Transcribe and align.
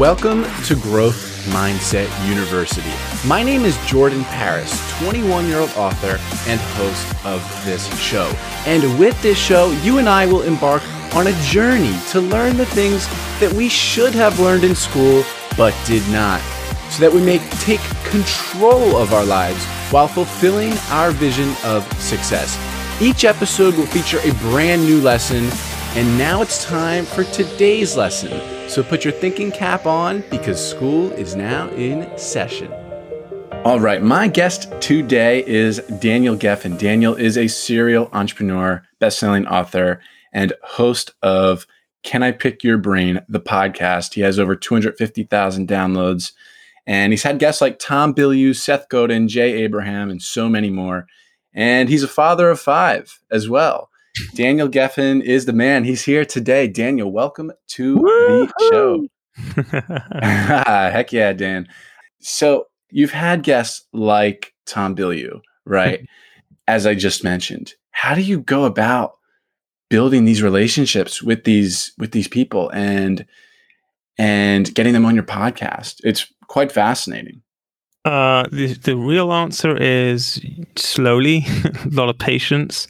Welcome 0.00 0.46
to 0.64 0.76
Growth 0.76 1.44
Mindset 1.50 2.08
University. 2.26 2.90
My 3.28 3.42
name 3.42 3.66
is 3.66 3.76
Jordan 3.86 4.24
Paris, 4.24 4.72
21 4.98 5.46
year 5.46 5.58
old 5.58 5.68
author 5.72 6.18
and 6.48 6.58
host 6.58 7.26
of 7.26 7.42
this 7.66 7.86
show. 8.00 8.32
And 8.64 8.98
with 8.98 9.20
this 9.20 9.36
show, 9.36 9.70
you 9.82 9.98
and 9.98 10.08
I 10.08 10.24
will 10.24 10.40
embark 10.40 10.82
on 11.14 11.26
a 11.26 11.42
journey 11.42 11.94
to 12.12 12.20
learn 12.22 12.56
the 12.56 12.64
things 12.64 13.06
that 13.40 13.52
we 13.52 13.68
should 13.68 14.14
have 14.14 14.40
learned 14.40 14.64
in 14.64 14.74
school 14.74 15.22
but 15.54 15.76
did 15.84 16.08
not, 16.08 16.40
so 16.88 17.02
that 17.02 17.12
we 17.12 17.20
may 17.20 17.36
take 17.58 17.80
control 18.04 18.96
of 18.96 19.12
our 19.12 19.26
lives 19.26 19.62
while 19.92 20.08
fulfilling 20.08 20.72
our 20.92 21.10
vision 21.10 21.54
of 21.62 21.86
success. 22.00 22.58
Each 23.02 23.26
episode 23.26 23.76
will 23.76 23.84
feature 23.84 24.20
a 24.20 24.32
brand 24.36 24.82
new 24.82 25.02
lesson, 25.02 25.50
and 25.94 26.16
now 26.16 26.40
it's 26.40 26.64
time 26.64 27.04
for 27.04 27.24
today's 27.24 27.98
lesson. 27.98 28.59
So 28.70 28.84
put 28.84 29.04
your 29.04 29.12
thinking 29.12 29.50
cap 29.50 29.84
on 29.84 30.22
because 30.30 30.64
school 30.64 31.10
is 31.14 31.34
now 31.34 31.68
in 31.70 32.16
session. 32.16 32.72
All 33.64 33.80
right, 33.80 34.00
my 34.00 34.28
guest 34.28 34.72
today 34.80 35.44
is 35.44 35.78
Daniel 35.98 36.36
Gefen. 36.36 36.78
Daniel 36.78 37.16
is 37.16 37.36
a 37.36 37.48
serial 37.48 38.08
entrepreneur, 38.12 38.86
best-selling 39.00 39.44
author, 39.48 40.00
and 40.32 40.52
host 40.62 41.12
of 41.20 41.66
Can 42.04 42.22
I 42.22 42.30
Pick 42.30 42.62
Your 42.62 42.78
Brain, 42.78 43.18
the 43.28 43.40
podcast. 43.40 44.14
He 44.14 44.20
has 44.20 44.38
over 44.38 44.54
250,000 44.54 45.66
downloads, 45.66 46.30
and 46.86 47.12
he's 47.12 47.24
had 47.24 47.40
guests 47.40 47.60
like 47.60 47.80
Tom 47.80 48.14
Bilyeu, 48.14 48.54
Seth 48.54 48.88
Godin, 48.88 49.26
Jay 49.26 49.64
Abraham, 49.64 50.10
and 50.10 50.22
so 50.22 50.48
many 50.48 50.70
more. 50.70 51.08
And 51.52 51.88
he's 51.88 52.04
a 52.04 52.08
father 52.08 52.48
of 52.48 52.60
five 52.60 53.18
as 53.32 53.48
well. 53.48 53.89
Daniel 54.34 54.68
Gefen 54.68 55.22
is 55.22 55.46
the 55.46 55.52
man. 55.52 55.84
He's 55.84 56.04
here 56.04 56.24
today. 56.24 56.66
Daniel, 56.66 57.10
welcome 57.10 57.52
to 57.68 57.96
Woo-hoo! 57.96 58.48
the 58.58 58.68
show. 58.70 59.06
Heck 60.22 61.12
yeah, 61.12 61.32
Dan. 61.32 61.68
So 62.20 62.66
you've 62.90 63.12
had 63.12 63.42
guests 63.42 63.86
like 63.92 64.52
Tom 64.66 64.94
Bilyeu, 64.94 65.40
right? 65.64 66.06
As 66.68 66.86
I 66.86 66.94
just 66.94 67.24
mentioned. 67.24 67.74
How 67.90 68.14
do 68.14 68.22
you 68.22 68.40
go 68.40 68.64
about 68.64 69.12
building 69.88 70.24
these 70.24 70.42
relationships 70.42 71.22
with 71.22 71.44
these 71.44 71.92
with 71.98 72.12
these 72.12 72.28
people 72.28 72.70
and 72.70 73.26
and 74.18 74.72
getting 74.74 74.92
them 74.92 75.04
on 75.04 75.14
your 75.14 75.24
podcast? 75.24 75.96
It's 76.04 76.32
quite 76.46 76.70
fascinating. 76.70 77.42
Uh, 78.04 78.44
the 78.50 78.74
the 78.74 78.96
real 78.96 79.32
answer 79.32 79.76
is 79.76 80.40
slowly, 80.76 81.44
a 81.84 81.88
lot 81.90 82.08
of 82.08 82.18
patience. 82.18 82.86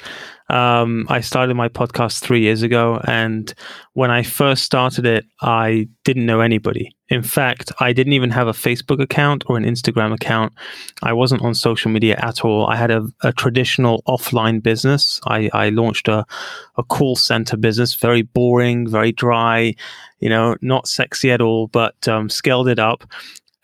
Um, 0.50 1.06
I 1.08 1.20
started 1.20 1.54
my 1.54 1.68
podcast 1.68 2.20
three 2.20 2.40
years 2.40 2.62
ago, 2.62 3.00
and 3.06 3.52
when 3.94 4.10
I 4.10 4.22
first 4.22 4.64
started 4.64 5.06
it, 5.06 5.24
I 5.40 5.88
didn't 6.04 6.26
know 6.26 6.40
anybody. 6.40 6.94
In 7.08 7.22
fact, 7.22 7.72
I 7.80 7.92
didn't 7.92 8.12
even 8.12 8.30
have 8.30 8.46
a 8.46 8.52
Facebook 8.52 9.02
account 9.02 9.44
or 9.46 9.56
an 9.56 9.64
Instagram 9.64 10.12
account. 10.12 10.52
I 11.02 11.12
wasn't 11.12 11.42
on 11.42 11.54
social 11.54 11.90
media 11.90 12.16
at 12.22 12.44
all. 12.44 12.66
I 12.66 12.76
had 12.76 12.90
a, 12.90 13.06
a 13.22 13.32
traditional 13.32 14.02
offline 14.06 14.62
business. 14.62 15.20
I, 15.26 15.50
I 15.52 15.70
launched 15.70 16.08
a, 16.08 16.24
a 16.76 16.82
call 16.82 17.16
center 17.16 17.56
business, 17.56 17.94
very 17.94 18.22
boring, 18.22 18.88
very 18.88 19.12
dry, 19.12 19.74
you 20.20 20.28
know, 20.28 20.56
not 20.60 20.86
sexy 20.86 21.30
at 21.32 21.40
all, 21.40 21.68
but 21.68 22.06
um, 22.06 22.28
scaled 22.28 22.68
it 22.68 22.78
up 22.78 23.04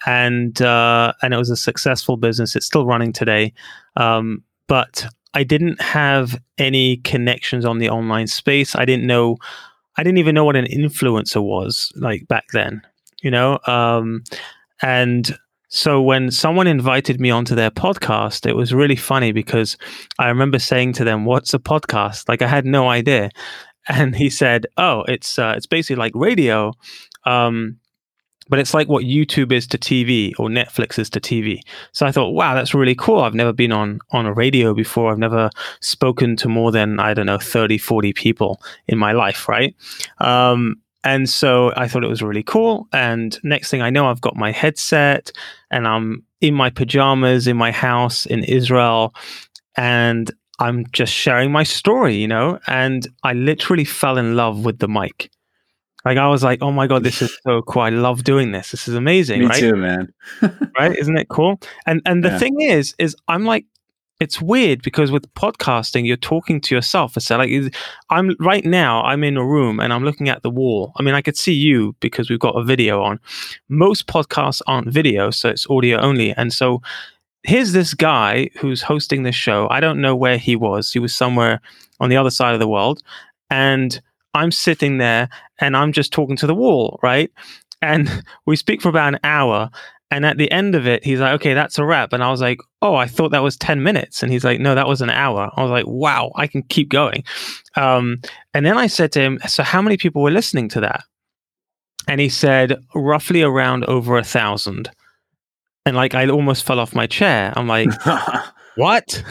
and 0.06 0.62
uh, 0.62 1.12
and 1.22 1.34
it 1.34 1.36
was 1.36 1.50
a 1.50 1.56
successful 1.56 2.16
business. 2.16 2.56
It's 2.56 2.66
still 2.66 2.86
running 2.86 3.12
today, 3.12 3.52
um, 3.96 4.42
but 4.68 5.06
I 5.36 5.44
didn't 5.44 5.82
have 5.82 6.40
any 6.56 6.96
connections 6.96 7.66
on 7.66 7.76
the 7.76 7.90
online 7.90 8.26
space. 8.26 8.74
I 8.74 8.86
didn't 8.86 9.06
know, 9.06 9.36
I 9.98 10.02
didn't 10.02 10.16
even 10.16 10.34
know 10.34 10.47
what 10.47 10.56
an 10.56 10.64
influencer 10.64 11.42
was 11.42 11.92
like 11.94 12.26
back 12.26 12.44
then, 12.54 12.80
you 13.20 13.30
know? 13.30 13.58
Um, 13.66 14.25
and 14.80 15.36
so 15.69 16.00
when 16.00 16.30
someone 16.30 16.66
invited 16.66 17.20
me 17.20 17.30
onto 17.30 17.54
their 17.54 17.70
podcast, 17.70 18.48
it 18.48 18.56
was 18.56 18.72
really 18.72 18.96
funny 18.96 19.32
because 19.32 19.76
I 20.19 20.28
remember 20.28 20.58
saying 20.58 20.94
to 20.94 21.04
them, 21.04 21.26
"What's 21.26 21.52
a 21.52 21.58
podcast?" 21.58 22.30
Like 22.30 22.41
I 22.41 22.46
had 22.46 22.64
no 22.64 22.88
idea, 22.88 23.28
and 23.88 24.16
he 24.16 24.30
said, 24.30 24.66
"Oh, 24.78 25.02
it's 25.06 25.38
uh, 25.38 25.52
it's 25.54 25.66
basically 25.66 25.96
like 25.96 26.12
radio." 26.14 26.72
Um, 27.26 27.78
but 28.48 28.58
it's 28.58 28.74
like 28.74 28.88
what 28.88 29.04
YouTube 29.04 29.52
is 29.52 29.66
to 29.68 29.78
TV 29.78 30.32
or 30.38 30.48
Netflix 30.48 30.98
is 30.98 31.10
to 31.10 31.20
TV. 31.20 31.60
So 31.92 32.06
I 32.06 32.12
thought, 32.12 32.30
wow, 32.30 32.54
that's 32.54 32.74
really 32.74 32.94
cool. 32.94 33.20
I've 33.20 33.34
never 33.34 33.52
been 33.52 33.72
on 33.72 34.00
on 34.10 34.26
a 34.26 34.32
radio 34.32 34.74
before. 34.74 35.10
I've 35.10 35.18
never 35.18 35.50
spoken 35.80 36.36
to 36.36 36.48
more 36.48 36.72
than 36.72 37.00
I 37.00 37.14
don't 37.14 37.26
know 37.26 37.38
30, 37.38 37.78
40 37.78 38.12
people 38.12 38.60
in 38.88 38.98
my 38.98 39.12
life, 39.12 39.48
right? 39.48 39.74
Um, 40.18 40.76
and 41.04 41.28
so 41.28 41.72
I 41.76 41.86
thought 41.86 42.02
it 42.02 42.08
was 42.08 42.22
really 42.22 42.42
cool. 42.42 42.88
And 42.92 43.38
next 43.44 43.70
thing 43.70 43.80
I 43.80 43.90
know, 43.90 44.06
I've 44.08 44.20
got 44.20 44.34
my 44.34 44.50
headset 44.50 45.30
and 45.70 45.86
I'm 45.86 46.24
in 46.40 46.54
my 46.54 46.70
pajamas 46.70 47.46
in 47.46 47.56
my 47.56 47.70
house 47.70 48.26
in 48.26 48.44
Israel, 48.44 49.14
and 49.76 50.30
I'm 50.58 50.86
just 50.92 51.12
sharing 51.12 51.52
my 51.52 51.62
story, 51.62 52.16
you 52.16 52.28
know. 52.28 52.58
And 52.66 53.06
I 53.22 53.32
literally 53.32 53.84
fell 53.84 54.18
in 54.18 54.36
love 54.36 54.64
with 54.64 54.78
the 54.78 54.88
mic. 54.88 55.30
Like 56.06 56.19
I 56.19 56.28
was 56.28 56.44
like, 56.44 56.62
oh 56.62 56.71
my 56.71 56.87
god, 56.87 57.03
this 57.03 57.21
is 57.21 57.37
so 57.43 57.62
cool. 57.62 57.83
I 57.83 57.89
love 57.89 58.22
doing 58.22 58.53
this. 58.53 58.71
This 58.71 58.87
is 58.87 58.94
amazing. 58.94 59.41
Me 59.41 59.47
right? 59.47 59.59
too, 59.59 59.75
man. 59.75 60.15
right? 60.78 60.97
Isn't 60.97 61.19
it 61.19 61.28
cool? 61.28 61.61
And 61.84 62.00
and 62.06 62.25
the 62.25 62.28
yeah. 62.28 62.39
thing 62.39 62.61
is, 62.61 62.94
is 63.00 63.17
I'm 63.27 63.44
like, 63.44 63.67
it's 64.21 64.41
weird 64.41 64.83
because 64.83 65.11
with 65.11 65.34
podcasting, 65.34 66.06
you're 66.06 66.17
talking 66.17 66.61
to 66.61 66.77
yourself. 66.77 67.15
So 67.19 67.37
like, 67.37 67.50
I'm 68.09 68.37
right 68.39 68.65
now, 68.65 69.03
I'm 69.03 69.25
in 69.25 69.37
a 69.37 69.44
room 69.44 69.81
and 69.81 69.93
I'm 69.93 70.05
looking 70.05 70.28
at 70.28 70.44
the 70.44 70.49
wall. 70.49 70.93
I 70.97 71.03
mean, 71.03 71.17
I 71.17 71.22
could 71.22 71.37
see 71.37 71.53
you 71.53 71.97
because 71.99 72.31
we've 72.31 72.38
got 72.38 72.55
a 72.55 72.62
video 72.62 73.03
on. 73.03 73.19
Most 73.69 74.06
podcasts 74.06 74.62
aren't 74.69 74.88
video, 74.88 75.33
so 75.33 75.49
it's 75.49 75.69
audio 75.69 75.99
only. 75.99 76.33
And 76.34 76.53
so 76.53 76.83
here's 77.43 77.73
this 77.73 77.94
guy 77.94 78.49
who's 78.61 78.81
hosting 78.81 79.25
this 79.25 79.34
show. 79.34 79.67
I 79.73 79.81
don't 79.81 80.00
know 80.00 80.15
where 80.15 80.38
he 80.38 80.55
was. 80.55 80.93
He 80.93 81.00
was 81.00 81.17
somewhere 81.17 81.61
on 81.99 82.11
the 82.11 82.17
other 82.17 82.31
side 82.31 82.55
of 82.55 82.61
the 82.61 82.69
world. 82.69 83.03
And 83.50 84.00
I'm 84.36 84.52
sitting 84.52 84.98
there 84.98 85.28
and 85.58 85.76
I'm 85.76 85.92
just 85.92 86.12
talking 86.12 86.36
to 86.36 86.47
the 86.47 86.54
wall, 86.54 87.00
right? 87.02 87.30
And 87.82 88.24
we 88.47 88.56
speak 88.56 88.82
for 88.82 88.88
about 88.88 89.14
an 89.14 89.20
hour. 89.24 89.70
And 90.10 90.24
at 90.24 90.38
the 90.38 90.50
end 90.52 90.76
of 90.76 90.86
it, 90.86 91.04
he's 91.04 91.19
like, 91.19 91.34
okay, 91.34 91.52
that's 91.52 91.78
a 91.78 91.84
wrap. 91.84 92.12
And 92.12 92.22
I 92.22 92.30
was 92.30 92.41
like, 92.41 92.60
oh, 92.80 92.94
I 92.94 93.06
thought 93.06 93.32
that 93.32 93.42
was 93.42 93.56
10 93.56 93.82
minutes. 93.82 94.22
And 94.22 94.30
he's 94.30 94.44
like, 94.44 94.60
no, 94.60 94.76
that 94.76 94.86
was 94.86 95.00
an 95.02 95.10
hour. 95.10 95.50
I 95.56 95.62
was 95.62 95.70
like, 95.70 95.86
wow, 95.88 96.30
I 96.36 96.46
can 96.46 96.62
keep 96.62 96.91
going. 96.91 97.25
Um, 97.75 98.20
and 98.54 98.64
then 98.64 98.78
I 98.78 98.86
said 98.86 99.10
to 99.12 99.20
him, 99.20 99.41
so 99.48 99.64
how 99.64 99.82
many 99.82 99.96
people 99.96 100.22
were 100.22 100.30
listening 100.30 100.69
to 100.70 100.80
that? 100.80 101.02
And 102.06 102.20
he 102.20 102.28
said, 102.28 102.78
roughly 102.94 103.42
around 103.42 103.84
over 103.86 104.16
a 104.16 104.22
thousand. 104.22 104.91
And 105.84 105.96
like, 105.96 106.14
I 106.14 106.28
almost 106.28 106.64
fell 106.64 106.78
off 106.78 106.94
my 106.94 107.08
chair. 107.08 107.52
I'm 107.56 107.66
like, 107.66 107.88
what? 108.76 109.22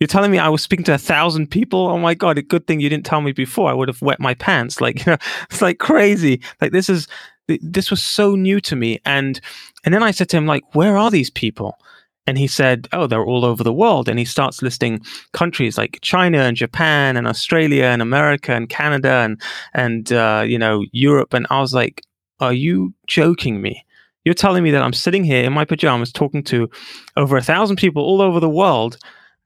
You're 0.00 0.08
telling 0.08 0.30
me 0.30 0.38
I 0.38 0.48
was 0.48 0.62
speaking 0.62 0.84
to 0.84 0.94
a 0.94 0.98
thousand 0.98 1.50
people? 1.50 1.86
Oh 1.88 1.98
my 1.98 2.14
god! 2.14 2.38
A 2.38 2.42
good 2.42 2.66
thing 2.66 2.80
you 2.80 2.88
didn't 2.88 3.06
tell 3.06 3.20
me 3.20 3.32
before. 3.32 3.70
I 3.70 3.74
would 3.74 3.88
have 3.88 4.02
wet 4.02 4.20
my 4.20 4.34
pants. 4.34 4.80
Like 4.80 4.98
you 5.06 5.12
know, 5.12 5.18
it's 5.50 5.62
like 5.62 5.78
crazy. 5.78 6.40
Like 6.60 6.72
this 6.72 6.88
is 6.88 7.08
this 7.48 7.90
was 7.90 8.02
so 8.02 8.34
new 8.34 8.60
to 8.60 8.76
me. 8.76 9.00
And 9.04 9.40
and 9.84 9.94
then 9.94 10.02
I 10.02 10.10
said 10.10 10.28
to 10.30 10.36
him 10.36 10.46
like, 10.46 10.62
where 10.74 10.96
are 10.96 11.10
these 11.10 11.30
people? 11.30 11.78
And 12.26 12.36
he 12.36 12.48
said, 12.48 12.88
oh, 12.92 13.06
they're 13.06 13.24
all 13.24 13.44
over 13.44 13.62
the 13.62 13.72
world. 13.72 14.08
And 14.08 14.18
he 14.18 14.24
starts 14.24 14.60
listing 14.60 15.00
countries 15.32 15.78
like 15.78 16.00
China 16.02 16.38
and 16.38 16.56
Japan 16.56 17.16
and 17.16 17.28
Australia 17.28 17.84
and 17.84 18.02
America 18.02 18.52
and 18.52 18.68
Canada 18.68 19.12
and 19.12 19.40
and 19.74 20.12
uh, 20.12 20.44
you 20.46 20.58
know 20.58 20.84
Europe. 20.92 21.34
And 21.34 21.46
I 21.50 21.60
was 21.60 21.72
like, 21.72 22.02
are 22.40 22.52
you 22.52 22.92
joking 23.06 23.62
me? 23.62 23.84
You're 24.26 24.34
telling 24.34 24.62
me 24.62 24.72
that 24.72 24.82
I'm 24.82 24.92
sitting 24.92 25.24
here 25.24 25.42
in 25.44 25.54
my 25.54 25.64
pajamas 25.64 26.12
talking 26.12 26.42
to 26.44 26.68
over 27.16 27.38
a 27.38 27.42
thousand 27.42 27.76
people 27.76 28.02
all 28.02 28.20
over 28.20 28.40
the 28.40 28.50
world 28.50 28.98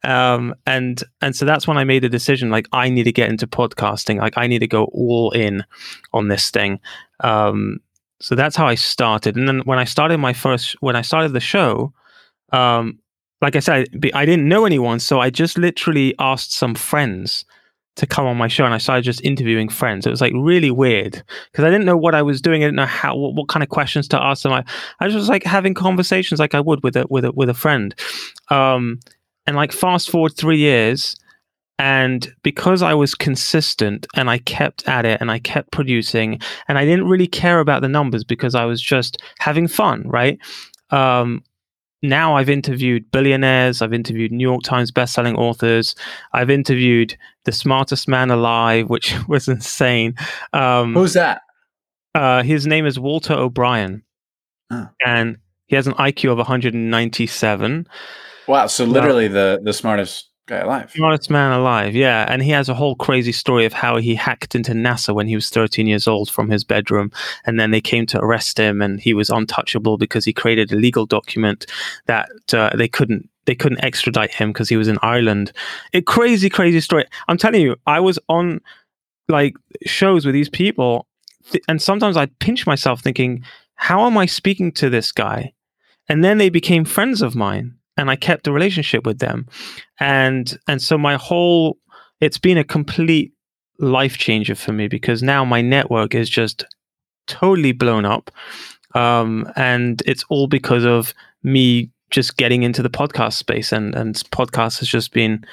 um, 0.02 0.54
and 0.66 1.02
and 1.20 1.36
so 1.36 1.44
that's 1.44 1.68
when 1.68 1.76
I 1.76 1.84
made 1.84 2.04
a 2.04 2.08
decision 2.08 2.50
like 2.50 2.66
I 2.72 2.88
need 2.88 3.04
to 3.04 3.12
get 3.12 3.28
into 3.28 3.46
podcasting. 3.46 4.18
Like 4.18 4.38
I 4.38 4.46
need 4.46 4.60
to 4.60 4.66
go 4.66 4.84
all 4.86 5.30
in 5.32 5.64
on 6.12 6.28
this 6.28 6.50
thing. 6.50 6.80
Um, 7.20 7.80
so 8.20 8.34
that's 8.34 8.56
how 8.56 8.66
I 8.66 8.74
started. 8.74 9.36
And 9.36 9.46
then 9.46 9.60
when 9.60 9.78
I 9.78 9.84
started 9.84 10.18
my 10.18 10.32
first 10.32 10.76
when 10.80 10.96
I 10.96 11.02
started 11.02 11.32
the 11.32 11.40
show 11.40 11.92
um, 12.52 12.98
like 13.40 13.56
I 13.56 13.60
said 13.60 13.88
I 14.14 14.24
didn't 14.24 14.48
know 14.48 14.64
anyone 14.64 14.98
so 15.00 15.20
I 15.20 15.30
just 15.30 15.56
literally 15.56 16.14
asked 16.18 16.52
some 16.52 16.74
friends 16.74 17.44
to 17.96 18.06
come 18.06 18.26
on 18.26 18.36
my 18.36 18.48
show 18.48 18.64
and 18.64 18.74
I 18.74 18.78
started 18.78 19.02
just 19.02 19.22
interviewing 19.24 19.68
friends. 19.68 20.06
It 20.06 20.10
was 20.10 20.20
like 20.20 20.32
really 20.34 20.70
weird 20.70 21.22
because 21.50 21.64
I 21.64 21.70
didn't 21.70 21.86
know 21.86 21.96
what 21.96 22.14
I 22.14 22.22
was 22.22 22.40
doing. 22.40 22.62
I 22.62 22.66
didn't 22.66 22.76
know 22.76 22.86
how 22.86 23.16
what, 23.16 23.34
what, 23.34 23.48
kind 23.48 23.62
of 23.62 23.68
questions 23.68 24.08
to 24.08 24.22
ask 24.22 24.42
them. 24.42 24.52
I, 24.52 24.64
I 25.00 25.06
was 25.06 25.14
just 25.14 25.28
like 25.28 25.44
having 25.44 25.74
conversations 25.74 26.40
like 26.40 26.54
I 26.54 26.60
would 26.60 26.82
with 26.82 26.96
a 26.96 27.06
with 27.10 27.24
a 27.24 27.32
with 27.32 27.48
a 27.48 27.54
friend. 27.54 27.94
Um, 28.48 29.00
and 29.46 29.56
like 29.56 29.72
fast 29.72 30.10
forward 30.10 30.36
three 30.36 30.58
years, 30.58 31.16
and 31.78 32.32
because 32.42 32.82
I 32.82 32.94
was 32.94 33.14
consistent 33.14 34.06
and 34.14 34.28
I 34.28 34.38
kept 34.38 34.86
at 34.86 35.06
it 35.06 35.20
and 35.20 35.30
I 35.30 35.38
kept 35.38 35.72
producing 35.72 36.38
and 36.68 36.76
I 36.76 36.84
didn't 36.84 37.08
really 37.08 37.26
care 37.26 37.58
about 37.58 37.82
the 37.82 37.88
numbers 37.88 38.22
because 38.22 38.54
I 38.54 38.66
was 38.66 38.82
just 38.82 39.16
having 39.38 39.66
fun, 39.66 40.02
right? 40.06 40.38
Um, 40.90 41.42
now 42.02 42.36
I've 42.36 42.50
interviewed 42.50 43.10
billionaires, 43.10 43.82
I've 43.82 43.92
interviewed 43.92 44.30
New 44.30 44.46
York 44.46 44.62
Times 44.62 44.92
bestselling 44.92 45.36
authors, 45.36 45.94
I've 46.32 46.50
interviewed 46.50 47.16
the 47.44 47.52
smartest 47.52 48.08
man 48.08 48.30
alive, 48.30 48.88
which 48.88 49.14
was 49.28 49.48
insane. 49.48 50.14
Um, 50.52 50.94
Who's 50.94 51.14
that? 51.14 51.42
Uh, 52.14 52.42
his 52.42 52.66
name 52.66 52.86
is 52.86 52.98
Walter 52.98 53.34
O'Brien. 53.34 54.02
oh. 54.70 54.88
and 55.06 55.36
he 55.66 55.76
has 55.76 55.86
an 55.86 55.94
IQ 55.94 56.32
of 56.32 56.38
197. 56.38 57.86
Wow! 58.48 58.66
So 58.66 58.84
literally 58.84 59.28
the 59.28 59.60
the 59.62 59.72
smartest 59.72 60.30
guy 60.50 60.58
alive. 60.58 60.90
Smartest 60.90 61.30
man 61.30 61.52
alive, 61.52 61.94
yeah. 61.94 62.26
And 62.28 62.42
he 62.42 62.50
has 62.50 62.68
a 62.68 62.74
whole 62.74 62.96
crazy 62.96 63.32
story 63.32 63.64
of 63.64 63.72
how 63.72 63.96
he 63.96 64.14
hacked 64.14 64.54
into 64.54 64.72
NASA 64.72 65.14
when 65.14 65.28
he 65.28 65.36
was 65.36 65.48
13 65.48 65.86
years 65.86 66.06
old 66.08 66.28
from 66.28 66.50
his 66.50 66.64
bedroom. 66.64 67.10
And 67.46 67.58
then 67.58 67.70
they 67.70 67.80
came 67.80 68.04
to 68.06 68.18
arrest 68.18 68.58
him, 68.58 68.82
and 68.82 69.00
he 69.00 69.14
was 69.14 69.30
untouchable 69.30 69.96
because 69.96 70.24
he 70.24 70.32
created 70.32 70.72
a 70.72 70.76
legal 70.76 71.06
document 71.06 71.66
that 72.06 72.28
uh, 72.52 72.70
they 72.76 72.88
couldn't 72.88 73.30
they 73.50 73.56
couldn't 73.56 73.82
extradite 73.82 74.32
him 74.32 74.52
because 74.52 74.68
he 74.68 74.76
was 74.76 74.86
in 74.86 74.96
Ireland. 75.02 75.50
A 75.92 76.00
crazy, 76.00 76.48
crazy 76.48 76.80
story. 76.80 77.04
I'm 77.26 77.36
telling 77.36 77.60
you, 77.60 77.74
I 77.84 77.98
was 77.98 78.16
on 78.28 78.60
like 79.28 79.56
shows 79.84 80.24
with 80.24 80.34
these 80.34 80.48
people, 80.48 81.08
th- 81.50 81.64
and 81.66 81.82
sometimes 81.82 82.16
I'd 82.16 82.38
pinch 82.38 82.64
myself 82.64 83.00
thinking, 83.00 83.42
how 83.74 84.06
am 84.06 84.16
I 84.16 84.26
speaking 84.26 84.70
to 84.74 84.88
this 84.88 85.10
guy? 85.10 85.52
And 86.08 86.22
then 86.22 86.38
they 86.38 86.48
became 86.48 86.84
friends 86.84 87.22
of 87.22 87.34
mine 87.34 87.74
and 87.96 88.08
I 88.08 88.14
kept 88.14 88.46
a 88.46 88.52
relationship 88.52 89.04
with 89.04 89.18
them. 89.18 89.48
And 89.98 90.56
and 90.68 90.80
so 90.80 90.96
my 90.96 91.16
whole 91.16 91.76
it's 92.20 92.38
been 92.38 92.56
a 92.56 92.62
complete 92.62 93.32
life 93.80 94.16
changer 94.16 94.54
for 94.54 94.72
me 94.72 94.86
because 94.86 95.24
now 95.24 95.44
my 95.44 95.60
network 95.60 96.14
is 96.14 96.30
just 96.30 96.64
totally 97.26 97.72
blown 97.72 98.04
up. 98.04 98.30
Um, 98.94 99.50
and 99.56 100.02
it's 100.06 100.24
all 100.28 100.46
because 100.46 100.84
of 100.84 101.14
me 101.42 101.90
just 102.10 102.36
getting 102.36 102.62
into 102.62 102.82
the 102.82 102.90
podcast 102.90 103.34
space 103.34 103.72
and 103.72 103.94
and 103.94 104.14
podcast 104.30 104.78
has 104.80 104.88
just 104.88 105.12
been 105.12 105.44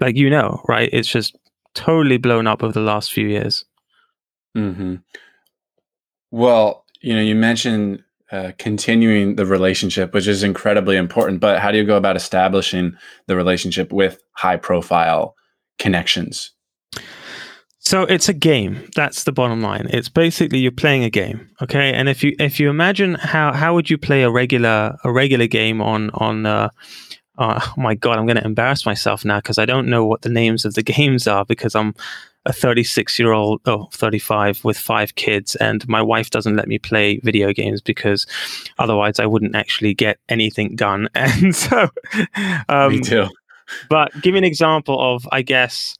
like 0.00 0.16
you 0.16 0.30
know, 0.30 0.62
right? 0.68 0.88
It's 0.92 1.08
just 1.08 1.36
totally 1.74 2.18
blown 2.18 2.46
up 2.46 2.62
over 2.62 2.72
the 2.72 2.80
last 2.80 3.12
few 3.12 3.26
years. 3.28 3.64
Mm-hmm. 4.56 4.96
Well, 6.30 6.84
you 7.00 7.14
know, 7.14 7.22
you 7.22 7.34
mentioned 7.34 8.02
uh, 8.30 8.52
continuing 8.58 9.36
the 9.36 9.46
relationship, 9.46 10.12
which 10.12 10.26
is 10.26 10.42
incredibly 10.42 10.96
important. 10.96 11.40
But 11.40 11.60
how 11.60 11.70
do 11.70 11.78
you 11.78 11.84
go 11.84 11.96
about 11.96 12.16
establishing 12.16 12.96
the 13.26 13.36
relationship 13.36 13.92
with 13.92 14.22
high 14.32 14.56
profile 14.56 15.34
connections? 15.78 16.52
So 17.88 18.02
it's 18.02 18.28
a 18.28 18.34
game. 18.34 18.86
That's 18.94 19.24
the 19.24 19.32
bottom 19.32 19.62
line. 19.62 19.88
It's 19.88 20.10
basically 20.10 20.58
you're 20.58 20.70
playing 20.70 21.04
a 21.04 21.08
game, 21.08 21.48
okay? 21.62 21.94
And 21.94 22.06
if 22.06 22.22
you 22.22 22.36
if 22.38 22.60
you 22.60 22.68
imagine 22.68 23.14
how 23.14 23.54
how 23.54 23.72
would 23.72 23.88
you 23.88 23.96
play 23.96 24.24
a 24.24 24.30
regular 24.30 24.98
a 25.04 25.10
regular 25.10 25.46
game 25.46 25.80
on 25.80 26.10
on 26.10 26.44
uh, 26.44 26.68
uh, 27.38 27.58
oh 27.66 27.80
my 27.80 27.94
god, 27.94 28.18
I'm 28.18 28.26
going 28.26 28.36
to 28.36 28.44
embarrass 28.44 28.84
myself 28.84 29.24
now 29.24 29.38
because 29.38 29.56
I 29.56 29.64
don't 29.64 29.88
know 29.88 30.04
what 30.04 30.20
the 30.20 30.28
names 30.28 30.66
of 30.66 30.74
the 30.74 30.82
games 30.98 31.26
are 31.26 31.46
because 31.46 31.74
I'm 31.74 31.94
a 32.44 32.52
36 32.52 33.18
year 33.18 33.32
old, 33.32 33.62
oh, 33.64 33.88
35 33.94 34.66
with 34.66 34.76
five 34.76 35.14
kids, 35.14 35.56
and 35.56 35.88
my 35.88 36.02
wife 36.02 36.28
doesn't 36.28 36.56
let 36.56 36.68
me 36.68 36.78
play 36.78 37.20
video 37.24 37.54
games 37.54 37.80
because 37.80 38.26
otherwise 38.78 39.18
I 39.18 39.24
wouldn't 39.24 39.56
actually 39.56 39.94
get 39.94 40.18
anything 40.28 40.76
done. 40.76 41.08
And 41.14 41.56
so, 41.56 41.88
um, 42.68 42.92
me 42.92 43.00
too. 43.00 43.28
But 43.88 44.12
give 44.20 44.34
me 44.34 44.38
an 44.40 44.44
example 44.44 45.14
of, 45.14 45.26
I 45.32 45.40
guess, 45.40 45.96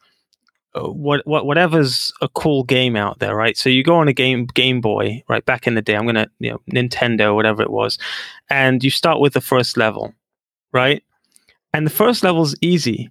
what 0.87 1.27
what 1.27 1.47
whatever's 1.47 2.13
a 2.21 2.29
cool 2.29 2.65
game 2.65 2.97
out 2.97 3.19
there, 3.19 3.35
right? 3.35 3.57
So 3.57 3.69
you 3.69 3.83
go 3.83 3.97
on 3.97 4.09
a 4.09 4.13
game 4.13 4.47
Game 4.47 4.81
Boy, 4.81 5.23
right? 5.29 5.45
Back 5.45 5.67
in 5.67 5.75
the 5.75 5.83
day, 5.83 5.97
I'm 5.97 6.07
gonna 6.07 6.29
you 6.39 6.51
know 6.51 6.61
Nintendo, 6.73 7.35
whatever 7.35 7.63
it 7.63 7.71
was, 7.71 7.99
and 8.51 8.83
you 8.83 8.91
start 8.91 9.21
with 9.21 9.35
the 9.35 9.41
first 9.41 9.77
level, 9.77 10.15
right? 10.73 11.03
And 11.75 11.87
the 11.87 11.91
first 11.91 12.23
level 12.23 12.43
is 12.43 12.55
easy 12.61 13.11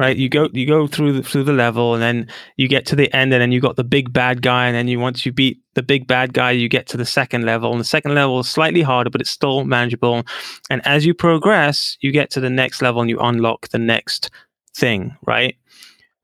right 0.00 0.16
you 0.16 0.30
go 0.30 0.48
you 0.52 0.66
go 0.66 0.86
through 0.86 1.12
the, 1.12 1.22
through 1.22 1.44
the 1.44 1.52
level 1.52 1.92
and 1.92 2.02
then 2.02 2.26
you 2.56 2.66
get 2.66 2.86
to 2.86 2.96
the 2.96 3.14
end 3.14 3.32
and 3.34 3.42
then 3.42 3.52
you 3.52 3.60
got 3.60 3.76
the 3.76 3.84
big 3.84 4.12
bad 4.12 4.40
guy 4.40 4.66
and 4.66 4.74
then 4.74 4.88
you 4.88 4.98
once 4.98 5.26
you 5.26 5.32
beat 5.32 5.60
the 5.74 5.82
big 5.82 6.06
bad 6.06 6.32
guy 6.32 6.50
you 6.50 6.68
get 6.68 6.86
to 6.86 6.96
the 6.96 7.04
second 7.04 7.44
level 7.44 7.70
and 7.70 7.78
the 7.78 7.84
second 7.84 8.14
level 8.14 8.40
is 8.40 8.48
slightly 8.48 8.80
harder 8.80 9.10
but 9.10 9.20
it's 9.20 9.30
still 9.30 9.64
manageable 9.64 10.24
and 10.70 10.84
as 10.86 11.04
you 11.04 11.12
progress 11.12 11.98
you 12.00 12.10
get 12.10 12.30
to 12.30 12.40
the 12.40 12.48
next 12.48 12.80
level 12.80 13.02
and 13.02 13.10
you 13.10 13.18
unlock 13.20 13.68
the 13.68 13.78
next 13.78 14.30
thing 14.74 15.14
right 15.26 15.56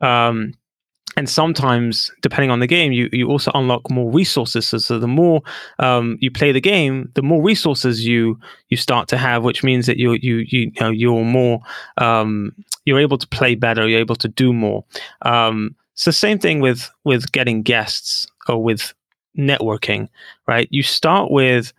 um, 0.00 0.54
and 1.16 1.28
sometimes 1.28 2.10
depending 2.20 2.50
on 2.50 2.60
the 2.60 2.66
game 2.66 2.92
you 2.92 3.08
you 3.12 3.28
also 3.28 3.50
unlock 3.54 3.90
more 3.90 4.10
resources. 4.10 4.68
So, 4.68 4.78
so 4.78 4.98
the 4.98 5.08
more 5.08 5.42
um, 5.78 6.18
you 6.20 6.30
play 6.30 6.52
the 6.52 6.60
game 6.60 7.10
the 7.14 7.22
more 7.22 7.42
resources 7.42 8.06
you 8.06 8.38
you 8.68 8.76
start 8.76 9.08
to 9.08 9.16
have 9.16 9.42
which 9.42 9.64
means 9.64 9.86
that 9.86 9.96
you 9.96 10.12
you 10.12 10.44
you, 10.48 10.70
know 10.80 10.90
you're 10.90 11.24
more 11.24 11.60
um, 11.98 12.52
you're 12.84 13.00
able 13.00 13.18
to 13.18 13.26
play 13.28 13.54
better 13.54 13.88
you're 13.88 14.00
able 14.00 14.16
to 14.16 14.28
do 14.28 14.52
more. 14.52 14.84
Um, 15.22 15.74
the 16.04 16.12
same 16.12 16.38
thing 16.38 16.60
with 16.60 16.90
with 17.04 17.32
getting 17.32 17.62
guests 17.62 18.26
or 18.48 18.62
with 18.62 18.92
networking 19.38 20.08
right? 20.46 20.68
You 20.70 20.82
start 20.82 21.30
with 21.30 21.72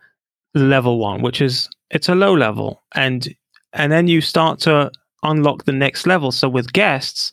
level 0.54 0.98
one 0.98 1.22
which 1.22 1.40
is 1.40 1.68
it's 1.90 2.08
a 2.08 2.14
low 2.14 2.34
level 2.34 2.82
and 2.94 3.34
and 3.72 3.92
then 3.92 4.08
you 4.08 4.20
start 4.20 4.58
to 4.60 4.90
unlock 5.22 5.64
the 5.64 5.72
next 5.72 6.06
level. 6.06 6.32
So 6.32 6.48
with 6.48 6.72
guests 6.72 7.32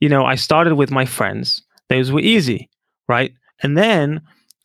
you 0.00 0.08
know, 0.08 0.24
I 0.24 0.34
started 0.34 0.74
with 0.74 0.90
my 0.90 1.04
friends. 1.04 1.62
Those 1.88 2.12
were 2.12 2.20
easy, 2.20 2.68
right? 3.08 3.32
And 3.62 3.76
then 3.76 4.20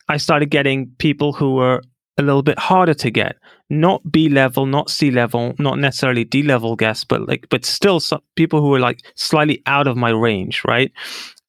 I 0.08 0.16
started 0.18 0.50
getting 0.50 0.90
people 0.98 1.32
who 1.32 1.54
were 1.54 1.82
a 2.18 2.22
little 2.22 2.42
bit 2.42 2.58
harder 2.58 2.94
to 2.94 3.10
get. 3.10 3.36
Not 3.70 4.02
B 4.10 4.28
level, 4.28 4.66
not 4.66 4.90
C 4.90 5.10
level, 5.10 5.54
not 5.58 5.78
necessarily 5.78 6.24
D 6.24 6.42
level 6.42 6.76
guests, 6.76 7.04
but 7.04 7.26
like, 7.26 7.48
but 7.48 7.64
still 7.64 7.98
some 7.98 8.20
people 8.36 8.60
who 8.60 8.68
were 8.68 8.78
like 8.78 9.00
slightly 9.16 9.62
out 9.66 9.86
of 9.86 9.96
my 9.96 10.10
range, 10.10 10.62
right? 10.66 10.92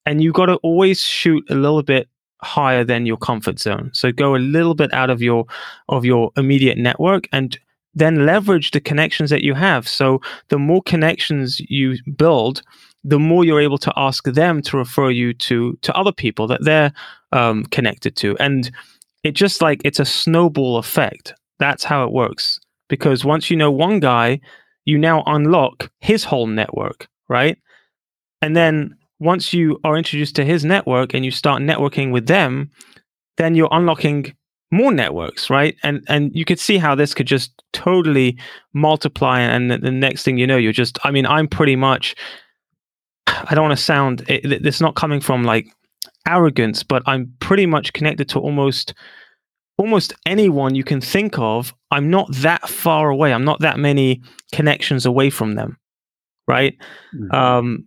And 0.06 0.24
you 0.24 0.32
got 0.32 0.48
to 0.48 0.56
always 0.58 1.02
shoot 1.02 1.44
a 1.50 1.56
little 1.56 1.84
bit 1.84 2.08
higher 2.42 2.84
than 2.84 3.06
your 3.06 3.18
comfort 3.18 3.60
zone. 3.60 3.90
So 3.94 4.12
go 4.12 4.36
a 4.36 4.38
little 4.38 4.76
bit 4.76 4.94
out 4.94 5.10
of 5.10 5.22
your 5.22 5.46
of 5.90 6.06
your 6.06 6.32
immediate 6.38 6.78
network 6.78 7.28
and 7.32 7.58
then 7.94 8.26
leverage 8.26 8.72
the 8.72 8.82
connections 8.82 9.30
that 9.30 9.44
you 9.44 9.54
have. 9.54 9.88
So 9.88 10.22
the 10.50 10.60
more 10.60 10.84
connections 10.84 11.60
you 11.62 11.98
build, 12.18 12.62
the 13.08 13.20
more 13.20 13.46
you're 13.46 13.62
able 13.62 13.78
to 13.78 13.94
ask 13.96 14.24
them 14.26 14.62
to 14.64 14.78
refer 14.78 15.12
you 15.12 15.34
to 15.34 15.78
to 15.82 15.96
other 15.96 16.12
people 16.12 16.48
that 16.48 16.64
they're 16.64 16.92
um, 17.32 17.64
connected 17.66 18.16
to, 18.18 18.36
and 18.40 18.72
it 19.24 19.32
just 19.32 19.62
like 19.62 19.82
it's 19.86 20.00
a 20.00 20.06
snowball 20.06 20.78
effect. 20.78 21.34
That's 21.60 21.84
how 21.84 22.04
it 22.04 22.12
works. 22.12 22.60
Because 22.90 23.24
once 23.24 23.50
you 23.50 23.58
know 23.58 23.72
one 23.72 24.00
guy, 24.00 24.40
you 24.86 24.98
now 24.98 25.24
unlock 25.26 25.90
his 26.00 26.24
whole 26.24 26.48
network, 26.48 27.08
right? 27.30 27.58
And 28.42 28.56
then 28.56 28.96
once 29.20 29.54
you 29.54 29.80
are 29.84 29.98
introduced 29.98 30.36
to 30.36 30.46
his 30.46 30.66
network 30.66 31.14
and 31.14 31.24
you 31.24 31.32
start 31.32 31.62
networking 31.62 32.12
with 32.12 32.28
them, 32.28 32.70
then 33.38 33.56
you're 33.56 33.70
unlocking 33.72 34.36
more 34.72 34.92
networks, 34.92 35.50
right? 35.50 35.76
And 35.84 36.04
and 36.08 36.36
you 36.36 36.46
could 36.46 36.60
see 36.60 36.78
how 36.78 36.96
this 36.96 37.14
could 37.14 37.28
just 37.28 37.64
totally 37.74 38.38
multiply. 38.74 39.40
And 39.40 39.72
the 39.72 39.92
next 39.92 40.24
thing 40.24 40.38
you 40.38 40.48
know, 40.48 40.58
you're 40.58 40.72
just. 40.72 40.98
I 41.04 41.12
mean, 41.12 41.26
I'm 41.26 41.48
pretty 41.48 41.76
much 41.76 42.16
I 43.44 43.56
don't 43.56 43.68
want 43.68 43.78
to 43.78 43.84
sound 43.84 44.24
it, 44.28 44.66
it's 44.66 44.82
not 44.82 44.96
coming 44.96 45.22
from 45.22 45.44
like 45.44 45.68
arrogance, 46.28 46.84
but 46.84 47.04
I'm 47.06 47.34
pretty 47.40 47.66
much 47.66 47.94
connected 47.94 48.30
to 48.30 48.40
almost 48.40 48.94
almost 49.78 50.14
anyone 50.26 50.76
you 50.76 50.84
can 50.84 51.02
think 51.02 51.38
of. 51.38 51.74
I'm 51.92 52.10
not 52.10 52.32
that 52.36 52.68
far 52.70 53.10
away. 53.10 53.34
I'm 53.34 53.44
not 53.44 53.60
that 53.60 53.78
many 53.78 54.22
connections 54.52 55.06
away 55.06 55.30
from 55.30 55.56
them, 55.56 55.78
right? 56.48 56.78
Mm-hmm. 57.14 57.36
Um, 57.36 57.86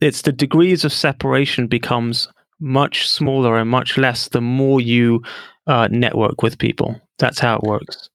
it's 0.00 0.22
the 0.22 0.32
degrees 0.32 0.84
of 0.84 0.92
separation 0.92 1.66
becomes 1.66 2.28
much 2.60 3.08
smaller 3.08 3.56
and 3.56 3.68
much 3.68 3.96
less 3.98 4.28
the 4.28 4.40
more 4.40 4.80
you 4.80 5.22
uh, 5.66 5.88
network 5.90 6.42
with 6.42 6.58
people. 6.58 7.00
That's 7.18 7.38
how 7.38 7.56
it 7.56 7.62
works. 7.62 8.08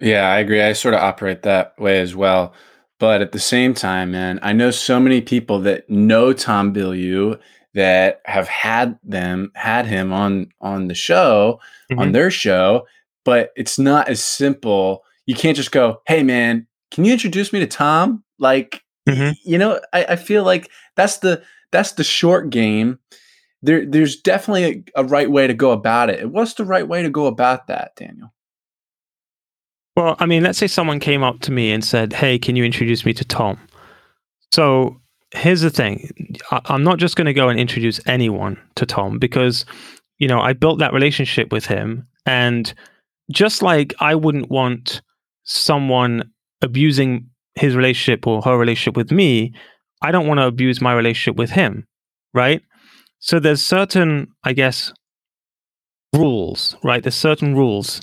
Yeah, 0.00 0.30
I 0.30 0.38
agree. 0.38 0.62
I 0.62 0.72
sort 0.72 0.94
of 0.94 1.00
operate 1.00 1.42
that 1.42 1.78
way 1.78 2.00
as 2.00 2.14
well. 2.14 2.52
But 3.04 3.20
at 3.20 3.32
the 3.32 3.38
same 3.38 3.74
time, 3.74 4.12
man, 4.12 4.38
I 4.40 4.54
know 4.54 4.70
so 4.70 4.98
many 4.98 5.20
people 5.20 5.58
that 5.60 5.90
know 5.90 6.32
Tom 6.32 6.72
Bilyeu 6.72 7.38
that 7.74 8.22
have 8.24 8.48
had 8.48 8.98
them 9.02 9.52
had 9.54 9.84
him 9.84 10.10
on 10.10 10.46
on 10.62 10.88
the 10.88 10.94
show 10.94 11.60
mm-hmm. 11.92 12.00
on 12.00 12.12
their 12.12 12.30
show 12.30 12.86
but 13.22 13.50
it's 13.56 13.78
not 13.78 14.08
as 14.08 14.24
simple. 14.24 15.04
You 15.26 15.34
can't 15.34 15.54
just 15.54 15.70
go 15.70 16.00
hey 16.06 16.22
man 16.22 16.66
can 16.90 17.04
you 17.04 17.12
introduce 17.12 17.52
me 17.52 17.60
to 17.60 17.66
tom? 17.66 18.24
Like 18.38 18.82
mm-hmm. 19.06 19.32
you 19.44 19.58
know 19.58 19.82
I, 19.92 20.04
I, 20.06 20.16
feel 20.16 20.42
like 20.42 20.70
that's 20.96 21.18
the 21.18 21.42
that's 21.72 21.92
the 21.92 22.04
short 22.04 22.48
game. 22.48 23.00
There 23.60 23.84
there's 23.84 24.16
definitely 24.16 24.84
a, 24.96 25.02
a 25.02 25.04
right 25.04 25.30
way 25.30 25.46
to 25.46 25.52
go 25.52 25.72
about 25.72 26.08
it. 26.08 26.30
What's 26.30 26.54
the 26.54 26.64
right 26.64 26.88
way 26.88 27.02
to 27.02 27.10
go 27.10 27.26
about 27.26 27.66
that 27.66 27.96
daniel 27.96 28.33
well, 29.96 30.16
I 30.18 30.26
mean, 30.26 30.42
let's 30.42 30.58
say 30.58 30.66
someone 30.66 31.00
came 31.00 31.22
up 31.22 31.40
to 31.40 31.52
me 31.52 31.72
and 31.72 31.84
said, 31.84 32.12
"Hey, 32.12 32.38
can 32.38 32.56
you 32.56 32.64
introduce 32.64 33.04
me 33.04 33.12
to 33.14 33.24
Tom?" 33.24 33.58
So 34.52 35.00
here's 35.32 35.60
the 35.60 35.70
thing: 35.70 36.10
I- 36.50 36.60
I'm 36.66 36.82
not 36.84 36.98
just 36.98 37.16
going 37.16 37.26
to 37.26 37.34
go 37.34 37.48
and 37.48 37.58
introduce 37.60 38.00
anyone 38.06 38.58
to 38.76 38.86
Tom 38.86 39.18
because, 39.18 39.64
you 40.18 40.28
know, 40.28 40.40
I 40.40 40.52
built 40.52 40.78
that 40.80 40.92
relationship 40.92 41.52
with 41.52 41.66
him, 41.66 42.06
and 42.26 42.72
just 43.30 43.62
like 43.62 43.94
I 44.00 44.14
wouldn't 44.14 44.50
want 44.50 45.00
someone 45.44 46.30
abusing 46.62 47.28
his 47.54 47.76
relationship 47.76 48.26
or 48.26 48.42
her 48.42 48.56
relationship 48.58 48.96
with 48.96 49.12
me, 49.12 49.52
I 50.02 50.10
don't 50.10 50.26
want 50.26 50.38
to 50.40 50.46
abuse 50.46 50.80
my 50.80 50.92
relationship 50.92 51.36
with 51.36 51.50
him, 51.50 51.86
right? 52.32 52.62
So 53.20 53.38
there's 53.38 53.62
certain, 53.62 54.28
I 54.42 54.52
guess, 54.52 54.92
rules, 56.12 56.76
right? 56.82 57.02
There's 57.02 57.14
certain 57.14 57.54
rules 57.54 58.00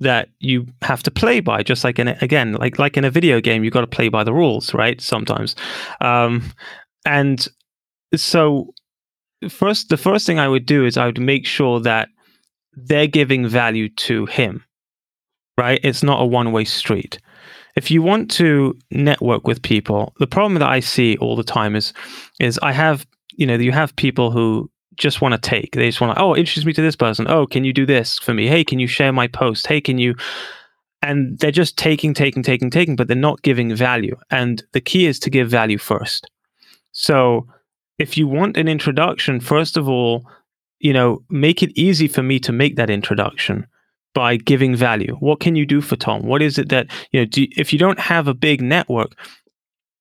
that 0.00 0.28
you 0.40 0.66
have 0.82 1.02
to 1.02 1.10
play 1.10 1.40
by 1.40 1.62
just 1.62 1.84
like 1.84 1.98
in 1.98 2.08
a, 2.08 2.18
again 2.20 2.54
like 2.54 2.78
like 2.78 2.96
in 2.96 3.04
a 3.04 3.10
video 3.10 3.40
game 3.40 3.62
you 3.64 3.70
got 3.70 3.82
to 3.82 3.86
play 3.86 4.08
by 4.08 4.24
the 4.24 4.32
rules 4.32 4.74
right 4.74 5.00
sometimes. 5.00 5.54
Um, 6.00 6.42
and 7.04 7.46
so 8.16 8.72
first 9.48 9.88
the 9.88 9.96
first 9.96 10.26
thing 10.26 10.38
i 10.38 10.46
would 10.46 10.66
do 10.66 10.84
is 10.84 10.98
i 10.98 11.06
would 11.06 11.18
make 11.18 11.46
sure 11.46 11.80
that 11.80 12.10
they're 12.74 13.06
giving 13.06 13.48
value 13.48 13.88
to 13.88 14.26
him 14.26 14.62
right? 15.60 15.80
It's 15.82 16.02
not 16.02 16.22
a 16.22 16.24
one 16.24 16.52
way 16.52 16.64
street. 16.64 17.18
If 17.76 17.90
you 17.90 18.02
want 18.02 18.30
to 18.32 18.76
network 18.90 19.46
with 19.46 19.62
people 19.62 20.12
the 20.18 20.26
problem 20.26 20.58
that 20.58 20.68
i 20.68 20.80
see 20.80 21.16
all 21.18 21.36
the 21.36 21.44
time 21.44 21.76
is 21.76 21.92
is 22.40 22.58
i 22.62 22.72
have 22.72 23.06
you 23.36 23.46
know 23.46 23.54
you 23.54 23.72
have 23.72 23.94
people 23.96 24.30
who 24.30 24.69
just 24.96 25.20
want 25.20 25.32
to 25.34 25.40
take. 25.40 25.72
They 25.72 25.88
just 25.88 26.00
want 26.00 26.16
to, 26.16 26.22
oh, 26.22 26.34
introduce 26.34 26.64
me 26.64 26.72
to 26.72 26.82
this 26.82 26.96
person. 26.96 27.26
Oh, 27.28 27.46
can 27.46 27.64
you 27.64 27.72
do 27.72 27.86
this 27.86 28.18
for 28.18 28.34
me? 28.34 28.46
Hey, 28.46 28.64
can 28.64 28.78
you 28.78 28.86
share 28.86 29.12
my 29.12 29.28
post? 29.28 29.66
Hey, 29.66 29.80
can 29.80 29.98
you? 29.98 30.14
And 31.02 31.38
they're 31.38 31.50
just 31.50 31.78
taking, 31.78 32.12
taking, 32.12 32.42
taking, 32.42 32.70
taking, 32.70 32.96
but 32.96 33.08
they're 33.08 33.16
not 33.16 33.42
giving 33.42 33.74
value. 33.74 34.16
And 34.30 34.62
the 34.72 34.80
key 34.80 35.06
is 35.06 35.18
to 35.20 35.30
give 35.30 35.48
value 35.48 35.78
first. 35.78 36.30
So 36.92 37.46
if 37.98 38.18
you 38.18 38.26
want 38.26 38.56
an 38.56 38.68
introduction, 38.68 39.40
first 39.40 39.76
of 39.76 39.88
all, 39.88 40.28
you 40.78 40.92
know, 40.92 41.22
make 41.30 41.62
it 41.62 41.70
easy 41.78 42.08
for 42.08 42.22
me 42.22 42.38
to 42.40 42.52
make 42.52 42.76
that 42.76 42.90
introduction 42.90 43.66
by 44.14 44.36
giving 44.36 44.74
value. 44.74 45.16
What 45.20 45.40
can 45.40 45.54
you 45.54 45.64
do 45.64 45.80
for 45.80 45.96
Tom? 45.96 46.22
What 46.22 46.42
is 46.42 46.58
it 46.58 46.68
that, 46.70 46.88
you 47.12 47.20
know, 47.20 47.26
do, 47.26 47.46
if 47.56 47.72
you 47.72 47.78
don't 47.78 48.00
have 48.00 48.26
a 48.26 48.34
big 48.34 48.60
network, 48.60 49.12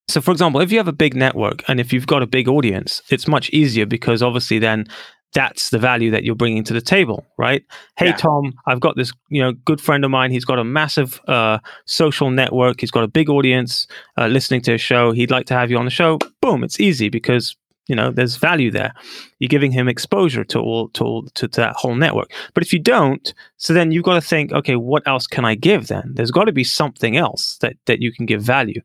so, 0.10 0.22
for 0.22 0.32
example, 0.32 0.62
if 0.62 0.72
you 0.72 0.78
have 0.78 0.88
a 0.88 0.94
big 0.94 1.16
network 1.16 1.64
and 1.68 1.80
if 1.80 1.94
you've 1.94 2.08
got 2.08 2.24
a 2.24 2.28
big 2.28 2.48
audience, 2.48 3.02
it's 3.10 3.28
much 3.28 3.50
easier 3.52 3.86
because 3.86 4.24
obviously 4.24 4.60
then 4.60 4.88
that's 5.34 5.70
the 5.70 5.78
value 5.78 6.10
that 6.12 6.24
you're 6.24 6.36
bringing 6.36 6.64
to 6.64 6.74
the 6.74 6.82
table, 6.82 7.26
right? 7.38 7.64
Hey, 7.98 8.08
yeah. 8.08 8.16
Tom, 8.16 8.54
I've 8.66 8.80
got 8.80 8.96
this, 8.96 9.14
you 9.30 9.42
know, 9.42 9.54
good 9.54 9.80
friend 9.80 10.04
of 10.04 10.10
mine. 10.10 10.32
He's 10.32 10.46
got 10.46 10.58
a 10.58 10.64
massive 10.64 11.22
uh, 11.28 11.60
social 11.86 12.32
network. 12.32 12.82
He's 12.82 12.92
got 12.92 13.04
a 13.04 13.08
big 13.08 13.30
audience 13.30 13.86
uh, 14.18 14.28
listening 14.28 14.62
to 14.62 14.72
his 14.72 14.82
show. 14.82 15.12
He'd 15.12 15.30
like 15.30 15.46
to 15.48 15.54
have 15.54 15.70
you 15.70 15.78
on 15.78 15.86
the 15.86 15.92
show. 15.92 16.18
Boom, 16.42 16.64
it's 16.64 16.80
easy 16.80 17.10
because 17.10 17.56
you 17.90 17.96
know 17.96 18.12
there's 18.12 18.38
value 18.38 18.72
there. 18.72 18.94
You're 19.40 19.50
giving 19.50 19.72
him 19.72 19.90
exposure 19.90 20.46
to 20.46 20.60
all 20.60 20.90
to 20.90 21.04
all, 21.04 21.24
to, 21.36 21.48
to 21.48 21.62
that 21.62 21.76
whole 21.76 21.96
network. 21.96 22.32
But 22.54 22.64
if 22.64 22.72
you 22.72 22.80
don't, 22.80 23.34
so 23.58 23.74
then 23.74 23.92
you've 23.92 24.06
got 24.06 24.14
to 24.14 24.22
think, 24.22 24.54
okay, 24.54 24.78
what 24.78 25.06
else 25.06 25.28
can 25.28 25.44
I 25.44 25.56
give? 25.56 25.88
Then 25.88 26.12
there's 26.14 26.32
got 26.32 26.46
to 26.46 26.54
be 26.54 26.64
something 26.64 27.18
else 27.18 27.58
that 27.58 27.74
that 27.88 28.02
you 28.02 28.14
can 28.14 28.26
give 28.26 28.42
value 28.42 28.82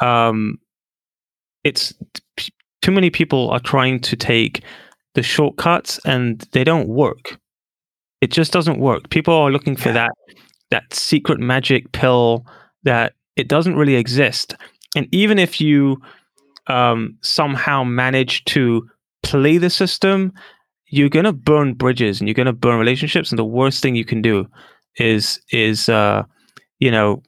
um, 0.00 0.58
it's 1.64 1.94
too 2.82 2.92
many 2.92 3.10
people 3.10 3.50
are 3.50 3.60
trying 3.60 4.00
to 4.00 4.16
take 4.16 4.62
the 5.14 5.22
shortcuts 5.22 5.98
and 6.04 6.40
they 6.52 6.64
don't 6.64 6.88
work. 6.88 7.38
It 8.20 8.30
just 8.30 8.52
doesn't 8.52 8.78
work. 8.78 9.10
People 9.10 9.34
are 9.34 9.50
looking 9.50 9.76
for 9.76 9.92
that 9.92 10.12
that 10.70 10.92
secret 10.92 11.38
magic 11.38 11.92
pill 11.92 12.44
that 12.82 13.12
it 13.36 13.48
doesn't 13.48 13.76
really 13.76 13.94
exist. 13.94 14.56
And 14.96 15.06
even 15.12 15.38
if 15.38 15.60
you 15.60 16.00
um, 16.68 17.16
somehow 17.22 17.84
manage 17.84 18.44
to 18.46 18.88
play 19.22 19.58
the 19.58 19.70
system, 19.70 20.32
you're 20.88 21.08
gonna 21.08 21.32
burn 21.32 21.74
bridges 21.74 22.20
and 22.20 22.28
you're 22.28 22.34
gonna 22.34 22.52
burn 22.52 22.78
relationships. 22.78 23.30
And 23.30 23.38
the 23.38 23.44
worst 23.44 23.82
thing 23.82 23.96
you 23.96 24.04
can 24.04 24.22
do 24.22 24.46
is 24.98 25.40
is 25.50 25.88
uh, 25.88 26.22
you 26.78 26.90
know 26.90 27.22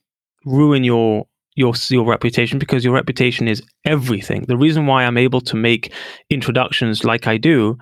ruin 0.44 0.84
your 0.84 1.26
your 1.56 1.74
your 1.90 2.04
reputation 2.04 2.58
because 2.58 2.84
your 2.84 2.94
reputation 2.94 3.48
is 3.48 3.62
everything. 3.84 4.44
The 4.46 4.56
reason 4.56 4.86
why 4.86 5.04
I'm 5.04 5.18
able 5.18 5.40
to 5.42 5.56
make 5.56 5.92
introductions 6.30 7.04
like 7.04 7.26
I 7.26 7.36
do 7.36 7.76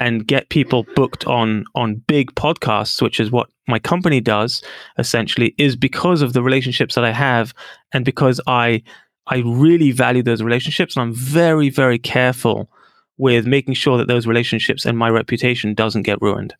and 0.00 0.26
get 0.26 0.48
people 0.48 0.86
booked 0.96 1.26
on 1.26 1.64
on 1.74 2.02
big 2.06 2.34
podcasts, 2.34 3.00
which 3.02 3.20
is 3.20 3.30
what 3.30 3.48
my 3.68 3.78
company 3.78 4.20
does 4.20 4.62
essentially, 4.98 5.54
is 5.58 5.76
because 5.76 6.22
of 6.22 6.32
the 6.32 6.42
relationships 6.42 6.94
that 6.94 7.04
I 7.04 7.12
have 7.12 7.52
and 7.92 8.04
because 8.04 8.40
I 8.46 8.82
I 9.26 9.38
really 9.38 9.90
value 9.90 10.22
those 10.22 10.42
relationships 10.42 10.96
and 10.96 11.02
I'm 11.02 11.14
very 11.14 11.70
very 11.70 11.98
careful 11.98 12.68
with 13.16 13.46
making 13.46 13.74
sure 13.74 13.96
that 13.98 14.08
those 14.08 14.26
relationships 14.26 14.84
and 14.84 14.98
my 14.98 15.08
reputation 15.08 15.72
doesn't 15.74 16.02
get 16.02 16.20
ruined. 16.20 16.54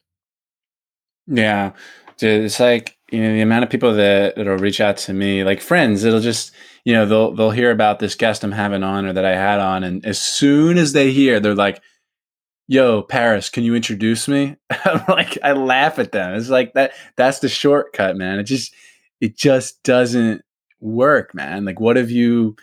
Yeah. 1.27 1.73
Dude, 2.17 2.45
it's 2.45 2.61
like 2.61 2.97
you 3.15 3.23
know 3.23 3.33
the 3.33 3.43
amount 3.43 3.63
of 3.63 3.71
people 3.71 3.95
that 3.95 4.35
that'll 4.35 4.57
reach 4.57 4.81
out 4.81 4.97
to 4.97 5.13
me 5.13 5.45
like 5.45 5.61
friends 5.61 6.03
it'll 6.03 6.21
just 6.21 6.53
you 6.85 6.93
know 6.93 7.07
they'll 7.07 7.33
they'll 7.33 7.51
hear 7.51 7.71
about 7.71 8.01
this 8.01 8.17
guest 8.17 8.43
i'm 8.43 8.53
having 8.53 8.83
on 8.83 9.07
or 9.07 9.13
that 9.13 9.25
i 9.25 9.37
had 9.37 9.61
on 9.61 9.85
and 9.85 10.05
as 10.05 10.21
soon 10.21 10.77
as 10.77 10.93
they 10.93 11.13
hear 11.13 11.39
they're 11.39 11.55
like 11.55 11.81
yo 12.67 13.03
paris 13.03 13.49
can 13.49 13.63
you 13.63 13.75
introduce 13.75 14.27
me 14.27 14.57
i'm 14.85 15.05
like 15.09 15.39
i 15.45 15.53
laugh 15.53 15.99
at 15.99 16.11
them 16.11 16.35
it's 16.35 16.49
like 16.49 16.73
that 16.73 16.93
that's 17.17 17.39
the 17.39 17.49
shortcut 17.49 18.17
man 18.17 18.41
it 18.41 18.45
just 18.45 18.75
it 19.21 19.37
just 19.37 19.81
doesn't 19.85 20.43
work 20.85 21.35
man 21.35 21.65
like 21.65 21.81
what 21.81 21.97
have 21.97 22.11
you 22.11 22.55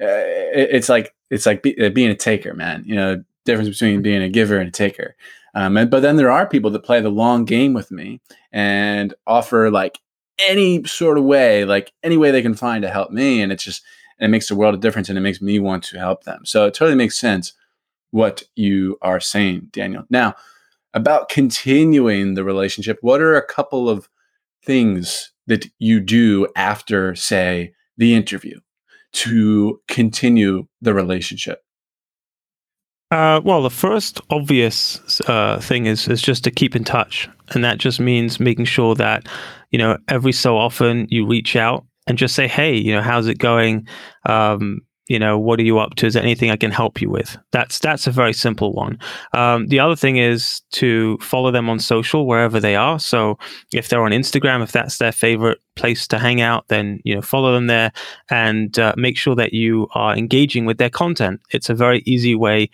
uh, 0.00 0.06
it, 0.06 0.68
it's 0.72 0.88
like 0.88 1.14
it's 1.30 1.46
like 1.46 1.62
be, 1.62 1.78
uh, 1.84 1.90
being 1.90 2.10
a 2.10 2.14
taker 2.14 2.54
man 2.54 2.82
you 2.86 2.94
know 2.94 3.22
difference 3.44 3.68
between 3.68 4.02
being 4.02 4.22
a 4.22 4.28
giver 4.28 4.58
and 4.58 4.68
a 4.68 4.72
taker 4.72 5.16
um, 5.54 5.76
and, 5.76 5.90
but 5.90 6.00
then 6.00 6.16
there 6.16 6.30
are 6.30 6.46
people 6.46 6.70
that 6.70 6.84
play 6.84 7.00
the 7.00 7.10
long 7.10 7.44
game 7.44 7.72
with 7.72 7.90
me 7.90 8.20
and 8.52 9.14
offer 9.26 9.70
like 9.70 9.98
any 10.38 10.84
sort 10.84 11.18
of 11.18 11.24
way, 11.24 11.64
like 11.64 11.92
any 12.02 12.16
way 12.16 12.30
they 12.30 12.42
can 12.42 12.54
find 12.54 12.82
to 12.82 12.90
help 12.90 13.10
me. 13.10 13.42
And 13.42 13.52
it's 13.52 13.64
just, 13.64 13.82
and 14.18 14.28
it 14.28 14.30
makes 14.30 14.50
a 14.50 14.54
world 14.54 14.74
of 14.74 14.80
difference 14.80 15.08
and 15.08 15.18
it 15.18 15.22
makes 15.22 15.40
me 15.40 15.58
want 15.58 15.84
to 15.84 15.98
help 15.98 16.24
them. 16.24 16.44
So 16.44 16.66
it 16.66 16.74
totally 16.74 16.96
makes 16.96 17.18
sense 17.18 17.52
what 18.10 18.42
you 18.56 18.98
are 19.02 19.20
saying, 19.20 19.68
Daniel. 19.72 20.04
Now, 20.10 20.34
about 20.94 21.28
continuing 21.28 22.34
the 22.34 22.44
relationship, 22.44 22.98
what 23.00 23.20
are 23.20 23.36
a 23.36 23.46
couple 23.46 23.88
of 23.88 24.08
things 24.64 25.32
that 25.50 25.66
you 25.78 26.00
do 26.00 26.46
after, 26.56 27.14
say, 27.14 27.74
the 27.96 28.14
interview 28.14 28.58
to 29.12 29.80
continue 29.88 30.66
the 30.80 30.94
relationship? 30.94 31.60
Uh, 33.10 33.40
well, 33.44 33.60
the 33.60 33.70
first 33.70 34.20
obvious 34.30 35.20
uh, 35.22 35.58
thing 35.60 35.86
is 35.86 36.06
is 36.06 36.22
just 36.22 36.44
to 36.44 36.50
keep 36.50 36.76
in 36.76 36.84
touch, 36.84 37.28
and 37.48 37.64
that 37.64 37.78
just 37.78 37.98
means 37.98 38.38
making 38.38 38.64
sure 38.64 38.94
that 38.94 39.28
you 39.70 39.78
know 39.78 39.98
every 40.08 40.32
so 40.32 40.56
often 40.56 41.06
you 41.10 41.26
reach 41.26 41.56
out 41.56 41.84
and 42.06 42.16
just 42.16 42.36
say, 42.36 42.46
"Hey, 42.46 42.76
you 42.76 42.94
know, 42.94 43.02
how's 43.02 43.26
it 43.26 43.38
going? 43.38 43.88
Um, 44.26 44.78
you 45.06 45.18
know 45.18 45.38
what 45.38 45.58
are 45.58 45.64
you 45.64 45.78
up 45.78 45.94
to? 45.96 46.06
Is 46.06 46.14
there 46.14 46.22
anything 46.22 46.50
i 46.50 46.56
can 46.56 46.70
help 46.70 47.00
you 47.00 47.10
with? 47.10 47.36
That's 47.52 47.78
that's 47.78 48.06
a 48.06 48.10
very 48.10 48.32
simple 48.32 48.72
one. 48.72 48.98
Um, 49.34 49.66
the 49.66 49.80
other 49.80 49.96
thing 49.96 50.16
is 50.16 50.60
to 50.72 51.18
follow 51.18 51.50
them 51.50 51.68
on 51.68 51.78
social 51.78 52.26
wherever 52.26 52.60
they 52.60 52.76
are. 52.76 52.98
So 52.98 53.38
if 53.72 53.88
they're 53.88 54.02
on 54.02 54.12
instagram 54.12 54.62
if 54.62 54.72
that's 54.72 54.98
their 54.98 55.12
favorite 55.12 55.60
place 55.76 56.06
to 56.08 56.18
hang 56.18 56.40
out 56.40 56.68
then 56.68 57.00
you 57.04 57.14
know 57.14 57.22
follow 57.22 57.52
them 57.54 57.66
there 57.66 57.90
and 58.30 58.78
uh, 58.78 58.94
make 58.96 59.16
sure 59.16 59.34
that 59.34 59.52
you 59.52 59.88
are 59.94 60.16
engaging 60.16 60.64
with 60.64 60.78
their 60.78 60.90
content. 60.90 61.40
It's 61.50 61.70
a 61.70 61.74
very 61.74 62.02
easy 62.06 62.34
way 62.34 62.70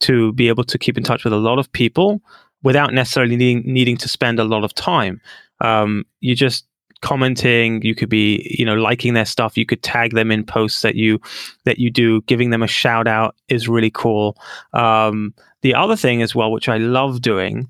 to 0.00 0.32
be 0.32 0.48
able 0.48 0.64
to 0.64 0.78
keep 0.78 0.96
in 0.96 1.04
touch 1.04 1.24
with 1.24 1.32
a 1.32 1.38
lot 1.38 1.58
of 1.58 1.70
people 1.72 2.20
without 2.62 2.92
necessarily 2.92 3.36
needing, 3.36 3.62
needing 3.72 3.96
to 3.96 4.08
spend 4.08 4.38
a 4.38 4.44
lot 4.44 4.64
of 4.64 4.74
time. 4.74 5.20
Um, 5.60 6.04
you 6.20 6.34
just 6.34 6.66
commenting 7.02 7.80
you 7.82 7.94
could 7.94 8.08
be 8.08 8.46
you 8.58 8.64
know 8.64 8.74
liking 8.74 9.14
their 9.14 9.24
stuff 9.24 9.56
you 9.56 9.64
could 9.64 9.82
tag 9.82 10.14
them 10.14 10.30
in 10.30 10.44
posts 10.44 10.82
that 10.82 10.96
you 10.96 11.18
that 11.64 11.78
you 11.78 11.90
do 11.90 12.20
giving 12.22 12.50
them 12.50 12.62
a 12.62 12.66
shout 12.66 13.08
out 13.08 13.34
is 13.48 13.68
really 13.68 13.90
cool 13.90 14.36
um, 14.74 15.34
the 15.62 15.74
other 15.74 15.96
thing 15.96 16.20
as 16.22 16.34
well 16.34 16.52
which 16.52 16.68
i 16.68 16.76
love 16.76 17.20
doing 17.22 17.68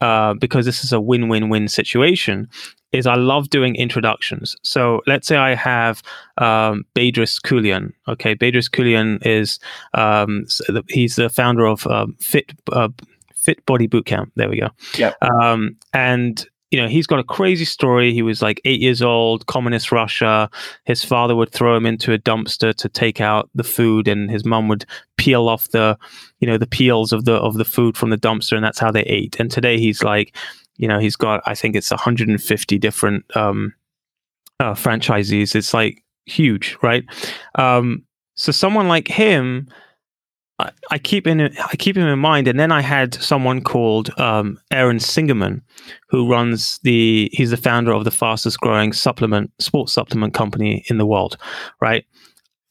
uh, 0.00 0.34
because 0.34 0.66
this 0.66 0.84
is 0.84 0.92
a 0.92 1.00
win-win-win 1.00 1.68
situation 1.68 2.48
is 2.94 3.06
I 3.06 3.16
love 3.16 3.50
doing 3.50 3.74
introductions. 3.74 4.54
So 4.62 5.02
let's 5.06 5.26
say 5.26 5.36
I 5.36 5.54
have 5.54 6.02
um, 6.38 6.84
Bedros 6.94 7.40
Keuilian. 7.40 7.92
Okay, 8.06 8.36
Bedros 8.36 8.70
Keuilian 8.70 9.24
is 9.26 9.58
um, 9.94 10.46
he's 10.88 11.16
the 11.16 11.28
founder 11.28 11.66
of 11.66 11.86
um, 11.88 12.14
Fit 12.20 12.52
uh, 12.72 12.88
Fit 13.34 13.64
Body 13.66 13.88
Bootcamp. 13.88 14.30
There 14.36 14.48
we 14.48 14.60
go. 14.60 14.68
Yeah. 14.96 15.12
Um, 15.20 15.76
and 15.92 16.46
you 16.74 16.80
know, 16.82 16.88
he's 16.88 17.06
got 17.06 17.20
a 17.20 17.24
crazy 17.24 17.64
story. 17.64 18.12
He 18.12 18.22
was 18.22 18.42
like 18.42 18.60
eight 18.64 18.80
years 18.80 19.00
old, 19.00 19.46
communist 19.46 19.92
Russia. 19.92 20.50
His 20.86 21.04
father 21.04 21.36
would 21.36 21.52
throw 21.52 21.76
him 21.76 21.86
into 21.86 22.12
a 22.12 22.18
dumpster 22.18 22.74
to 22.74 22.88
take 22.88 23.20
out 23.20 23.48
the 23.54 23.62
food, 23.62 24.08
and 24.08 24.28
his 24.28 24.44
mum 24.44 24.66
would 24.66 24.84
peel 25.16 25.48
off 25.48 25.68
the, 25.68 25.96
you 26.40 26.48
know, 26.48 26.58
the 26.58 26.66
peels 26.66 27.12
of 27.12 27.26
the 27.26 27.34
of 27.34 27.54
the 27.58 27.64
food 27.64 27.96
from 27.96 28.10
the 28.10 28.18
dumpster, 28.18 28.56
and 28.56 28.64
that's 28.64 28.80
how 28.80 28.90
they 28.90 29.04
ate. 29.04 29.38
And 29.38 29.52
today 29.52 29.78
he's 29.78 30.02
like, 30.02 30.36
you 30.76 30.88
know, 30.88 30.98
he's 30.98 31.14
got 31.14 31.42
I 31.46 31.54
think 31.54 31.76
it's 31.76 31.92
150 31.92 32.78
different 32.80 33.24
um, 33.36 33.72
uh, 34.58 34.74
franchisees. 34.74 35.54
It's 35.54 35.72
like 35.72 36.02
huge, 36.26 36.76
right? 36.82 37.04
Um, 37.54 38.02
so 38.34 38.50
someone 38.50 38.88
like 38.88 39.06
him 39.06 39.68
I, 40.58 40.98
keep 40.98 41.26
in 41.26 41.40
I 41.40 41.76
keep 41.76 41.96
him 41.96 42.06
in 42.06 42.18
mind, 42.18 42.46
and 42.46 42.58
then 42.58 42.70
I 42.70 42.80
had 42.80 43.14
someone 43.14 43.60
called 43.60 44.10
um, 44.20 44.58
Aaron 44.70 44.98
Singerman, 44.98 45.62
who 46.08 46.30
runs 46.30 46.78
the 46.84 47.28
he's 47.32 47.50
the 47.50 47.56
founder 47.56 47.92
of 47.92 48.04
the 48.04 48.12
fastest 48.12 48.60
growing 48.60 48.92
supplement 48.92 49.50
sports 49.58 49.92
supplement 49.92 50.32
company 50.32 50.84
in 50.88 50.98
the 50.98 51.06
world, 51.06 51.36
right? 51.80 52.04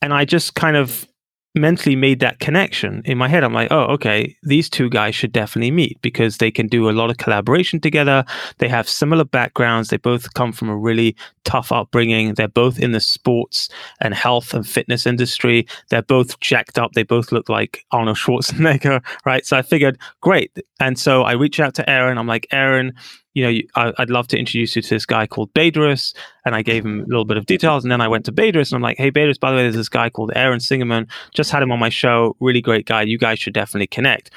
And 0.01 0.13
I 0.13 0.23
just 0.23 0.55
kind 0.55 0.77
of 0.77 1.07
mentally 1.55 1.95
made 1.95 2.19
that 2.19 2.39
connection 2.39 3.01
in 3.05 3.17
my 3.17 3.27
head. 3.27 3.43
I'm 3.43 3.53
like, 3.53 3.71
oh, 3.71 3.83
okay, 3.93 4.35
these 4.43 4.69
two 4.69 4.89
guys 4.89 5.13
should 5.13 5.31
definitely 5.31 5.71
meet 5.71 6.01
because 6.01 6.37
they 6.37 6.49
can 6.49 6.67
do 6.67 6.89
a 6.89 6.91
lot 6.91 7.09
of 7.09 7.17
collaboration 7.17 7.79
together. 7.79 8.25
They 8.57 8.67
have 8.67 8.89
similar 8.89 9.23
backgrounds. 9.23 9.89
They 9.89 9.97
both 9.97 10.33
come 10.33 10.51
from 10.51 10.69
a 10.69 10.77
really 10.77 11.15
tough 11.43 11.71
upbringing. 11.71 12.33
They're 12.33 12.47
both 12.47 12.79
in 12.79 12.91
the 12.91 12.99
sports 12.99 13.69
and 13.99 14.13
health 14.13 14.53
and 14.53 14.67
fitness 14.67 15.05
industry. 15.05 15.67
They're 15.89 16.01
both 16.01 16.39
jacked 16.39 16.79
up. 16.79 16.93
They 16.93 17.03
both 17.03 17.31
look 17.31 17.49
like 17.49 17.85
Arnold 17.91 18.17
Schwarzenegger, 18.17 19.03
right? 19.25 19.45
So 19.45 19.57
I 19.57 19.61
figured, 19.61 19.99
great. 20.21 20.57
And 20.79 20.97
so 20.97 21.23
I 21.23 21.33
reach 21.33 21.59
out 21.59 21.75
to 21.75 21.89
Aaron. 21.89 22.17
I'm 22.17 22.27
like, 22.27 22.47
Aaron, 22.51 22.93
you 23.33 23.43
know, 23.43 23.59
I, 23.75 23.93
would 23.97 24.09
love 24.09 24.27
to 24.27 24.37
introduce 24.37 24.75
you 24.75 24.81
to 24.81 24.89
this 24.89 25.05
guy 25.05 25.25
called 25.25 25.53
Bedros. 25.53 26.13
And 26.45 26.55
I 26.55 26.61
gave 26.61 26.85
him 26.85 27.01
a 27.01 27.05
little 27.05 27.25
bit 27.25 27.37
of 27.37 27.45
details. 27.45 27.83
And 27.83 27.91
then 27.91 28.01
I 28.01 28.07
went 28.07 28.25
to 28.25 28.31
Bedros 28.31 28.71
and 28.71 28.73
I'm 28.73 28.81
like, 28.81 28.97
hey, 28.97 29.11
Bedros, 29.11 29.39
by 29.39 29.51
the 29.51 29.57
way, 29.57 29.63
there's 29.63 29.75
this 29.75 29.89
guy 29.89 30.09
called 30.09 30.31
Aaron 30.35 30.59
Singerman. 30.59 31.09
Just 31.33 31.51
had 31.51 31.63
him 31.63 31.71
on 31.71 31.79
my 31.79 31.89
show. 31.89 32.35
Really 32.39 32.61
great 32.61 32.85
guy. 32.85 33.01
You 33.01 33.17
guys 33.17 33.39
should 33.39 33.53
definitely 33.53 33.87
connect. 33.87 34.29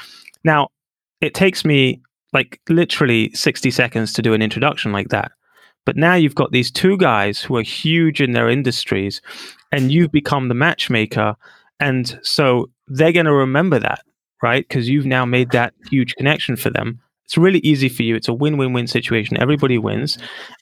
Now, 0.44 0.68
it 1.20 1.34
takes 1.34 1.64
me 1.64 2.00
like 2.32 2.60
literally 2.68 3.30
60 3.32 3.70
seconds 3.70 4.12
to 4.14 4.22
do 4.22 4.34
an 4.34 4.42
introduction 4.42 4.92
like 4.92 5.08
that. 5.08 5.32
But 5.84 5.96
now 5.96 6.14
you've 6.14 6.34
got 6.34 6.50
these 6.50 6.70
two 6.70 6.96
guys 6.96 7.40
who 7.40 7.56
are 7.56 7.62
huge 7.62 8.20
in 8.20 8.32
their 8.32 8.48
industries 8.48 9.20
and 9.72 9.92
you've 9.92 10.10
become 10.10 10.48
the 10.48 10.54
matchmaker. 10.54 11.36
And 11.80 12.18
so 12.22 12.70
they're 12.88 13.12
going 13.12 13.26
to 13.26 13.32
remember 13.32 13.78
that, 13.78 14.02
right? 14.42 14.66
Because 14.66 14.88
you've 14.88 15.06
now 15.06 15.24
made 15.24 15.50
that 15.50 15.74
huge 15.90 16.16
connection 16.16 16.56
for 16.56 16.70
them 16.70 17.00
it's 17.26 17.36
really 17.36 17.58
easy 17.58 17.88
for 17.88 18.04
you. 18.04 18.14
It's 18.14 18.28
a 18.28 18.32
win-win-win 18.32 18.86
situation. 18.86 19.36
Everybody 19.36 19.78
wins, 19.78 20.16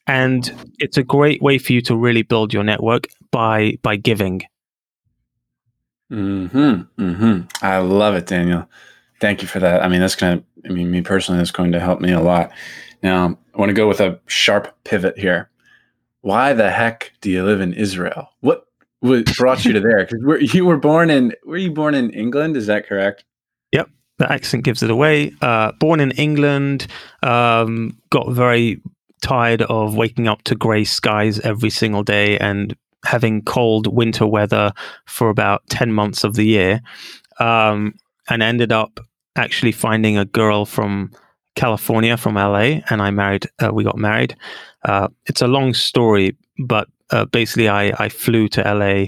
and 0.07 0.51
it's 0.79 0.97
a 0.97 1.03
great 1.03 1.43
way 1.43 1.59
for 1.59 1.75
you 1.75 1.83
to 1.83 1.95
really 1.95 2.23
build 2.23 2.55
your 2.55 2.65
network 2.65 3.07
by 3.31 3.77
by 3.83 3.97
giving. 3.97 4.43
Hmm. 6.09 6.47
Hmm. 6.47 7.41
I 7.61 7.79
love 7.79 8.15
it, 8.15 8.27
Daniel. 8.27 8.67
Thank 9.21 9.43
you 9.43 9.49
for 9.49 9.59
that. 9.59 9.83
I 9.83 9.89
mean, 9.89 10.01
that's 10.01 10.17
gonna. 10.17 10.43
I 10.65 10.69
mean, 10.69 10.91
me 10.91 11.03
personally, 11.03 11.39
that's 11.39 11.51
going 11.51 11.73
to 11.73 11.81
help 11.81 12.01
me 12.01 12.13
a 12.13 12.21
lot. 12.21 12.51
Now, 13.03 13.39
I 13.55 13.59
want 13.59 13.69
to 13.69 13.75
go 13.75 13.87
with 13.87 14.01
a 14.01 14.19
sharp 14.27 14.75
pivot 14.85 15.19
here. 15.19 15.51
Why 16.23 16.55
the 16.55 16.71
heck 16.71 17.13
do 17.21 17.31
you 17.31 17.45
live 17.45 17.61
in 17.61 17.75
Israel? 17.75 18.31
What 18.41 18.67
what 19.01 19.27
brought 19.37 19.67
you 19.67 19.75
to 19.75 19.81
there? 19.81 20.07
Because 20.07 20.55
you 20.55 20.65
were 20.65 20.79
born 20.79 21.11
in. 21.11 21.35
Were 21.45 21.59
you 21.59 21.73
born 21.73 21.95
in 21.95 22.09
England? 22.09 22.57
Is 22.57 22.69
that 22.69 22.87
correct? 22.87 23.25
The 24.19 24.31
accent 24.31 24.65
gives 24.65 24.83
it 24.83 24.91
away. 24.91 25.33
Uh, 25.41 25.73
born 25.81 26.01
in 26.01 26.13
England, 26.13 26.87
um, 27.23 27.99
got 28.11 28.31
very 28.31 28.81
tired 29.23 29.63
of 29.63 29.97
waking 29.97 30.29
up 30.29 30.43
to 30.43 30.55
grey 30.55 30.85
skies 30.85 31.41
every 31.41 31.71
single 31.71 32.03
day 32.03 32.39
and 32.39 32.77
having 33.05 33.43
cold 33.43 33.87
winter 33.87 34.27
weather 34.27 34.73
for 35.07 35.31
about 35.31 35.63
10 35.69 35.93
months 35.93 36.25
of 36.25 36.35
the 36.35 36.45
year. 36.45 36.81
Um, 37.41 37.95
and 38.29 38.43
ended 38.43 38.73
up 38.73 39.01
actually 39.37 39.73
finding 39.73 40.17
a 40.17 40.25
girl 40.25 40.65
from 40.65 41.11
California, 41.57 42.17
from 42.17 42.35
LA, 42.35 42.81
and 42.91 43.03
I 43.03 43.11
married, 43.11 43.47
uh, 43.63 43.71
we 43.73 43.85
got 43.85 43.99
married. 43.99 44.37
Uh, 44.85 45.09
it's 45.27 45.43
a 45.43 45.47
long 45.47 45.75
story, 45.75 46.37
but 46.59 46.89
uh, 47.11 47.27
basically, 47.27 47.69
I, 47.69 47.93
I 47.99 48.09
flew 48.09 48.49
to 48.49 48.63
LA 48.63 49.07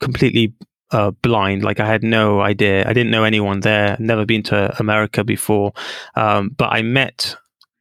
completely 0.00 0.54
uh, 0.90 1.10
blind. 1.10 1.62
Like 1.62 1.80
I 1.80 1.86
had 1.86 2.02
no 2.02 2.40
idea. 2.40 2.88
I 2.88 2.92
didn't 2.92 3.10
know 3.10 3.24
anyone 3.24 3.60
there. 3.60 3.96
Never 3.98 4.24
been 4.24 4.42
to 4.44 4.74
America 4.78 5.24
before. 5.24 5.72
Um, 6.14 6.50
but 6.50 6.72
I 6.72 6.82
met 6.82 7.36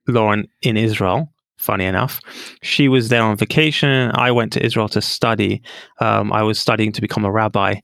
Lauren 0.07 0.47
in 0.61 0.77
Israel. 0.77 1.31
Funny 1.57 1.85
enough, 1.85 2.21
she 2.61 2.87
was 2.87 3.09
there 3.09 3.23
on 3.23 3.35
vacation. 3.35 4.11
I 4.13 4.31
went 4.31 4.53
to 4.53 4.63
Israel 4.63 4.87
to 4.89 5.01
study. 5.01 5.63
Um, 5.99 6.31
I 6.31 6.43
was 6.43 6.59
studying 6.59 6.91
to 6.91 7.01
become 7.01 7.25
a 7.25 7.31
rabbi, 7.31 7.75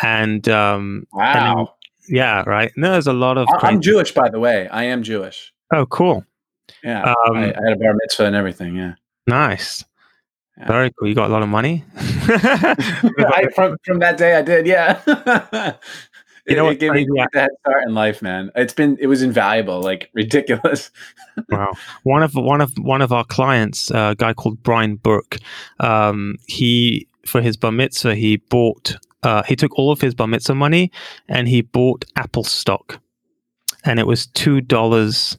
and 0.00 0.48
um, 0.48 1.04
wow, 1.12 1.24
and 1.24 1.58
then, 1.58 1.66
yeah, 2.08 2.44
right. 2.46 2.70
And 2.76 2.84
there's 2.84 3.08
a 3.08 3.12
lot 3.12 3.36
of. 3.36 3.48
I'm 3.58 3.80
Jewish, 3.80 4.12
by 4.12 4.28
the 4.28 4.38
way. 4.38 4.68
I 4.68 4.84
am 4.84 5.02
Jewish. 5.02 5.52
Oh, 5.74 5.84
cool. 5.86 6.24
Yeah, 6.84 7.02
um, 7.02 7.36
I, 7.36 7.46
I, 7.46 7.46
had 7.46 7.72
a 7.72 7.76
bar 7.76 7.94
mitzvah 7.94 8.26
and 8.26 8.36
everything. 8.36 8.76
Yeah, 8.76 8.94
nice. 9.26 9.84
Yeah. 10.58 10.66
Very 10.66 10.92
cool. 10.98 11.08
You 11.08 11.14
got 11.14 11.30
a 11.30 11.32
lot 11.32 11.42
of 11.42 11.48
money. 11.48 11.84
I, 11.96 13.48
from 13.54 13.76
from 13.84 14.00
that 14.00 14.16
day, 14.16 14.34
I 14.34 14.42
did. 14.42 14.66
Yeah. 14.66 15.00
you 16.46 16.56
know, 16.56 16.68
it, 16.68 16.72
it 16.74 16.80
gave 16.80 16.92
me 16.92 17.06
a 17.20 17.38
head 17.38 17.50
start 17.60 17.84
in 17.86 17.94
life, 17.94 18.22
man. 18.22 18.50
It's 18.56 18.72
been 18.72 18.96
it 19.00 19.06
was 19.06 19.22
invaluable, 19.22 19.80
like 19.80 20.10
ridiculous. 20.14 20.90
wow. 21.48 21.72
One 22.02 22.22
of 22.22 22.34
one 22.34 22.60
of 22.60 22.72
one 22.78 23.02
of 23.02 23.12
our 23.12 23.24
clients, 23.24 23.90
a 23.90 24.16
guy 24.18 24.32
called 24.34 24.62
Brian 24.62 24.96
Burke, 24.96 25.38
um, 25.78 26.36
he 26.46 27.06
for 27.24 27.40
his 27.40 27.56
bar 27.56 27.72
mitzvah, 27.72 28.14
he 28.14 28.36
bought. 28.36 28.96
Uh, 29.24 29.42
he 29.42 29.56
took 29.56 29.76
all 29.76 29.90
of 29.90 30.00
his 30.00 30.14
bar 30.14 30.28
mitzvah 30.28 30.54
money 30.54 30.92
and 31.28 31.48
he 31.48 31.60
bought 31.60 32.04
Apple 32.16 32.44
stock, 32.44 33.00
and 33.84 33.98
it 33.98 34.06
was 34.06 34.26
two 34.26 34.60
dollars, 34.60 35.36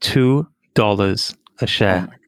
two 0.00 0.46
dollars 0.74 1.34
a 1.60 1.66
share. 1.66 2.08
Oh 2.10 2.25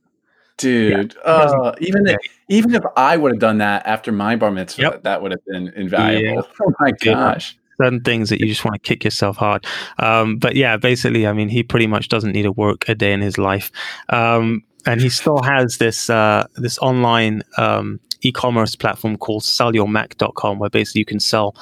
dude. 0.58 1.14
Yeah. 1.24 1.30
Uh, 1.30 1.74
even 1.80 2.06
if, 2.06 2.18
even 2.48 2.74
if 2.74 2.82
I 2.96 3.16
would 3.16 3.32
have 3.32 3.40
done 3.40 3.58
that 3.58 3.86
after 3.86 4.12
my 4.12 4.36
bar 4.36 4.50
mitzvah, 4.50 4.82
yep. 4.82 5.02
that 5.04 5.22
would 5.22 5.30
have 5.30 5.44
been 5.46 5.68
invaluable. 5.68 6.42
Yeah. 6.42 6.42
Oh 6.60 6.72
my 6.80 6.90
gosh. 6.90 7.56
Certain 7.80 8.00
things 8.00 8.28
that 8.28 8.40
you 8.40 8.46
just 8.46 8.64
want 8.64 8.74
to 8.74 8.80
kick 8.80 9.04
yourself 9.04 9.36
hard. 9.36 9.64
Um, 9.98 10.36
but 10.36 10.56
yeah, 10.56 10.76
basically, 10.76 11.26
I 11.26 11.32
mean, 11.32 11.48
he 11.48 11.62
pretty 11.62 11.86
much 11.86 12.08
doesn't 12.08 12.32
need 12.32 12.42
to 12.42 12.52
work 12.52 12.88
a 12.88 12.94
day 12.94 13.12
in 13.12 13.20
his 13.20 13.38
life. 13.38 13.70
Um, 14.08 14.64
and 14.84 15.00
he 15.00 15.08
still 15.08 15.42
has 15.42 15.78
this 15.78 16.10
uh, 16.10 16.46
this 16.56 16.78
online 16.78 17.42
um, 17.56 18.00
e-commerce 18.22 18.74
platform 18.74 19.16
called 19.16 19.42
sellyourmac.com 19.42 20.58
where 20.58 20.70
basically 20.70 21.00
you 21.00 21.04
can 21.04 21.20
sell 21.20 21.54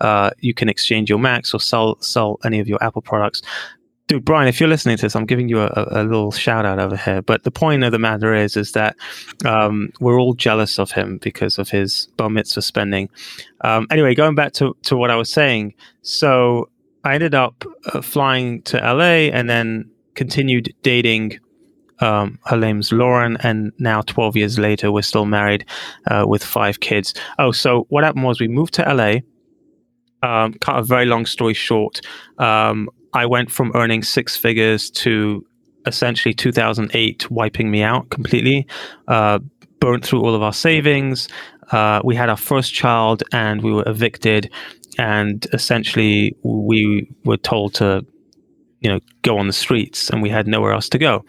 uh, 0.00 0.30
you 0.40 0.54
can 0.54 0.68
exchange 0.68 1.08
your 1.08 1.18
macs 1.18 1.54
or 1.54 1.60
sell 1.60 2.00
sell 2.00 2.38
any 2.44 2.58
of 2.58 2.68
your 2.68 2.82
apple 2.82 3.02
products 3.02 3.42
dude, 4.10 4.24
Brian, 4.24 4.48
if 4.48 4.58
you're 4.58 4.68
listening 4.68 4.96
to 4.96 5.02
this, 5.02 5.14
I'm 5.14 5.24
giving 5.24 5.48
you 5.48 5.60
a, 5.60 5.88
a, 5.92 6.02
little 6.02 6.32
shout 6.32 6.66
out 6.66 6.80
over 6.80 6.96
here. 6.96 7.22
But 7.22 7.44
the 7.44 7.52
point 7.52 7.84
of 7.84 7.92
the 7.92 7.98
matter 8.00 8.34
is, 8.34 8.56
is 8.56 8.72
that 8.72 8.96
um, 9.44 9.92
we're 10.00 10.18
all 10.18 10.34
jealous 10.34 10.80
of 10.80 10.90
him 10.90 11.18
because 11.18 11.58
of 11.58 11.68
his 11.68 12.08
bar 12.16 12.28
mitzvah 12.28 12.62
spending. 12.62 13.08
Um, 13.60 13.86
anyway, 13.88 14.16
going 14.16 14.34
back 14.34 14.52
to, 14.54 14.76
to 14.82 14.96
what 14.96 15.12
I 15.12 15.16
was 15.16 15.30
saying. 15.30 15.74
So 16.02 16.70
I 17.04 17.14
ended 17.14 17.36
up 17.36 17.64
uh, 17.86 18.00
flying 18.00 18.62
to 18.62 18.78
LA 18.78 19.30
and 19.30 19.48
then 19.48 19.88
continued 20.16 20.74
dating. 20.82 21.38
Um, 22.00 22.40
her 22.46 22.56
name's 22.56 22.90
Lauren, 22.90 23.36
and 23.44 23.72
now 23.78 24.00
12 24.00 24.36
years 24.36 24.58
later, 24.58 24.90
we're 24.90 25.02
still 25.02 25.26
married 25.26 25.64
uh, 26.10 26.24
with 26.26 26.42
five 26.42 26.80
kids. 26.80 27.14
Oh, 27.38 27.52
so 27.52 27.86
what 27.90 28.02
happened 28.02 28.24
was 28.24 28.40
we 28.40 28.48
moved 28.48 28.74
to 28.74 28.82
LA. 28.92 29.20
Um, 30.28 30.54
cut 30.54 30.78
a 30.78 30.82
very 30.82 31.06
long 31.06 31.26
story 31.26 31.54
short, 31.54 32.00
um, 32.38 32.90
I 33.12 33.26
went 33.26 33.50
from 33.50 33.72
earning 33.74 34.02
six 34.02 34.36
figures 34.36 34.90
to 34.90 35.44
essentially 35.86 36.34
2008 36.34 37.30
wiping 37.30 37.70
me 37.70 37.82
out 37.82 38.10
completely. 38.10 38.66
Uh, 39.08 39.40
burnt 39.80 40.04
through 40.04 40.20
all 40.20 40.34
of 40.34 40.42
our 40.42 40.52
savings. 40.52 41.28
Uh, 41.72 42.00
we 42.04 42.14
had 42.14 42.28
our 42.28 42.36
first 42.36 42.72
child 42.72 43.22
and 43.32 43.62
we 43.62 43.72
were 43.72 43.84
evicted. 43.86 44.50
And 44.98 45.46
essentially, 45.52 46.36
we 46.42 47.08
were 47.24 47.38
told 47.38 47.74
to, 47.74 48.04
you 48.80 48.90
know, 48.90 49.00
go 49.22 49.38
on 49.38 49.46
the 49.46 49.52
streets 49.52 50.10
and 50.10 50.20
we 50.20 50.28
had 50.28 50.46
nowhere 50.46 50.72
else 50.72 50.88
to 50.90 50.98
go. 50.98 51.24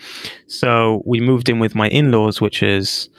So 0.47 1.01
we 1.05 1.21
moved 1.21 1.47
in 1.47 1.59
with 1.59 1.75
my 1.75 1.87
in 1.89 2.11
laws, 2.11 2.41
which 2.41 2.61
is 2.61 3.09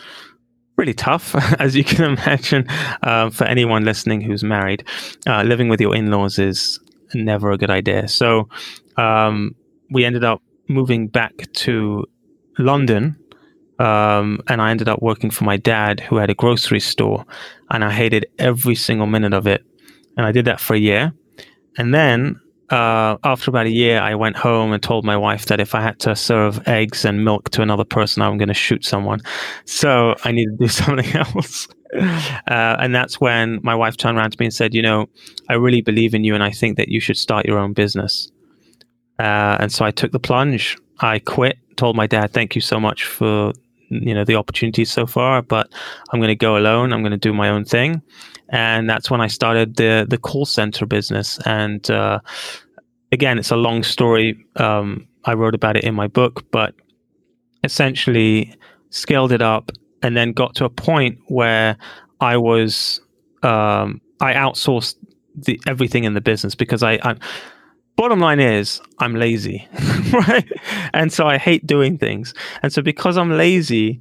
really 0.77 0.95
tough, 0.95 1.35
as 1.61 1.75
you 1.75 1.85
can 1.85 2.05
imagine, 2.05 2.67
uh, 3.03 3.31
for 3.31 3.45
anyone 3.45 3.85
listening 3.85 4.21
who's 4.21 4.45
married. 4.45 4.85
Uh, 5.27 5.43
living 5.43 5.69
with 5.69 5.81
your 5.81 5.95
in 5.95 6.11
laws 6.11 6.39
is 6.39 6.79
never 7.15 7.51
a 7.53 7.59
good 7.59 7.71
idea. 7.71 8.09
So 8.09 8.49
um, 8.97 9.55
we 9.91 10.05
ended 10.05 10.25
up 10.25 10.43
moving 10.69 11.09
back 11.09 11.53
to 11.53 12.07
London. 12.59 13.17
Um, 13.79 14.41
and 14.47 14.63
I 14.63 14.71
ended 14.71 14.89
up 14.89 15.03
working 15.03 15.31
for 15.31 15.45
my 15.45 15.57
dad, 15.57 15.99
who 15.99 16.17
had 16.17 16.31
a 16.31 16.35
grocery 16.35 16.79
store, 16.79 17.25
and 17.71 17.85
I 17.85 17.91
hated 17.91 18.27
every 18.39 18.77
single 18.77 19.09
minute 19.09 19.33
of 19.33 19.47
it. 19.47 19.65
And 20.17 20.25
I 20.25 20.31
did 20.31 20.45
that 20.45 20.61
for 20.61 20.75
a 20.75 20.79
year. 20.79 21.13
And 21.79 21.93
then 21.93 22.41
uh, 22.71 23.17
after 23.25 23.51
about 23.51 23.67
a 23.67 23.71
year, 23.71 24.01
I 24.01 24.15
went 24.15 24.37
home 24.37 24.73
and 24.73 24.83
told 24.83 25.05
my 25.05 25.17
wife 25.17 25.47
that 25.47 25.61
if 25.61 25.75
I 25.75 25.81
had 25.81 25.99
to 26.01 26.15
serve 26.17 26.67
eggs 26.67 27.05
and 27.05 27.25
milk 27.25 27.51
to 27.51 27.63
another 27.63 27.85
person, 27.85 28.23
I'm 28.23 28.39
going 28.39 28.49
to 28.49 28.55
shoot 28.55 28.85
someone. 28.85 29.21
So 29.65 30.15
I 30.25 30.33
needed 30.33 30.59
to 30.59 30.65
do 30.65 30.69
something 30.83 31.15
else. 31.15 31.69
Uh, 31.95 32.77
and 32.79 32.95
that's 32.95 33.21
when 33.21 33.61
my 33.63 33.75
wife 33.75 33.97
turned 33.97 34.19
around 34.19 34.31
to 34.31 34.37
me 34.41 34.47
and 34.47 34.55
said, 34.55 34.75
You 34.75 34.83
know, 34.83 35.09
I 35.49 35.55
really 35.55 35.81
believe 35.81 36.15
in 36.15 36.25
you 36.25 36.35
and 36.35 36.43
I 36.43 36.51
think 36.51 36.77
that 36.77 36.89
you 36.89 37.01
should 37.01 37.17
start 37.17 37.47
your 37.47 37.59
own 37.59 37.73
business. 37.73 38.31
Uh, 39.19 39.57
and 39.61 39.71
so 39.71 39.85
I 39.85 39.91
took 39.91 40.13
the 40.13 40.19
plunge. 40.19 40.77
I 41.01 41.19
quit, 41.19 41.59
told 41.77 41.97
my 41.97 42.07
dad, 42.07 42.33
Thank 42.33 42.55
you 42.55 42.61
so 42.61 42.81
much 42.81 43.05
for 43.05 43.53
you 43.93 44.15
know 44.15 44.25
the 44.25 44.35
opportunities 44.35 44.91
so 44.91 45.07
far 45.07 45.43
but 45.43 45.71
i'm 46.11 46.19
going 46.19 46.29
to 46.29 46.35
go 46.35 46.57
alone 46.57 46.93
i'm 46.93 47.03
going 47.03 47.13
to 47.13 47.19
do 47.19 47.33
my 47.33 47.49
own 47.51 47.65
thing 47.65 48.01
and 48.49 48.89
that's 48.89 49.11
when 49.11 49.21
i 49.21 49.27
started 49.27 49.77
the 49.77 50.07
the 50.09 50.17
call 50.17 50.47
center 50.47 50.87
business 50.87 51.39
and 51.45 51.91
uh, 51.91 52.19
again 53.13 53.39
it's 53.39 53.51
a 53.51 53.57
long 53.57 53.83
story 53.83 54.43
um, 54.57 55.07
i 55.27 55.35
wrote 55.35 55.55
about 55.55 55.77
it 55.77 55.85
in 55.85 55.95
my 55.95 56.07
book 56.07 56.51
but 56.51 56.75
essentially 57.65 58.55
scaled 58.91 59.33
it 59.33 59.43
up 59.43 59.71
and 60.03 60.17
then 60.17 60.33
got 60.33 60.55
to 60.57 60.65
a 60.65 60.71
point 60.71 61.19
where 61.27 61.77
I 62.21 62.37
was 62.37 63.01
um, 63.43 64.01
I 64.21 64.35
outsourced 64.35 64.97
the 65.35 65.61
everything 65.67 66.05
in 66.05 66.15
the 66.15 66.21
business 66.21 66.55
because 66.55 66.83
I, 66.83 66.93
I 67.03 67.17
bottom 67.97 68.21
line 68.21 68.41
is 68.41 68.81
I'm 68.99 69.15
lazy, 69.15 69.69
right? 70.13 70.49
And 70.93 71.13
so 71.13 71.27
I 71.27 71.39
hate 71.39 71.67
doing 71.67 71.99
things. 71.99 72.35
And 72.63 72.73
so 72.73 72.83
because 72.83 73.17
I'm 73.17 73.31
lazy, 73.31 74.01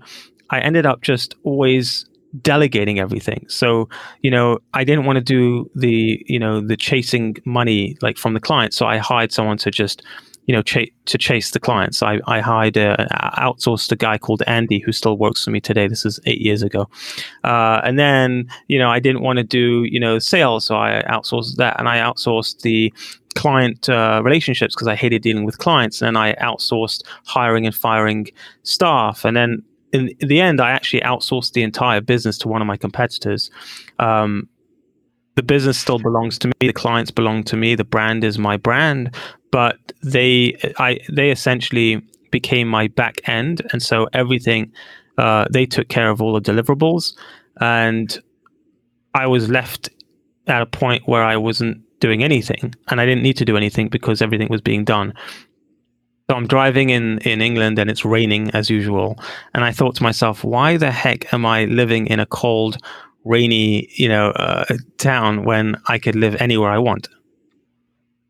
I 0.50 0.60
ended 0.60 0.86
up 0.86 1.02
just 1.02 1.36
always 1.44 2.06
delegating 2.42 3.00
everything. 3.00 3.46
So, 3.48 3.90
you 4.22 4.32
know, 4.32 4.60
I 4.74 4.84
didn't 4.84 5.06
want 5.06 5.18
to 5.18 5.22
do 5.22 5.70
the, 5.76 6.24
you 6.28 6.40
know, 6.40 6.62
the 6.62 6.78
chasing 6.78 7.38
money 7.46 7.98
like 8.02 8.18
from 8.18 8.34
the 8.34 8.40
client. 8.40 8.74
So 8.74 8.86
I 8.86 8.98
hired 8.98 9.32
someone 9.32 9.58
to 9.58 9.72
just, 9.72 10.02
you 10.46 10.56
know, 10.56 10.62
to 10.64 11.18
chase 11.18 11.52
the 11.52 11.60
clients. 11.60 12.02
I, 12.02 12.20
I 12.26 12.40
hired, 12.40 12.78
a, 12.78 13.08
outsourced 13.38 13.92
a 13.92 13.96
guy 13.96 14.18
called 14.18 14.42
Andy 14.48 14.80
who 14.80 14.92
still 14.92 15.18
works 15.18 15.44
for 15.44 15.52
me 15.52 15.62
today. 15.62 15.88
This 15.88 16.06
is 16.06 16.20
eight 16.26 16.42
years 16.42 16.64
ago. 16.64 16.90
Uh, 17.44 17.82
and 17.84 18.00
then, 18.00 18.50
you 18.68 18.80
know, 18.80 18.90
I 18.90 19.00
didn't 19.00 19.22
want 19.22 19.38
to 19.38 19.44
do, 19.44 19.84
you 19.84 20.00
know, 20.00 20.20
sales. 20.20 20.66
So 20.66 20.76
I 20.76 21.04
outsourced 21.08 21.56
that 21.58 21.80
and 21.80 21.88
I 21.88 21.98
outsourced 21.98 22.62
the 22.62 22.94
client 23.36 23.88
uh, 23.88 24.22
relationships 24.24 24.76
because 24.76 24.88
I 24.88 24.96
hated 24.96 25.22
dealing 25.22 25.46
with 25.46 25.60
clients. 25.60 26.02
And 26.02 26.18
I 26.18 26.34
outsourced 26.36 27.04
hiring 27.26 27.66
and 27.66 27.76
firing 27.76 28.28
staff. 28.64 29.24
And 29.24 29.38
then 29.38 29.64
in, 29.94 30.10
in, 30.20 30.28
the 30.28 30.42
end, 30.42 30.60
I 30.60 30.72
actually 30.72 31.02
outsourced 31.02 31.54
the 31.54 31.64
entire 31.64 32.02
business 32.02 32.38
to 32.40 32.48
one 32.48 32.62
of 32.62 32.68
my 32.68 32.78
competitors. 32.78 33.52
Um, 34.00 34.50
the 35.36 35.44
business 35.44 35.78
still 35.78 36.00
belongs 36.00 36.38
to 36.40 36.48
me. 36.48 36.54
The 36.60 36.74
clients 36.74 37.12
belong 37.12 37.44
to 37.46 37.58
me. 37.58 37.76
The 37.76 37.84
brand 37.84 38.24
is 38.24 38.38
my 38.38 38.58
brand, 38.58 39.16
but 39.52 39.78
they, 40.04 40.58
I, 40.78 41.00
they 41.12 41.32
essentially 41.32 42.02
became 42.32 42.68
my 42.68 42.88
back 42.88 43.22
end, 43.28 43.62
and 43.72 43.82
so 43.82 44.08
everything, 44.14 44.72
uh, 45.18 45.46
they 45.52 45.66
took 45.66 45.90
care 45.90 46.10
of 46.10 46.22
all 46.22 46.34
the 46.34 46.42
deliverables, 46.42 47.14
and 47.60 48.18
I 49.14 49.28
was 49.28 49.50
left 49.50 49.90
at 50.48 50.62
a 50.62 50.66
point 50.66 51.04
where 51.08 51.24
I 51.24 51.38
wasn't 51.38 51.82
doing 52.00 52.24
anything, 52.24 52.74
and 52.90 53.00
I 53.00 53.06
didn't 53.06 53.24
need 53.24 53.38
to 53.38 53.46
do 53.46 53.58
anything 53.58 53.90
because 53.90 54.22
everything 54.22 54.48
was 54.50 54.62
being 54.62 54.84
done. 54.84 55.14
So 56.30 56.38
I'm 56.38 56.48
driving 56.48 56.92
in, 56.92 57.18
in 57.20 57.42
England 57.42 57.78
and 57.78 57.90
it's 57.90 58.06
raining 58.06 58.52
as 58.52 58.70
usual. 58.70 59.20
And 59.54 59.66
I 59.66 59.74
thought 59.74 59.98
to 59.98 60.04
myself, 60.04 60.46
why 60.46 60.78
the 60.78 60.90
heck 60.90 61.34
am 61.34 61.46
I 61.46 61.66
living 61.66 62.08
in 62.08 62.22
a 62.22 62.26
cold, 62.26 62.78
rainy, 63.24 63.90
you 63.96 64.10
know, 64.10 64.30
uh, 64.32 64.66
town 64.98 65.46
when 65.46 65.76
I 65.88 66.00
could 66.00 66.16
live 66.16 66.36
anywhere 66.40 66.70
I 66.70 66.78
want? 66.78 67.08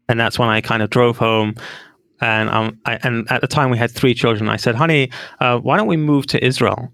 And 0.09 0.19
that's 0.19 0.37
when 0.37 0.49
I 0.49 0.61
kind 0.61 0.83
of 0.83 0.89
drove 0.89 1.17
home. 1.17 1.55
And 2.19 2.49
um, 2.49 2.79
I, 2.85 2.99
and 3.03 3.29
at 3.31 3.41
the 3.41 3.47
time 3.47 3.69
we 3.69 3.77
had 3.77 3.91
three 3.91 4.13
children. 4.13 4.49
I 4.49 4.57
said, 4.57 4.75
"Honey, 4.75 5.09
uh, 5.39 5.57
why 5.59 5.77
don't 5.77 5.87
we 5.87 5.97
move 5.97 6.27
to 6.27 6.45
Israel?" 6.45 6.93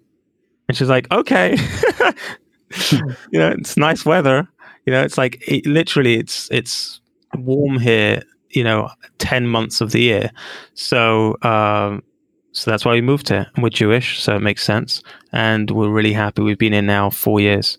And 0.67 0.77
she's 0.77 0.89
like, 0.89 1.11
"Okay." 1.11 1.57
you 3.31 3.39
know, 3.39 3.49
it's 3.49 3.75
nice 3.75 4.05
weather. 4.05 4.47
You 4.85 4.93
know, 4.93 5.03
it's 5.03 5.17
like 5.17 5.43
it, 5.45 5.65
literally, 5.65 6.15
it's 6.17 6.49
it's 6.49 7.01
warm 7.33 7.77
here 7.77 8.21
you 8.49 8.63
know, 8.63 8.89
10 9.19 9.47
months 9.47 9.81
of 9.81 9.91
the 9.91 10.01
year. 10.01 10.31
So, 10.73 11.37
um, 11.43 12.03
so 12.51 12.71
that's 12.71 12.85
why 12.85 12.93
we 12.93 13.01
moved 13.01 13.29
here. 13.29 13.47
And 13.53 13.63
we're 13.63 13.69
Jewish, 13.69 14.21
so 14.21 14.35
it 14.35 14.41
makes 14.41 14.63
sense. 14.63 15.03
And 15.31 15.69
we're 15.71 15.89
really 15.89 16.13
happy. 16.13 16.41
We've 16.41 16.57
been 16.57 16.73
in 16.73 16.85
now 16.85 17.09
four 17.09 17.39
years. 17.39 17.77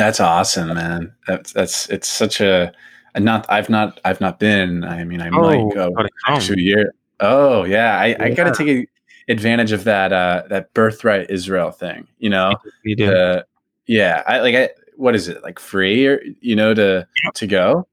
That's 0.00 0.18
awesome, 0.18 0.68
man. 0.68 1.12
That's, 1.26 1.52
that's, 1.52 1.86
it's 1.90 2.08
such 2.08 2.40
a, 2.40 2.72
not, 3.18 3.44
I've 3.50 3.68
not, 3.68 4.00
I've 4.06 4.18
not 4.18 4.38
been, 4.38 4.82
I 4.82 5.04
mean, 5.04 5.20
I 5.20 5.28
oh, 5.28 5.42
might 5.42 5.74
go 5.74 5.94
two 6.40 6.58
years. 6.58 6.90
Oh 7.20 7.64
yeah. 7.64 7.98
I, 7.98 8.06
yeah. 8.06 8.24
I 8.24 8.30
got 8.30 8.44
to 8.44 8.64
take 8.64 8.88
advantage 9.28 9.72
of 9.72 9.84
that, 9.84 10.10
uh, 10.10 10.44
that 10.48 10.72
birthright 10.72 11.30
Israel 11.30 11.70
thing, 11.70 12.08
you 12.18 12.30
know, 12.30 12.54
you 12.82 12.96
do. 12.96 13.12
Uh, 13.14 13.42
yeah. 13.86 14.22
I 14.26 14.40
like, 14.40 14.54
I, 14.54 14.70
what 14.96 15.14
is 15.14 15.28
it 15.28 15.42
like 15.42 15.58
free 15.58 16.06
or, 16.06 16.22
you 16.40 16.56
know, 16.56 16.72
to, 16.72 17.06
yep. 17.22 17.34
to 17.34 17.46
go? 17.46 17.86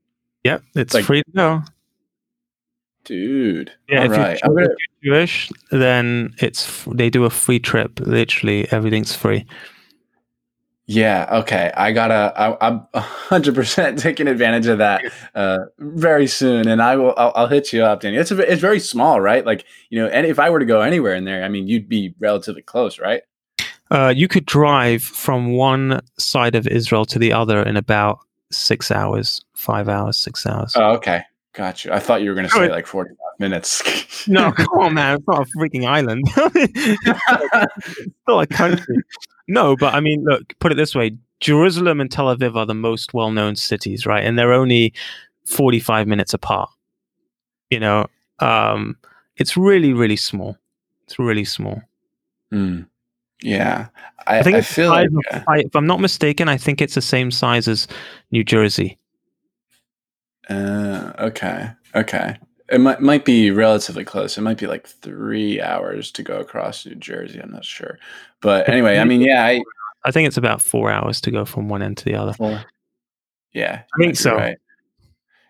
Yep, 0.46 0.64
it's 0.76 0.94
like, 0.94 1.04
free 1.04 1.24
to 1.24 1.32
go. 1.36 1.62
Dude. 3.04 3.72
Yeah, 3.90 4.06
if, 4.06 4.12
right. 4.12 4.40
you're, 4.42 4.56
gonna... 4.56 4.76
Jewish, 5.04 5.52
then 5.72 6.34
it's 6.38 6.86
they 6.86 7.10
do 7.10 7.26
a 7.26 7.30
free 7.30 7.60
trip. 7.60 8.00
Literally, 8.00 8.66
everything's 8.72 9.14
free. 9.14 9.46
Yeah. 10.88 11.28
Okay. 11.40 11.72
I 11.76 11.92
gotta. 11.92 12.34
I, 12.36 12.68
am 12.68 12.88
hundred 12.96 13.56
percent 13.56 14.00
taking 14.08 14.28
advantage 14.28 14.68
of 14.68 14.78
that 14.78 15.04
uh, 15.36 15.60
very 15.80 16.28
soon, 16.28 16.68
and 16.68 16.82
I 16.82 16.96
will. 16.96 17.14
I'll, 17.18 17.34
I'll, 17.36 17.48
hit 17.48 17.74
you 17.74 17.84
up, 17.84 18.00
Danny. 18.00 18.16
It's 18.16 18.32
a, 18.32 18.52
it's 18.52 18.62
very 18.62 18.80
small, 18.80 19.20
right? 19.20 19.46
Like 19.46 19.66
you 19.90 20.00
know, 20.00 20.08
and 20.08 20.26
if 20.26 20.40
I 20.40 20.50
were 20.50 20.60
to 20.60 20.66
go 20.66 20.82
anywhere 20.82 21.14
in 21.14 21.26
there, 21.26 21.44
I 21.44 21.50
mean, 21.50 21.68
you'd 21.68 21.90
be 21.90 22.16
relatively 22.20 22.62
close, 22.62 23.00
right? 23.00 23.22
Uh, 23.92 24.14
you 24.16 24.28
could 24.28 24.46
drive 24.46 25.04
from 25.04 25.54
one 25.54 26.02
side 26.18 26.56
of 26.56 26.68
Israel 26.68 27.06
to 27.06 27.20
the 27.20 27.34
other 27.34 27.62
in 27.62 27.78
about 27.78 28.20
six 28.52 28.90
hours, 28.90 29.44
five 29.56 29.90
hours, 29.90 30.18
six 30.18 30.46
hours. 30.46 30.74
Oh, 30.76 30.94
okay. 30.94 31.24
Got 31.54 31.84
you. 31.84 31.92
I 31.92 32.00
thought 32.00 32.22
you 32.22 32.30
were 32.30 32.36
going 32.36 32.48
to 32.48 32.54
say 32.54 32.70
like 32.70 32.86
45 32.86 33.18
minutes. 33.40 34.28
no, 34.28 34.52
come 34.58 34.68
on, 34.80 34.94
man. 34.94 35.18
It's 35.18 35.28
not 35.28 35.42
a 35.42 35.58
freaking 35.58 35.88
island. 35.88 36.24
it's 36.56 38.14
still 38.24 38.40
a 38.40 38.48
country. 38.48 38.98
No, 39.48 39.76
but 39.76 39.94
I 39.94 40.00
mean, 40.00 40.24
look, 40.26 40.58
put 40.60 40.72
it 40.72 40.76
this 40.76 40.94
way 40.94 41.18
Jerusalem 41.40 42.02
and 42.02 42.12
Tel 42.12 42.36
Aviv 42.36 42.56
are 42.56 42.66
the 42.66 42.74
most 42.74 43.14
well 43.14 43.32
known 43.32 43.56
cities, 43.56 44.06
right? 44.06 44.24
And 44.24 44.38
they're 44.38 44.54
only 44.54 44.94
45 45.46 46.08
minutes 46.08 46.34
apart. 46.34 46.70
You 47.70 47.80
know, 47.80 48.08
um, 48.40 48.98
it's 49.36 49.58
really, 49.58 49.94
really 49.94 50.16
small. 50.16 50.58
It's 51.04 51.20
really 51.20 51.46
small. 51.46 51.82
Mm. 52.52 52.88
Yeah, 53.42 53.88
I, 54.26 54.40
I 54.40 54.44
think 54.44 54.58
I 54.58 54.62
feel 54.62 54.90
like, 54.90 55.10
uh, 55.32 55.42
if 55.50 55.76
I'm 55.76 55.86
not 55.86 56.00
mistaken, 56.00 56.50
I 56.50 56.58
think 56.58 56.82
it's 56.82 56.96
the 56.96 57.02
same 57.02 57.30
size 57.30 57.68
as 57.68 57.88
New 58.32 58.44
Jersey. 58.44 58.98
Uh, 60.50 61.14
okay, 61.20 61.70
okay. 61.94 62.38
It 62.70 62.82
might 62.82 63.02
might 63.02 63.26
be 63.26 63.52
relatively 63.52 64.04
close. 64.04 64.38
It 64.38 64.42
might 64.42 64.58
be 64.58 64.68
like 64.68 64.88
three 64.88 65.62
hours 65.62 66.12
to 66.12 66.24
go 66.24 66.40
across 66.40 66.86
New 66.86 66.96
Jersey. 66.96 67.40
I'm 67.40 67.52
not 67.52 67.66
sure, 67.66 67.98
but 68.42 68.68
anyway, 68.68 68.98
I 68.98 69.06
mean, 69.06 69.22
yeah, 69.22 69.46
I 69.46 69.62
I 70.04 70.12
think 70.12 70.28
it's 70.28 70.38
about 70.38 70.62
four 70.62 70.92
hours 70.92 71.22
to 71.22 71.32
go 71.32 71.46
from 71.46 71.70
one 71.70 71.82
end 71.82 71.98
to 71.98 72.06
the 72.06 72.16
other. 72.16 72.34
Four. 72.34 72.64
Yeah, 73.54 73.84
I 73.94 73.98
think 73.98 74.16
so. 74.16 74.36
Right 74.36 74.58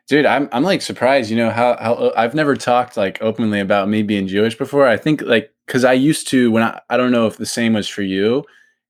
dude 0.08 0.26
i'm 0.26 0.48
i'm 0.54 0.64
like 0.64 0.82
surprised 0.82 1.30
you 1.30 1.36
know 1.36 1.50
how 1.50 1.76
how 1.82 2.14
i've 2.16 2.34
never 2.34 2.56
talked 2.56 2.96
like 2.96 3.22
openly 3.22 3.60
about 3.60 3.90
me 3.90 4.02
being 4.02 4.26
jewish 4.26 4.58
before 4.58 4.88
i 4.88 4.96
think 4.96 5.22
like 5.24 5.54
because 5.68 5.84
I 5.84 5.94
used 5.94 6.28
to 6.30 6.50
when 6.50 6.64
I, 6.64 6.80
I 6.90 6.98
don't 6.98 7.12
know 7.12 7.28
if 7.28 7.38
the 7.38 7.46
same 7.46 7.74
was 7.74 7.88
for 7.88 8.02
you 8.02 8.46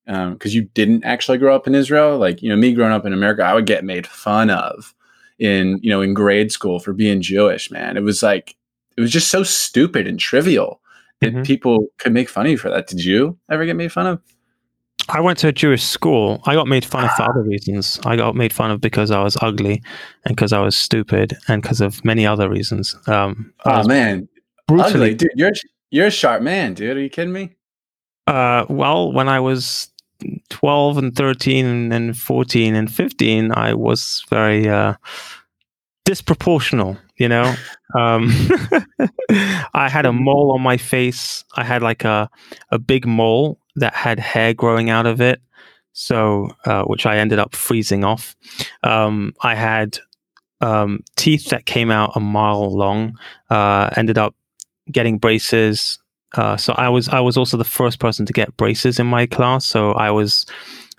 because 0.05 0.29
um, 0.31 0.37
you 0.51 0.61
didn't 0.61 1.03
actually 1.03 1.39
grow 1.39 1.53
up 1.53 1.67
in 1.67 1.75
Israel. 1.75 2.17
Like 2.17 2.41
you 2.41 2.49
know, 2.49 2.55
me 2.55 2.73
growing 2.73 2.93
up 2.93 3.05
in 3.05 3.11
America, 3.13 3.43
I 3.43 3.53
would 3.53 3.65
get 3.65 3.83
made 3.83 4.07
fun 4.07 4.49
of 4.49 4.93
in 5.39 5.79
you 5.81 5.89
know 5.89 6.01
in 6.01 6.13
grade 6.13 6.51
school 6.51 6.79
for 6.79 6.93
being 6.93 7.21
Jewish. 7.21 7.71
Man, 7.71 7.97
it 7.97 8.03
was 8.03 8.23
like 8.23 8.55
it 8.95 9.01
was 9.01 9.11
just 9.11 9.29
so 9.29 9.43
stupid 9.43 10.07
and 10.07 10.19
trivial 10.19 10.81
that 11.21 11.33
mm-hmm. 11.33 11.43
people 11.43 11.87
could 11.97 12.13
make 12.13 12.29
fun 12.29 12.45
of 12.45 12.51
you 12.51 12.57
for 12.57 12.69
that. 12.69 12.87
Did 12.87 13.03
you 13.03 13.37
ever 13.49 13.65
get 13.65 13.75
made 13.75 13.91
fun 13.91 14.07
of? 14.07 14.21
I 15.09 15.21
went 15.21 15.39
to 15.39 15.47
a 15.47 15.53
Jewish 15.53 15.83
school. 15.83 16.41
I 16.45 16.53
got 16.53 16.67
made 16.67 16.83
fun 16.83 17.05
of 17.05 17.11
for 17.11 17.23
other 17.23 17.41
reasons. 17.41 17.97
I 18.05 18.17
got 18.17 18.35
made 18.35 18.51
fun 18.51 18.71
of 18.71 18.81
because 18.81 19.09
I 19.09 19.23
was 19.23 19.37
ugly 19.41 19.81
and 20.25 20.35
because 20.35 20.51
I 20.51 20.59
was 20.59 20.75
stupid 20.75 21.37
and 21.47 21.61
because 21.61 21.79
of 21.79 22.03
many 22.03 22.25
other 22.25 22.49
reasons. 22.49 22.95
Um, 23.07 23.53
oh 23.65 23.87
man, 23.87 24.27
brutally, 24.67 24.93
ugly, 24.93 25.13
dude! 25.13 25.31
You're 25.35 25.51
you're 25.91 26.07
a 26.07 26.11
sharp 26.11 26.41
man, 26.41 26.73
dude. 26.73 26.97
Are 26.97 26.99
you 26.99 27.09
kidding 27.09 27.31
me? 27.31 27.55
Uh, 28.25 28.65
well, 28.69 29.13
when 29.13 29.29
I 29.29 29.39
was 29.39 29.89
12 30.49 30.97
and 30.97 31.15
13 31.15 31.91
and 31.91 32.17
14 32.17 32.75
and 32.75 32.91
15, 32.91 33.51
I 33.51 33.73
was 33.73 34.23
very 34.29 34.67
uh, 34.67 34.95
disproportional, 36.05 36.97
you 37.17 37.27
know? 37.27 37.55
Um, 37.95 38.29
I 39.73 39.89
had 39.89 40.05
a 40.05 40.13
mole 40.13 40.51
on 40.53 40.61
my 40.61 40.77
face. 40.77 41.43
I 41.55 41.63
had 41.63 41.81
like 41.81 42.03
a, 42.03 42.29
a 42.71 42.79
big 42.79 43.05
mole 43.05 43.59
that 43.75 43.93
had 43.93 44.19
hair 44.19 44.53
growing 44.53 44.89
out 44.89 45.05
of 45.05 45.21
it. 45.21 45.41
So, 45.93 46.49
uh, 46.65 46.83
which 46.83 47.07
I 47.07 47.17
ended 47.17 47.39
up 47.39 47.55
freezing 47.55 48.03
off. 48.03 48.35
Um, 48.83 49.33
I 49.41 49.55
had 49.55 49.97
um, 50.61 51.03
teeth 51.15 51.49
that 51.49 51.65
came 51.65 51.89
out 51.89 52.11
a 52.15 52.19
mile 52.19 52.75
long. 52.75 53.17
Uh, 53.49 53.89
ended 53.95 54.17
up 54.17 54.35
getting 54.91 55.17
braces. 55.17 55.99
Uh, 56.37 56.55
so 56.55 56.73
I 56.73 56.87
was 56.89 57.09
I 57.09 57.19
was 57.19 57.35
also 57.35 57.57
the 57.57 57.63
first 57.63 57.99
person 57.99 58.25
to 58.25 58.33
get 58.33 58.55
braces 58.57 58.99
in 58.99 59.07
my 59.07 59.25
class. 59.25 59.65
So 59.65 59.91
I 59.91 60.11
was 60.11 60.45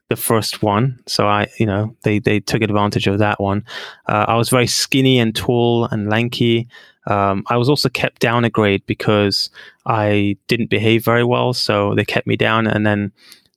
the 0.08 0.16
first 0.16 0.62
one. 0.62 0.98
So 1.06 1.26
I, 1.26 1.48
you 1.58 1.66
know, 1.66 1.94
they 2.02 2.18
they 2.18 2.40
took 2.40 2.62
advantage 2.62 3.06
of 3.06 3.18
that 3.18 3.40
one. 3.40 3.64
Uh, 4.06 4.24
I 4.28 4.36
was 4.36 4.50
very 4.50 4.66
skinny 4.66 5.18
and 5.18 5.34
tall 5.34 5.84
and 5.86 6.10
lanky. 6.10 6.68
Um, 7.06 7.44
I 7.46 7.56
was 7.56 7.68
also 7.68 7.88
kept 7.88 8.20
down 8.20 8.44
a 8.44 8.50
grade 8.50 8.84
because 8.86 9.50
I 9.86 10.36
didn't 10.46 10.70
behave 10.70 11.04
very 11.04 11.24
well. 11.24 11.54
So 11.54 11.94
they 11.94 12.04
kept 12.04 12.26
me 12.26 12.36
down, 12.36 12.66
and 12.66 12.84
then, 12.86 13.12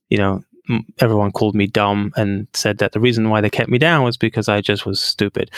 you 0.10 0.17
know, 0.17 0.44
everyone 1.00 1.32
called 1.32 1.56
me 1.56 1.67
dumb 1.67 2.13
and 2.15 2.48
said 2.54 2.78
that 2.78 2.94
the 2.94 3.00
reason 3.00 3.30
why 3.30 3.41
they 3.41 3.50
kept 3.50 3.70
me 3.70 3.78
down 3.78 4.04
was 4.04 4.17
because 4.17 4.48
I 4.48 4.62
just 4.62 4.86
was 4.86 5.02
stupid. 5.02 5.52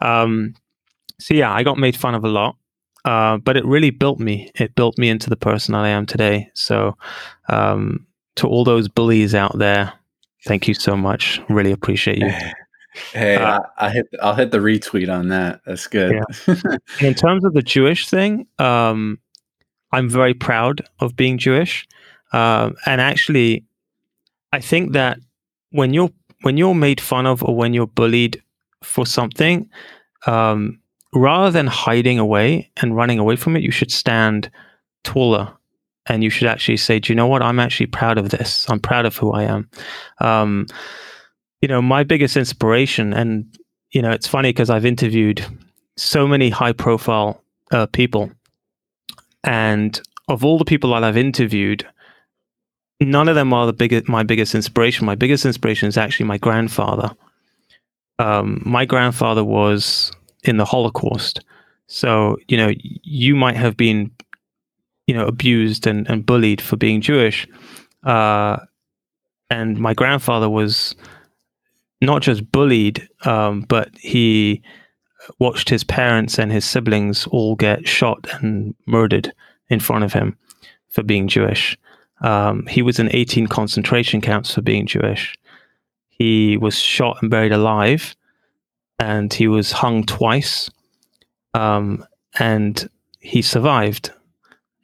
Um, 0.00 0.54
so 1.18 1.34
yeah, 1.34 1.52
I 1.52 1.62
got 1.62 1.78
made 1.78 1.96
fun 1.96 2.14
of 2.14 2.24
a 2.24 2.28
lot. 2.28 2.56
Uh, 3.04 3.38
but 3.38 3.56
it 3.56 3.64
really 3.64 3.90
built 3.90 4.18
me. 4.18 4.50
It 4.56 4.74
built 4.74 4.98
me 4.98 5.08
into 5.08 5.30
the 5.30 5.36
person 5.36 5.74
I 5.74 5.88
am 5.88 6.06
today. 6.06 6.50
So, 6.54 6.96
um, 7.48 8.06
to 8.36 8.46
all 8.46 8.64
those 8.64 8.88
bullies 8.88 9.34
out 9.34 9.56
there, 9.58 9.92
thank 10.44 10.68
you 10.68 10.74
so 10.74 10.96
much. 10.96 11.40
Really 11.48 11.72
appreciate 11.72 12.18
you. 12.18 12.32
Hey, 13.12 13.36
uh, 13.36 13.60
I, 13.78 13.86
I, 13.86 13.90
hit. 13.90 14.08
I'll 14.20 14.34
hit 14.34 14.50
the 14.50 14.58
retweet 14.58 15.12
on 15.12 15.28
that. 15.28 15.60
That's 15.64 15.86
good. 15.86 16.20
Yeah. 16.46 16.54
in 17.00 17.14
terms 17.14 17.44
of 17.44 17.54
the 17.54 17.62
Jewish 17.62 18.08
thing, 18.08 18.46
um, 18.58 19.18
I'm 19.92 20.08
very 20.08 20.34
proud 20.34 20.82
of 20.98 21.14
being 21.14 21.38
Jewish, 21.38 21.86
um, 22.32 22.74
and 22.86 23.00
actually, 23.00 23.64
I 24.52 24.60
think 24.60 24.92
that 24.92 25.18
when 25.70 25.94
you're 25.94 26.10
when 26.42 26.56
you're 26.56 26.74
made 26.74 27.00
fun 27.00 27.26
of 27.26 27.42
or 27.42 27.54
when 27.54 27.72
you're 27.72 27.86
bullied 27.86 28.42
for 28.82 29.06
something, 29.06 29.68
um, 30.26 30.80
rather 31.14 31.50
than 31.50 31.66
hiding 31.66 32.18
away 32.18 32.70
and 32.76 32.96
running 32.96 33.18
away 33.18 33.36
from 33.36 33.56
it, 33.56 33.62
you 33.62 33.70
should 33.70 33.90
stand 33.90 34.50
taller 35.04 35.52
and 36.06 36.24
you 36.24 36.30
should 36.30 36.48
actually 36.48 36.76
say, 36.76 36.98
"Do 36.98 37.12
you 37.12 37.16
know 37.16 37.26
what? 37.26 37.42
I'm 37.42 37.60
actually 37.60 37.86
proud 37.86 38.18
of 38.18 38.30
this. 38.30 38.66
I'm 38.68 38.80
proud 38.80 39.06
of 39.06 39.16
who 39.16 39.32
I 39.32 39.44
am." 39.44 39.68
Um, 40.20 40.66
you 41.60 41.68
know, 41.68 41.82
my 41.82 42.04
biggest 42.04 42.36
inspiration, 42.36 43.12
and 43.12 43.46
you 43.90 44.02
know, 44.02 44.10
it's 44.10 44.26
funny 44.26 44.50
because 44.50 44.70
I've 44.70 44.86
interviewed 44.86 45.44
so 45.96 46.26
many 46.26 46.50
high-profile 46.50 47.42
uh, 47.72 47.86
people, 47.86 48.30
and 49.44 50.00
of 50.28 50.44
all 50.44 50.58
the 50.58 50.64
people 50.64 50.90
that 50.90 51.04
I've 51.04 51.16
interviewed, 51.16 51.86
none 53.00 53.28
of 53.28 53.34
them 53.34 53.52
are 53.52 53.66
the 53.66 53.72
biggest. 53.72 54.08
My 54.08 54.22
biggest 54.22 54.54
inspiration. 54.54 55.04
My 55.06 55.14
biggest 55.14 55.44
inspiration 55.44 55.88
is 55.88 55.98
actually 55.98 56.26
my 56.26 56.38
grandfather. 56.38 57.14
Um, 58.18 58.62
my 58.64 58.84
grandfather 58.84 59.44
was 59.44 60.10
in 60.48 60.56
the 60.56 60.64
Holocaust, 60.64 61.44
so 61.86 62.36
you 62.48 62.56
know, 62.56 62.72
you 62.82 63.36
might 63.36 63.56
have 63.56 63.76
been 63.76 64.10
you 65.06 65.14
know 65.14 65.26
abused 65.26 65.86
and, 65.86 66.08
and 66.08 66.24
bullied 66.26 66.60
for 66.60 66.76
being 66.76 67.00
Jewish. 67.00 67.46
Uh, 68.04 68.58
and 69.50 69.78
my 69.78 69.94
grandfather 69.94 70.48
was 70.48 70.94
not 72.00 72.22
just 72.22 72.50
bullied, 72.52 73.08
um, 73.24 73.62
but 73.62 73.90
he 73.98 74.62
watched 75.38 75.68
his 75.68 75.84
parents 75.84 76.38
and 76.38 76.52
his 76.52 76.64
siblings 76.64 77.26
all 77.28 77.56
get 77.56 77.88
shot 77.88 78.26
and 78.40 78.74
murdered 78.86 79.32
in 79.68 79.80
front 79.80 80.04
of 80.04 80.12
him 80.12 80.36
for 80.88 81.02
being 81.02 81.28
Jewish. 81.28 81.76
Um, 82.20 82.66
he 82.66 82.82
was 82.82 82.98
in 82.98 83.10
18 83.12 83.46
concentration 83.46 84.20
camps 84.20 84.54
for 84.54 84.62
being 84.62 84.86
Jewish. 84.86 85.36
He 86.08 86.56
was 86.56 86.78
shot 86.78 87.18
and 87.20 87.30
buried 87.30 87.52
alive, 87.52 88.16
and 88.98 89.32
he 89.32 89.48
was 89.48 89.72
hung 89.72 90.04
twice. 90.04 90.70
Um, 91.54 92.04
and 92.38 92.88
he 93.20 93.42
survived. 93.42 94.12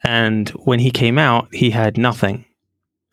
And 0.03 0.48
when 0.50 0.79
he 0.79 0.90
came 0.90 1.18
out, 1.18 1.48
he 1.53 1.70
had 1.70 1.96
nothing. 1.96 2.44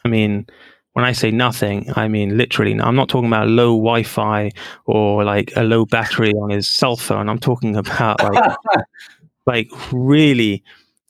I 0.04 0.10
mean, 0.10 0.48
when 0.94 1.06
I 1.06 1.14
say 1.14 1.32
nothing, 1.32 1.92
I 1.96 2.08
mean 2.08 2.38
literally. 2.38 2.80
I'm 2.80 2.96
not 2.96 3.08
talking 3.08 3.28
about 3.28 3.48
low 3.48 3.78
Wi-Fi 3.78 4.52
or 4.86 5.24
like 5.24 5.54
a 5.56 5.64
low 5.64 5.86
battery 5.86 6.34
on 6.34 6.50
his 6.50 6.68
cell 6.68 6.98
phone. 6.98 7.30
I'm 7.30 7.40
talking 7.40 7.76
about 7.76 8.22
like, 8.22 8.56
like 9.46 9.70
really, 9.92 10.64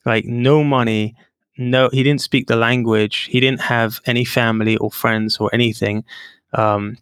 like 0.06 0.24
no 0.24 0.62
money. 0.62 1.16
No, 1.58 1.88
he 1.92 2.02
didn't 2.02 2.20
speak 2.22 2.46
the 2.46 2.56
language. 2.56 3.28
He 3.30 3.40
didn't 3.40 3.60
have 3.60 4.00
any 4.06 4.24
family 4.24 4.76
or 4.78 4.90
friends 4.90 5.38
or 5.38 5.50
anything. 5.52 6.04
Um, 6.52 6.96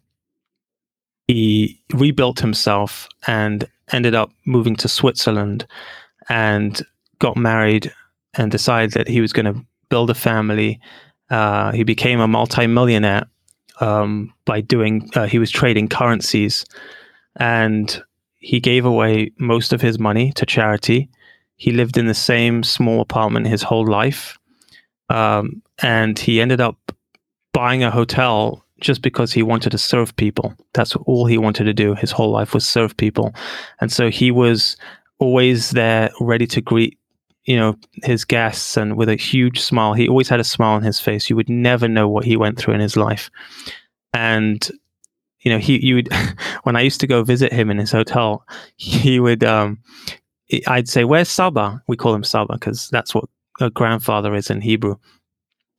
he 1.27 1.79
rebuilt 1.93 2.39
himself 2.39 3.07
and 3.27 3.67
ended 3.91 4.15
up 4.15 4.31
moving 4.45 4.75
to 4.77 4.87
Switzerland 4.87 5.65
and 6.29 6.81
got 7.19 7.37
married 7.37 7.91
and 8.33 8.51
decided 8.51 8.91
that 8.91 9.07
he 9.07 9.21
was 9.21 9.33
going 9.33 9.53
to 9.53 9.65
build 9.89 10.09
a 10.09 10.15
family. 10.15 10.79
Uh, 11.29 11.71
he 11.71 11.83
became 11.83 12.19
a 12.19 12.27
multimillionaire 12.27 13.25
um, 13.79 14.33
by 14.45 14.61
doing. 14.61 15.09
Uh, 15.15 15.27
he 15.27 15.39
was 15.39 15.51
trading 15.51 15.87
currencies, 15.87 16.65
and 17.37 18.01
he 18.37 18.59
gave 18.59 18.85
away 18.85 19.31
most 19.37 19.73
of 19.73 19.81
his 19.81 19.99
money 19.99 20.31
to 20.33 20.45
charity. 20.45 21.09
He 21.57 21.71
lived 21.71 21.97
in 21.97 22.07
the 22.07 22.13
same 22.13 22.63
small 22.63 23.01
apartment 23.01 23.47
his 23.47 23.61
whole 23.61 23.85
life, 23.85 24.37
um, 25.09 25.61
and 25.79 26.17
he 26.17 26.41
ended 26.41 26.61
up 26.61 26.77
buying 27.53 27.83
a 27.83 27.91
hotel 27.91 28.65
just 28.81 29.01
because 29.01 29.31
he 29.31 29.43
wanted 29.43 29.69
to 29.69 29.77
serve 29.77 30.15
people. 30.15 30.53
That's 30.73 30.95
all 30.95 31.25
he 31.25 31.37
wanted 31.37 31.65
to 31.65 31.73
do. 31.73 31.95
His 31.95 32.11
whole 32.11 32.31
life 32.31 32.53
was 32.53 32.67
serve 32.67 32.97
people, 32.97 33.33
and 33.79 33.91
so 33.91 34.09
he 34.09 34.31
was 34.31 34.75
always 35.19 35.71
there, 35.71 36.11
ready 36.19 36.47
to 36.47 36.61
greet 36.61 36.97
you 37.45 37.57
know 37.57 37.75
his 38.03 38.23
guests 38.23 38.77
and 38.77 38.97
with 38.97 39.09
a 39.09 39.15
huge 39.15 39.59
smile. 39.59 39.93
He 39.93 40.07
always 40.07 40.29
had 40.29 40.39
a 40.39 40.43
smile 40.43 40.75
on 40.75 40.83
his 40.83 40.99
face. 40.99 41.29
You 41.29 41.35
would 41.35 41.49
never 41.49 41.87
know 41.87 42.07
what 42.07 42.25
he 42.25 42.37
went 42.37 42.57
through 42.57 42.75
in 42.75 42.81
his 42.81 42.97
life. 42.97 43.29
And 44.13 44.69
you 45.41 45.51
know 45.51 45.57
he 45.57 45.83
you 45.85 45.95
would 45.95 46.09
when 46.63 46.75
i 46.75 46.81
used 46.81 46.99
to 46.99 47.07
go 47.07 47.23
visit 47.23 47.51
him 47.51 47.69
in 47.69 47.77
his 47.77 47.91
hotel 47.91 48.45
he 48.75 49.19
would 49.19 49.43
um 49.43 49.79
i'd 50.67 50.89
say 50.89 51.03
where's 51.03 51.29
saba? 51.29 51.81
We 51.87 51.97
call 51.97 52.13
him 52.13 52.23
saba 52.23 52.53
because 52.53 52.89
that's 52.89 53.13
what 53.13 53.25
a 53.59 53.69
grandfather 53.69 54.33
is 54.35 54.49
in 54.49 54.61
hebrew 54.61 54.95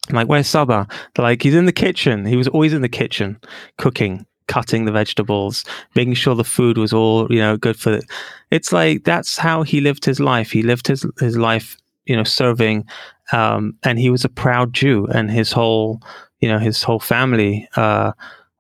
I'm 0.08 0.16
like 0.16 0.28
where's 0.28 0.48
saba 0.48 0.86
They're 1.14 1.22
like 1.24 1.42
he's 1.42 1.54
in 1.54 1.66
the 1.66 1.72
kitchen 1.72 2.24
he 2.24 2.36
was 2.36 2.48
always 2.48 2.72
in 2.72 2.82
the 2.82 2.88
kitchen 2.88 3.38
cooking 3.78 4.26
cutting 4.52 4.84
the 4.84 4.92
vegetables, 4.92 5.64
making 5.94 6.14
sure 6.14 6.34
the 6.34 6.44
food 6.44 6.76
was 6.76 6.92
all 6.92 7.26
you 7.32 7.38
know 7.38 7.56
good 7.56 7.76
for 7.76 7.94
it. 7.94 8.04
It's 8.50 8.72
like 8.72 9.04
that's 9.04 9.38
how 9.38 9.62
he 9.62 9.80
lived 9.80 10.04
his 10.04 10.20
life. 10.20 10.50
He 10.50 10.62
lived 10.62 10.86
his 10.86 11.06
his 11.20 11.36
life, 11.36 11.76
you 12.04 12.16
know, 12.16 12.24
serving, 12.24 12.84
um, 13.32 13.74
and 13.82 13.98
he 13.98 14.10
was 14.10 14.24
a 14.24 14.28
proud 14.28 14.72
Jew, 14.72 15.06
and 15.06 15.30
his 15.30 15.52
whole 15.52 16.02
you 16.40 16.48
know 16.48 16.58
his 16.58 16.82
whole 16.82 17.00
family 17.00 17.68
uh, 17.76 18.12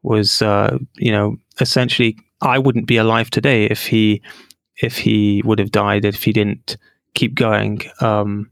was 0.02 0.42
uh, 0.42 0.78
you 0.96 1.12
know 1.12 1.36
essentially. 1.60 2.16
I 2.44 2.58
wouldn't 2.58 2.88
be 2.88 2.96
alive 2.96 3.30
today 3.30 3.66
if 3.66 3.86
he 3.86 4.20
if 4.78 4.98
he 4.98 5.42
would 5.44 5.60
have 5.60 5.70
died 5.70 6.04
if 6.04 6.24
he 6.24 6.32
didn't 6.32 6.76
keep 7.14 7.36
going. 7.36 7.82
Um, 8.00 8.50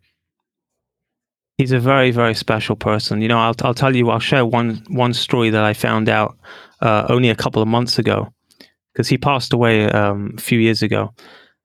he's 1.60 1.72
a 1.72 1.78
very 1.78 2.10
very 2.10 2.34
special 2.34 2.74
person. 2.74 3.20
You 3.20 3.28
know, 3.28 3.38
I'll 3.38 3.54
I'll 3.62 3.74
tell 3.74 3.94
you. 3.94 4.08
I'll 4.10 4.18
share 4.18 4.46
one 4.46 4.82
one 4.88 5.12
story 5.12 5.50
that 5.50 5.62
I 5.62 5.74
found 5.74 6.08
out 6.08 6.38
uh, 6.80 7.06
only 7.10 7.28
a 7.28 7.36
couple 7.36 7.60
of 7.60 7.68
months 7.68 7.98
ago 7.98 8.32
because 8.92 9.08
he 9.08 9.18
passed 9.18 9.52
away 9.52 9.84
um, 9.90 10.34
a 10.38 10.40
few 10.40 10.58
years 10.58 10.82
ago. 10.82 11.12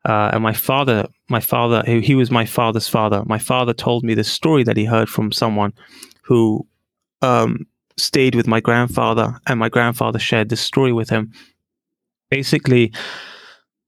Uh, 0.03 0.29
and 0.33 0.43
my 0.43 0.53
father, 0.53 1.07
my 1.29 1.39
father, 1.39 1.81
he, 1.87 1.99
he, 2.01 2.13
was 2.13 2.29
my 2.29 2.45
father's 2.45 2.87
father. 2.87 3.23
My 3.25 3.39
father 3.39 3.73
told 3.73 4.03
me 4.03 4.13
this 4.13 4.31
story 4.31 4.63
that 4.63 4.77
he 4.77 4.85
heard 4.85 5.09
from 5.09 5.31
someone 5.31 5.73
who 6.21 6.67
um, 7.23 7.65
stayed 7.97 8.35
with 8.35 8.45
my 8.45 8.59
grandfather, 8.59 9.39
and 9.47 9.57
my 9.59 9.69
grandfather 9.69 10.19
shared 10.19 10.49
this 10.49 10.61
story 10.61 10.93
with 10.93 11.09
him. 11.09 11.31
Basically, 12.29 12.93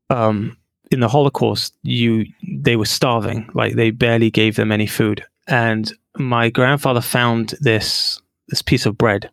um, 0.09 0.57
in 0.89 1.01
the 1.01 1.09
Holocaust, 1.09 1.75
you 1.83 2.25
they 2.63 2.77
were 2.77 2.85
starving, 2.85 3.49
like 3.53 3.75
they 3.75 3.91
barely 3.91 4.31
gave 4.31 4.55
them 4.55 4.71
any 4.71 4.87
food, 4.87 5.23
and 5.47 5.91
my 6.17 6.49
grandfather 6.49 7.01
found 7.01 7.53
this 7.61 8.21
this 8.49 8.61
piece 8.61 8.85
of 8.85 8.97
bread 8.97 9.29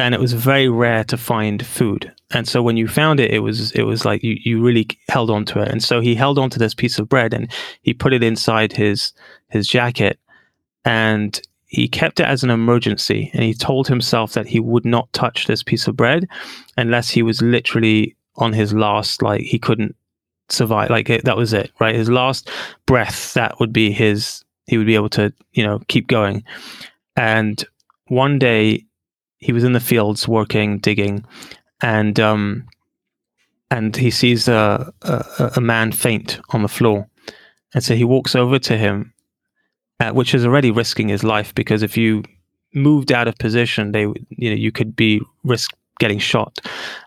and 0.00 0.14
it 0.14 0.20
was 0.20 0.32
very 0.32 0.68
rare 0.68 1.04
to 1.04 1.16
find 1.16 1.64
food. 1.64 2.12
And 2.30 2.48
so 2.48 2.62
when 2.62 2.76
you 2.76 2.88
found 2.88 3.20
it, 3.20 3.32
it 3.32 3.40
was 3.40 3.72
it 3.72 3.82
was 3.82 4.04
like 4.04 4.22
you, 4.22 4.38
you 4.42 4.62
really 4.62 4.88
held 5.08 5.30
on 5.30 5.44
to 5.46 5.60
it. 5.60 5.68
And 5.68 5.82
so 5.82 6.00
he 6.00 6.14
held 6.14 6.38
on 6.38 6.48
to 6.50 6.58
this 6.58 6.74
piece 6.74 6.98
of 6.98 7.08
bread 7.08 7.34
and 7.34 7.52
he 7.82 7.92
put 7.92 8.12
it 8.12 8.22
inside 8.22 8.72
his 8.72 9.12
his 9.48 9.66
jacket 9.66 10.18
and 10.84 11.40
he 11.66 11.86
kept 11.86 12.18
it 12.18 12.26
as 12.26 12.42
an 12.42 12.50
emergency. 12.50 13.30
And 13.32 13.42
he 13.42 13.54
told 13.54 13.86
himself 13.86 14.32
that 14.32 14.46
he 14.46 14.58
would 14.58 14.84
not 14.84 15.12
touch 15.12 15.46
this 15.46 15.62
piece 15.62 15.86
of 15.86 15.96
bread 15.96 16.26
unless 16.76 17.10
he 17.10 17.22
was 17.22 17.42
literally 17.42 18.16
on 18.36 18.52
his 18.52 18.72
last, 18.72 19.22
like 19.22 19.42
he 19.42 19.58
couldn't 19.58 19.94
survive. 20.48 20.90
Like 20.90 21.10
it, 21.10 21.24
that 21.24 21.36
was 21.36 21.52
it, 21.52 21.70
right? 21.78 21.94
His 21.94 22.08
last 22.08 22.50
breath, 22.86 23.34
that 23.34 23.60
would 23.60 23.72
be 23.72 23.92
his, 23.92 24.44
he 24.70 24.78
would 24.78 24.86
be 24.86 24.94
able 24.94 25.08
to, 25.08 25.32
you 25.52 25.64
know, 25.64 25.80
keep 25.88 26.06
going. 26.06 26.44
And 27.16 27.62
one 28.06 28.38
day 28.38 28.84
he 29.38 29.52
was 29.52 29.64
in 29.64 29.72
the 29.72 29.80
fields 29.80 30.28
working, 30.28 30.78
digging, 30.78 31.24
and 31.82 32.20
um, 32.20 32.68
and 33.72 33.96
he 33.96 34.12
sees 34.12 34.46
a, 34.46 34.92
a, 35.02 35.50
a 35.56 35.60
man 35.60 35.90
faint 35.90 36.38
on 36.50 36.62
the 36.62 36.68
floor, 36.68 37.08
and 37.74 37.82
so 37.82 37.96
he 37.96 38.04
walks 38.04 38.36
over 38.36 38.60
to 38.60 38.78
him, 38.78 39.12
uh, 39.98 40.12
which 40.12 40.34
is 40.34 40.46
already 40.46 40.70
risking 40.70 41.08
his 41.08 41.24
life 41.24 41.52
because 41.56 41.82
if 41.82 41.96
you 41.96 42.22
moved 42.72 43.10
out 43.10 43.26
of 43.26 43.36
position, 43.38 43.90
they 43.90 44.02
you 44.02 44.50
know 44.50 44.56
you 44.56 44.70
could 44.70 44.94
be 44.94 45.20
risk 45.42 45.74
getting 45.98 46.20
shot. 46.20 46.60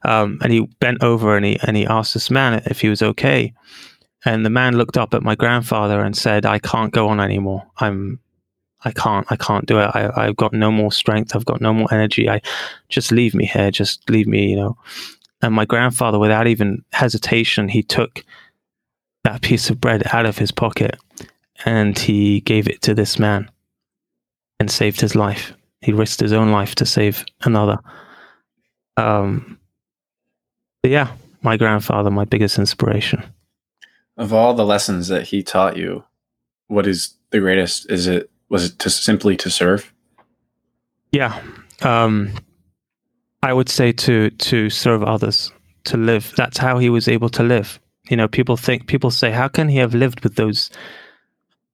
Um, 0.04 0.38
and 0.41 0.52
he 0.52 0.67
bent 0.82 1.02
over 1.02 1.38
and 1.38 1.45
he 1.45 1.58
and 1.63 1.78
he 1.78 1.86
asked 1.86 2.13
this 2.13 2.30
man 2.30 2.62
if 2.65 2.82
he 2.82 2.89
was 2.89 3.02
okay. 3.02 3.54
And 4.26 4.46
the 4.46 4.50
man 4.50 4.78
looked 4.78 4.98
up 4.98 5.14
at 5.14 5.24
my 5.24 5.36
grandfather 5.36 6.02
and 6.02 6.16
said, 6.16 6.46
"I 6.46 6.60
can't 6.60 6.94
go 6.94 7.10
on 7.10 7.20
anymore. 7.20 7.66
I'm 7.78 8.20
I 8.86 8.92
can't, 8.92 9.26
I 9.30 9.36
can't 9.36 9.66
do 9.66 9.80
it. 9.80 9.90
I, 9.94 10.12
I've 10.16 10.36
got 10.36 10.54
no 10.54 10.72
more 10.72 10.92
strength. 10.92 11.36
I've 11.36 11.46
got 11.46 11.62
no 11.62 11.74
more 11.74 11.88
energy. 11.94 12.30
I 12.30 12.42
just 12.90 13.12
leave 13.12 13.34
me 13.34 13.46
here. 13.46 13.72
Just 13.72 14.10
leave 14.10 14.28
me, 14.28 14.50
you 14.50 14.56
know. 14.56 14.78
And 15.42 15.54
my 15.54 15.66
grandfather, 15.66 16.20
without 16.20 16.48
even 16.48 16.84
hesitation, 16.92 17.70
he 17.70 17.84
took 17.84 18.24
that 19.24 19.42
piece 19.42 19.70
of 19.70 19.80
bread 19.80 20.04
out 20.14 20.26
of 20.26 20.38
his 20.38 20.52
pocket 20.52 20.98
and 21.66 21.98
he 21.98 22.42
gave 22.42 22.68
it 22.68 22.82
to 22.82 22.94
this 22.94 23.18
man 23.18 23.50
and 24.60 24.70
saved 24.70 25.00
his 25.00 25.16
life. 25.16 25.54
He 25.82 25.94
risked 25.94 26.20
his 26.20 26.34
own 26.34 26.52
life 26.52 26.76
to 26.76 26.86
save 26.86 27.26
another. 27.44 27.80
Um, 28.98 29.60
yeah, 30.84 31.14
my 31.42 31.58
grandfather, 31.58 32.12
my 32.12 32.26
biggest 32.26 32.60
inspiration. 32.60 33.24
Of 34.17 34.32
all 34.32 34.54
the 34.54 34.65
lessons 34.65 35.08
that 35.08 35.23
he 35.28 35.41
taught 35.41 35.76
you, 35.76 36.04
what 36.67 36.86
is 36.86 37.15
the 37.32 37.39
greatest? 37.39 37.89
Is 37.91 38.08
it 38.08 38.30
was 38.49 38.65
it 38.65 38.80
to 38.80 38.89
simply 38.89 39.36
to 39.38 39.49
serve? 39.49 39.91
Yeah, 41.12 41.39
um, 41.82 42.34
I 43.41 43.54
would 43.54 43.69
say 43.69 43.91
to 43.91 44.30
to 44.30 44.69
serve 44.69 45.04
others, 45.04 45.52
to 45.86 45.97
live. 45.97 46.34
That's 46.38 46.58
how 46.58 46.78
he 46.78 46.89
was 46.89 47.08
able 47.08 47.30
to 47.30 47.43
live. 47.43 47.80
You 48.10 48.17
know, 48.17 48.28
people 48.28 48.58
think 48.58 48.88
people 48.88 49.12
say, 49.12 49.32
how 49.32 49.47
can 49.47 49.69
he 49.69 49.78
have 49.78 49.93
lived 49.93 50.23
with 50.23 50.36
those 50.36 50.69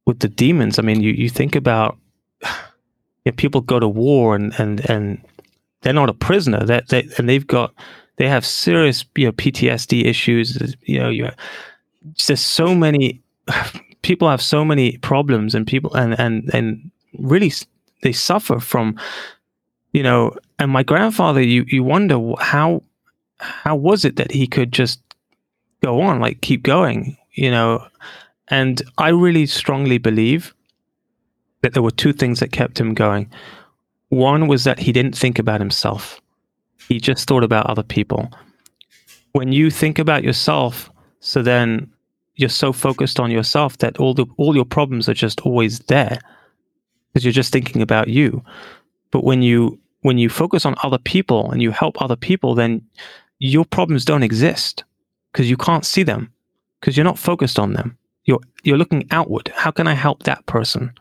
with 0.05 0.19
the 0.19 0.29
demons? 0.29 0.79
I 0.79 0.81
mean, 0.81 1.01
you 1.01 1.11
you 1.11 1.29
think 1.29 1.55
about 1.55 1.97
you 2.43 3.31
know, 3.31 3.31
people 3.35 3.61
go 3.61 3.79
to 3.79 3.87
war 3.87 4.35
and 4.35 4.53
and 4.59 4.89
and 4.89 5.21
they're 5.81 5.93
not 5.93 6.09
a 6.09 6.13
prisoner. 6.13 6.65
That 6.65 6.89
they, 6.89 7.03
they, 7.03 7.15
and 7.17 7.27
they've 7.29 7.47
got 7.47 7.73
they 8.17 8.27
have 8.27 8.45
serious 8.45 9.05
you 9.15 9.25
know 9.25 9.31
PTSD 9.31 10.05
issues. 10.05 10.75
You 10.83 10.99
know, 10.99 11.09
you 11.09 11.29
there's 12.27 12.41
so 12.41 12.75
many 12.75 13.21
people 14.01 14.29
have 14.29 14.41
so 14.41 14.63
many 14.63 14.97
problems 14.97 15.55
and 15.55 15.67
people 15.67 15.93
and 15.93 16.17
and 16.19 16.49
and 16.53 16.91
really 17.17 17.51
they 18.01 18.13
suffer 18.13 18.59
from 18.59 18.97
you 19.91 20.03
know 20.03 20.33
and 20.57 20.71
my 20.71 20.83
grandfather 20.83 21.41
you 21.41 21.65
you 21.67 21.83
wonder 21.83 22.17
how 22.39 22.81
how 23.39 23.75
was 23.75 24.05
it 24.05 24.15
that 24.15 24.31
he 24.31 24.47
could 24.47 24.71
just 24.71 25.01
go 25.81 26.01
on 26.01 26.19
like 26.19 26.41
keep 26.41 26.63
going 26.63 27.17
you 27.33 27.51
know? 27.51 27.85
And 28.49 28.81
i 28.97 29.09
really 29.09 29.45
strongly 29.45 29.97
believe 29.97 30.53
that 31.61 31.73
there 31.73 31.83
were 31.83 31.91
two 31.91 32.13
things 32.13 32.39
that 32.39 32.51
kept 32.51 32.79
him 32.79 32.93
going. 32.93 33.29
One 34.09 34.47
was 34.47 34.63
that 34.63 34.79
he 34.79 34.91
didn't 34.91 35.15
think 35.15 35.37
about 35.37 35.59
himself. 35.59 36.19
He 36.87 36.99
just 36.99 37.27
thought 37.27 37.43
about 37.43 37.67
other 37.67 37.83
people. 37.83 38.31
When 39.33 39.51
you 39.51 39.69
think 39.69 39.99
about 39.99 40.23
yourself 40.23 40.89
so 41.19 41.41
then 41.41 41.91
you're 42.35 42.49
so 42.49 42.71
focused 42.71 43.19
on 43.19 43.31
yourself 43.31 43.77
that 43.79 43.97
all 43.97 44.13
the 44.13 44.25
all 44.37 44.55
your 44.55 44.65
problems 44.65 45.09
are 45.09 45.13
just 45.13 45.41
always 45.41 45.79
there 45.79 46.19
because 47.11 47.25
you're 47.25 47.33
just 47.33 47.51
thinking 47.51 47.81
about 47.81 48.07
you. 48.07 48.43
But 49.11 49.23
when 49.23 49.41
you 49.41 49.79
when 50.01 50.17
you 50.17 50.29
focus 50.29 50.65
on 50.65 50.75
other 50.83 50.97
people 50.97 51.51
and 51.51 51.61
you 51.61 51.71
help 51.71 52.01
other 52.01 52.15
people, 52.15 52.55
then 52.55 52.81
your 53.39 53.65
problems 53.65 54.05
don't 54.05 54.23
exist 54.23 54.83
because 55.31 55.49
you 55.49 55.57
can't 55.57 55.85
see 55.85 56.03
them 56.03 56.31
because 56.79 56.95
you're 56.95 57.03
not 57.03 57.19
focused 57.19 57.59
on 57.59 57.73
them. 57.73 57.97
You're 58.23 58.39
you're 58.63 58.77
looking 58.77 59.05
outward. 59.11 59.51
How 59.53 59.71
can 59.71 59.87
I 59.87 59.93
help 59.93 60.23
that 60.23 60.45
person? 60.45 60.93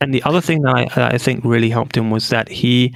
And 0.00 0.12
the 0.12 0.22
other 0.24 0.40
thing 0.40 0.62
that 0.62 0.98
I, 0.98 1.06
I 1.14 1.18
think 1.18 1.44
really 1.44 1.70
helped 1.70 1.96
him 1.96 2.10
was 2.10 2.30
that 2.30 2.48
he 2.48 2.94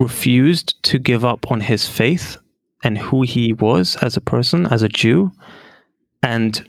refused 0.00 0.82
to 0.84 0.98
give 0.98 1.24
up 1.24 1.50
on 1.50 1.60
his 1.60 1.86
faith 1.86 2.38
and 2.82 2.98
who 2.98 3.22
he 3.22 3.52
was 3.52 3.96
as 3.96 4.16
a 4.16 4.20
person, 4.20 4.66
as 4.66 4.82
a 4.82 4.88
Jew. 4.88 5.32
And 6.22 6.68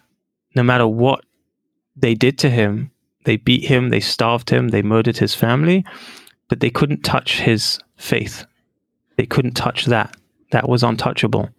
no 0.55 0.63
matter 0.63 0.87
what 0.87 1.23
they 1.95 2.15
did 2.15 2.37
to 2.39 2.49
him, 2.49 2.91
they 3.25 3.37
beat 3.37 3.65
him, 3.65 3.89
they 3.89 3.99
starved 3.99 4.49
him, 4.49 4.69
they 4.69 4.81
murdered 4.81 5.17
his 5.17 5.35
family, 5.35 5.85
but 6.47 6.61
they 6.61 6.69
couldn't 6.69 7.03
touch 7.03 7.39
his 7.41 7.79
faith. 7.97 8.45
They 9.17 9.25
couldn't 9.25 9.53
touch 9.53 9.85
that. 9.85 10.15
That 10.51 10.67
was 10.67 10.81
untouchable. 10.81 11.49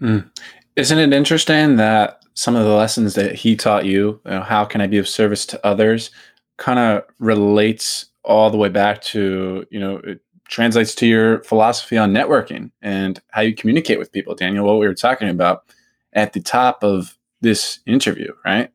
Mm. 0.00 0.30
Isn't 0.76 0.98
it 0.98 1.12
interesting 1.12 1.76
that 1.76 2.22
some 2.34 2.56
of 2.56 2.64
the 2.64 2.74
lessons 2.74 3.14
that 3.14 3.34
he 3.34 3.56
taught 3.56 3.84
you, 3.84 4.20
you 4.24 4.30
know, 4.30 4.40
how 4.42 4.64
can 4.64 4.80
I 4.80 4.86
be 4.86 4.98
of 4.98 5.08
service 5.08 5.46
to 5.46 5.66
others, 5.66 6.10
kind 6.56 6.78
of 6.78 7.04
relates 7.18 8.06
all 8.24 8.50
the 8.50 8.56
way 8.56 8.68
back 8.68 9.02
to, 9.02 9.66
you 9.70 9.78
know, 9.78 10.00
translates 10.48 10.94
to 10.96 11.06
your 11.06 11.42
philosophy 11.44 11.96
on 11.96 12.12
networking 12.12 12.70
and 12.82 13.20
how 13.30 13.40
you 13.40 13.54
communicate 13.54 13.98
with 13.98 14.12
people, 14.12 14.34
Daniel, 14.34 14.66
what 14.66 14.78
we 14.78 14.86
were 14.86 14.94
talking 14.94 15.28
about 15.28 15.64
at 16.12 16.32
the 16.32 16.40
top 16.40 16.82
of 16.82 17.16
this 17.40 17.80
interview, 17.86 18.32
right? 18.44 18.70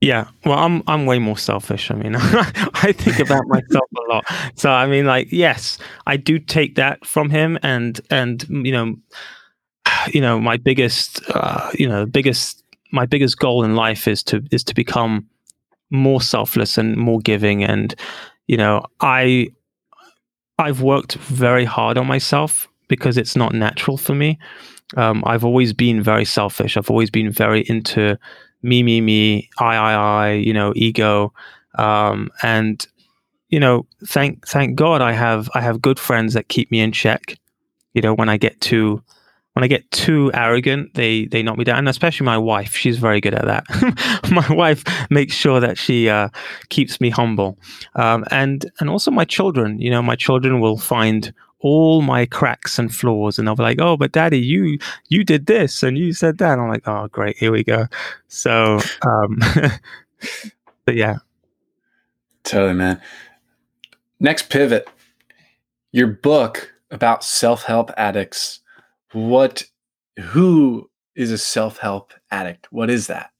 Yeah, 0.00 0.26
well, 0.44 0.58
I'm 0.58 0.82
I'm 0.88 1.06
way 1.06 1.20
more 1.20 1.38
selfish. 1.38 1.88
I 1.88 1.94
mean, 1.94 2.16
I 2.16 2.92
think 2.92 3.20
about 3.20 3.46
myself 3.46 3.88
a 3.96 4.12
lot. 4.12 4.24
So 4.56 4.68
I 4.68 4.88
mean, 4.88 5.06
like, 5.06 5.30
yes, 5.30 5.78
I 6.08 6.16
do 6.16 6.40
take 6.40 6.74
that 6.74 7.06
from 7.06 7.30
him, 7.30 7.56
and 7.62 8.00
and 8.10 8.44
you 8.48 8.72
know, 8.72 8.96
you 10.12 10.20
know, 10.20 10.40
my 10.40 10.56
biggest, 10.56 11.22
uh, 11.30 11.70
you 11.78 11.88
know, 11.88 12.04
biggest, 12.04 12.64
my 12.90 13.06
biggest 13.06 13.38
goal 13.38 13.62
in 13.62 13.76
life 13.76 14.08
is 14.08 14.24
to 14.24 14.42
is 14.50 14.64
to 14.64 14.74
become 14.74 15.24
more 15.90 16.20
selfless 16.20 16.76
and 16.76 16.96
more 16.96 17.20
giving, 17.20 17.62
and 17.62 17.94
you 18.48 18.56
know, 18.56 18.84
I 19.02 19.50
I've 20.62 20.82
worked 20.82 21.14
very 21.14 21.64
hard 21.64 21.98
on 21.98 22.06
myself 22.06 22.68
because 22.88 23.16
it's 23.16 23.36
not 23.36 23.54
natural 23.54 23.96
for 23.96 24.14
me. 24.14 24.38
Um, 24.96 25.22
I've 25.26 25.44
always 25.44 25.72
been 25.72 26.02
very 26.02 26.24
selfish. 26.24 26.76
I've 26.76 26.90
always 26.90 27.10
been 27.10 27.30
very 27.30 27.62
into 27.68 28.18
me, 28.62 28.82
me, 28.82 29.00
me, 29.00 29.48
I, 29.58 29.76
I, 29.76 29.92
I, 29.94 30.32
you 30.32 30.52
know, 30.52 30.72
ego. 30.76 31.32
Um, 31.78 32.30
and, 32.42 32.86
you 33.48 33.58
know, 33.58 33.86
thank, 34.06 34.46
thank 34.46 34.76
God 34.76 35.00
I 35.00 35.12
have, 35.12 35.48
I 35.54 35.60
have 35.60 35.82
good 35.82 35.98
friends 35.98 36.34
that 36.34 36.48
keep 36.48 36.70
me 36.70 36.80
in 36.80 36.92
check. 36.92 37.38
You 37.94 38.02
know, 38.02 38.14
when 38.14 38.28
I 38.28 38.36
get 38.36 38.60
too, 38.60 39.02
when 39.54 39.64
I 39.64 39.66
get 39.66 39.90
too 39.90 40.30
arrogant, 40.32 40.94
they 40.94 41.26
they 41.26 41.42
knock 41.42 41.58
me 41.58 41.64
down. 41.64 41.78
And 41.78 41.88
especially 41.88 42.24
my 42.24 42.38
wife, 42.38 42.74
she's 42.74 42.98
very 42.98 43.20
good 43.20 43.34
at 43.34 43.44
that. 43.44 44.22
my 44.30 44.54
wife 44.54 44.82
makes 45.10 45.34
sure 45.34 45.60
that 45.60 45.76
she 45.76 46.08
uh, 46.08 46.28
keeps 46.70 47.00
me 47.00 47.10
humble, 47.10 47.58
um, 47.94 48.24
and 48.30 48.70
and 48.80 48.88
also 48.88 49.10
my 49.10 49.24
children. 49.24 49.78
You 49.78 49.90
know, 49.90 50.02
my 50.02 50.16
children 50.16 50.60
will 50.60 50.78
find 50.78 51.32
all 51.60 52.02
my 52.02 52.26
cracks 52.26 52.78
and 52.78 52.94
flaws, 52.94 53.38
and 53.38 53.46
they'll 53.46 53.54
be 53.56 53.62
like, 53.62 53.80
"Oh, 53.80 53.96
but 53.96 54.12
Daddy, 54.12 54.40
you 54.40 54.78
you 55.08 55.22
did 55.22 55.46
this 55.46 55.82
and 55.82 55.98
you 55.98 56.12
said 56.14 56.38
that." 56.38 56.52
And 56.52 56.62
I'm 56.62 56.68
like, 56.68 56.88
"Oh, 56.88 57.08
great, 57.08 57.36
here 57.36 57.52
we 57.52 57.62
go." 57.62 57.86
So, 58.28 58.80
um, 59.06 59.38
but 60.86 60.96
yeah, 60.96 61.18
totally, 62.44 62.74
man. 62.74 63.00
Next 64.18 64.48
pivot, 64.48 64.88
your 65.90 66.06
book 66.06 66.72
about 66.90 67.22
self 67.22 67.64
help 67.64 67.90
addicts 67.98 68.61
what 69.12 69.64
who 70.20 70.90
is 71.14 71.30
a 71.30 71.38
self-help 71.38 72.12
addict? 72.30 72.68
What 72.70 72.90
is 72.90 73.06
that? 73.06 73.30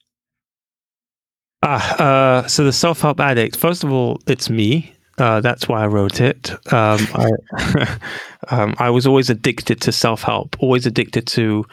Ah 1.63 2.03
uh, 2.03 2.47
so 2.49 2.65
the 2.65 2.73
self-help 2.73 3.21
addict 3.21 3.57
first 3.57 3.85
of 3.85 3.93
all 3.93 4.21
it's 4.27 4.51
me. 4.51 4.95
Uh, 5.19 5.41
that's 5.41 5.69
why 5.69 5.83
I 5.83 5.87
wrote 5.87 6.21
it. 6.21 6.51
Um, 6.73 6.99
I, 7.15 7.99
um, 8.49 8.75
I 8.79 8.89
was 8.89 9.07
always 9.07 9.29
addicted 9.29 9.81
to 9.83 9.93
self-help, 9.93 10.57
always 10.59 10.87
addicted 10.87 11.27
to, 11.29 11.67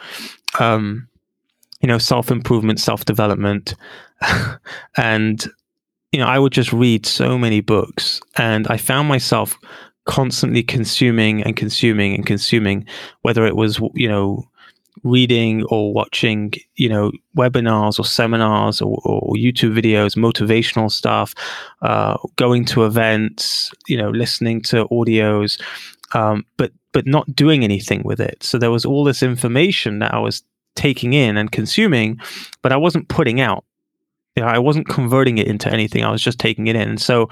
um, 0.58 1.08
you 1.80 1.88
know, 1.88 1.96
self-improvement, 1.96 2.80
self-development, 2.80 3.74
and 4.98 5.44
you 6.12 6.18
know, 6.18 6.26
I 6.26 6.38
would 6.38 6.52
just 6.52 6.72
read 6.72 7.06
so 7.06 7.38
many 7.38 7.60
books, 7.60 8.20
and 8.36 8.66
I 8.68 8.76
found 8.76 9.08
myself 9.08 9.56
constantly 10.06 10.62
consuming 10.62 11.42
and 11.42 11.56
consuming 11.56 12.14
and 12.14 12.26
consuming, 12.26 12.86
whether 13.22 13.46
it 13.46 13.56
was, 13.56 13.80
you 13.94 14.08
know, 14.08 14.44
reading 15.02 15.64
or 15.64 15.92
watching, 15.92 16.52
you 16.74 16.88
know, 16.88 17.10
webinars 17.36 17.98
or 17.98 18.04
seminars 18.04 18.80
or, 18.80 19.00
or 19.04 19.34
YouTube 19.34 19.74
videos, 19.78 20.16
motivational 20.16 20.90
stuff, 20.90 21.34
uh, 21.82 22.16
going 22.36 22.64
to 22.66 22.84
events, 22.84 23.70
you 23.86 23.96
know, 23.96 24.10
listening 24.10 24.60
to 24.60 24.86
audios, 24.86 25.60
um, 26.14 26.44
but 26.56 26.72
but 26.92 27.06
not 27.06 27.34
doing 27.34 27.62
anything 27.62 28.02
with 28.04 28.20
it. 28.20 28.42
So 28.42 28.58
there 28.58 28.70
was 28.70 28.84
all 28.84 29.04
this 29.04 29.22
information 29.22 30.00
that 30.00 30.12
I 30.12 30.18
was 30.18 30.42
taking 30.74 31.12
in 31.12 31.36
and 31.36 31.52
consuming, 31.52 32.18
but 32.62 32.72
I 32.72 32.76
wasn't 32.76 33.08
putting 33.08 33.40
out 33.40 33.64
you 34.36 34.42
know, 34.42 34.48
I 34.48 34.58
wasn't 34.58 34.88
converting 34.88 35.38
it 35.38 35.48
into 35.48 35.70
anything. 35.70 36.04
I 36.04 36.10
was 36.10 36.22
just 36.22 36.38
taking 36.38 36.66
it 36.68 36.76
in. 36.76 36.98
So 36.98 37.28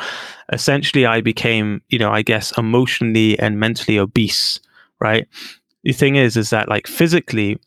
essentially 0.52 1.06
I 1.06 1.20
became, 1.20 1.80
you 1.88 1.98
know, 1.98 2.10
I 2.10 2.22
guess 2.22 2.56
emotionally 2.58 3.38
and 3.38 3.60
mentally 3.60 3.98
obese, 3.98 4.60
right? 5.00 5.26
The 5.84 5.92
thing 5.92 6.16
is, 6.16 6.36
is 6.36 6.50
that 6.50 6.68
like 6.68 6.86
physically, 6.86 7.58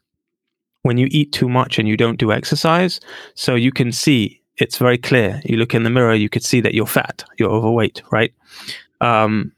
when 0.84 0.97
you 0.97 1.07
eat 1.11 1.32
too 1.32 1.47
much 1.47 1.79
and 1.79 1.88
you 1.88 1.95
don't 1.95 2.19
do 2.19 2.32
exercise, 2.32 2.99
so 3.36 3.55
you 3.55 3.71
can 3.71 3.91
see 3.91 4.41
it's 4.57 4.77
very 4.77 4.97
clear. 4.97 5.41
You 5.45 5.57
look 5.57 5.73
in 5.73 5.84
the 5.84 5.89
mirror, 5.89 6.13
you 6.13 6.29
could 6.29 6.43
see 6.43 6.61
that 6.61 6.73
you're 6.73 6.86
fat, 6.86 7.23
you're 7.39 7.49
overweight, 7.49 8.01
right? 8.11 8.34
Um, 8.99 9.53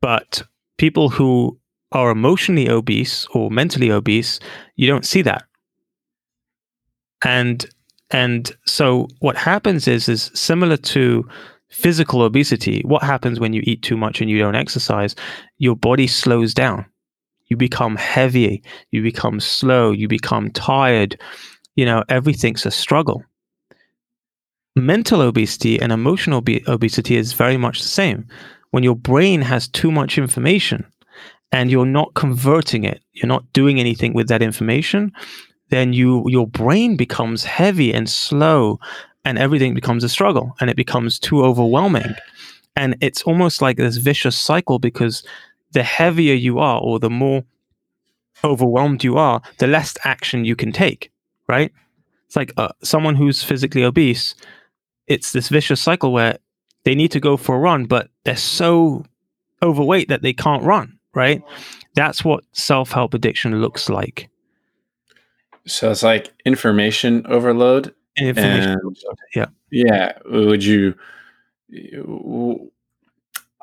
but 0.00 0.42
people 0.76 1.08
who 1.08 1.58
are 1.92 2.10
emotionally 2.10 2.68
obese 2.68 3.26
or 3.32 3.50
mentally 3.50 3.90
obese, 3.90 4.40
you 4.76 4.86
don't 4.86 5.06
see 5.06 5.22
that. 5.22 5.44
And 7.24 7.64
and 8.14 8.56
so 8.64 9.08
what 9.18 9.36
happens 9.36 9.88
is 9.88 10.08
is 10.08 10.30
similar 10.34 10.76
to 10.76 11.28
physical 11.68 12.22
obesity. 12.22 12.80
What 12.84 13.02
happens 13.02 13.40
when 13.40 13.52
you 13.52 13.60
eat 13.64 13.82
too 13.82 13.96
much 13.96 14.20
and 14.20 14.30
you 14.30 14.38
don't 14.38 14.54
exercise? 14.54 15.16
Your 15.58 15.74
body 15.74 16.06
slows 16.06 16.54
down. 16.54 16.86
You 17.48 17.56
become 17.56 17.96
heavy, 17.96 18.62
you 18.92 19.02
become 19.02 19.40
slow, 19.40 19.90
you 19.90 20.06
become 20.06 20.52
tired. 20.52 21.20
You 21.74 21.86
know, 21.86 22.04
everything's 22.08 22.64
a 22.64 22.70
struggle. 22.70 23.24
Mental 24.76 25.20
obesity 25.20 25.80
and 25.80 25.90
emotional 25.90 26.40
obesity 26.68 27.16
is 27.16 27.32
very 27.32 27.56
much 27.56 27.82
the 27.82 27.88
same. 27.88 28.28
When 28.70 28.84
your 28.84 28.96
brain 28.96 29.42
has 29.42 29.66
too 29.66 29.90
much 29.90 30.18
information 30.18 30.86
and 31.50 31.68
you're 31.68 31.84
not 31.84 32.14
converting 32.14 32.84
it, 32.84 33.02
you're 33.12 33.26
not 33.26 33.52
doing 33.52 33.80
anything 33.80 34.14
with 34.14 34.28
that 34.28 34.40
information, 34.40 35.12
then 35.70 35.92
you 35.92 36.24
your 36.28 36.46
brain 36.46 36.96
becomes 36.96 37.44
heavy 37.44 37.92
and 37.92 38.08
slow 38.08 38.78
and 39.24 39.38
everything 39.38 39.74
becomes 39.74 40.04
a 40.04 40.08
struggle 40.08 40.54
and 40.60 40.70
it 40.70 40.76
becomes 40.76 41.18
too 41.18 41.44
overwhelming. 41.44 42.14
And 42.76 42.96
it's 43.00 43.22
almost 43.22 43.62
like 43.62 43.76
this 43.76 43.96
vicious 43.96 44.38
cycle 44.38 44.78
because 44.78 45.24
the 45.72 45.82
heavier 45.82 46.34
you 46.34 46.58
are 46.58 46.80
or 46.80 46.98
the 46.98 47.10
more 47.10 47.44
overwhelmed 48.42 49.02
you 49.02 49.16
are, 49.16 49.40
the 49.58 49.66
less 49.66 49.96
action 50.04 50.44
you 50.44 50.56
can 50.56 50.72
take, 50.72 51.10
right? 51.48 51.72
It's 52.26 52.36
like 52.36 52.52
uh, 52.56 52.72
someone 52.82 53.16
who's 53.16 53.42
physically 53.42 53.82
obese, 53.82 54.34
it's 55.06 55.32
this 55.32 55.48
vicious 55.48 55.80
cycle 55.80 56.12
where 56.12 56.38
they 56.84 56.94
need 56.94 57.12
to 57.12 57.20
go 57.20 57.36
for 57.36 57.56
a 57.56 57.58
run, 57.58 57.86
but 57.86 58.08
they're 58.24 58.36
so 58.36 59.04
overweight 59.62 60.08
that 60.08 60.22
they 60.22 60.32
can't 60.32 60.62
run, 60.62 60.98
right? 61.14 61.42
That's 61.94 62.24
what 62.24 62.44
self 62.52 62.92
help 62.92 63.14
addiction 63.14 63.60
looks 63.60 63.88
like. 63.88 64.28
So 65.66 65.90
it's 65.90 66.02
like 66.02 66.32
information 66.44 67.26
overload. 67.26 67.94
Information 68.16 68.70
and, 68.70 68.80
overload. 68.80 69.18
Yeah. 69.34 69.46
Yeah. 69.70 70.18
Would 70.26 70.64
you, 70.64 70.94
you 71.68 72.70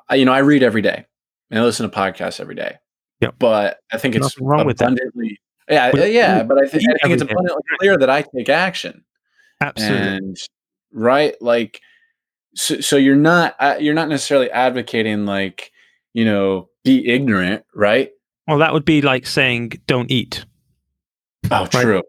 know, 0.10 0.32
I 0.34 0.40
read 0.40 0.64
every 0.64 0.82
day 0.82 1.06
and 1.50 1.60
I 1.60 1.64
listen 1.64 1.90
to 1.90 1.96
podcasts 1.96 2.40
every 2.40 2.56
day. 2.56 2.78
Yeah. 3.20 3.30
But 3.38 3.80
I 3.92 3.98
think 3.98 4.16
it's 4.16 4.40
wrong 4.40 4.70
abundantly, 4.70 5.40
with 5.68 5.68
that. 5.68 5.96
yeah, 5.96 6.06
yeah. 6.06 6.44
But 6.44 6.58
I, 6.58 6.68
th- 6.68 6.84
I 6.84 7.08
think 7.08 7.14
it's 7.14 7.22
abundantly 7.22 7.62
clear 7.80 7.98
that 7.98 8.10
I 8.10 8.24
take 8.36 8.50
action. 8.50 9.04
Absolutely. 9.62 10.08
And, 10.08 10.38
right. 10.92 11.36
Like, 11.40 11.82
so, 12.56 12.82
so 12.82 12.98
you're 12.98 13.16
not, 13.16 13.56
uh, 13.60 13.78
you're 13.80 13.94
not 13.94 14.10
necessarily 14.10 14.50
advocating 14.50 15.26
like, 15.26 15.72
you 16.14 16.26
know, 16.26 16.70
be 16.84 17.08
ignorant, 17.08 17.64
right? 17.76 18.12
Well, 18.48 18.58
that 18.58 18.74
would 18.74 18.86
be 18.86 19.02
like 19.02 19.28
saying 19.28 19.74
don't 19.86 20.10
eat. 20.12 20.46
Oh, 21.52 21.66
true. 21.66 22.04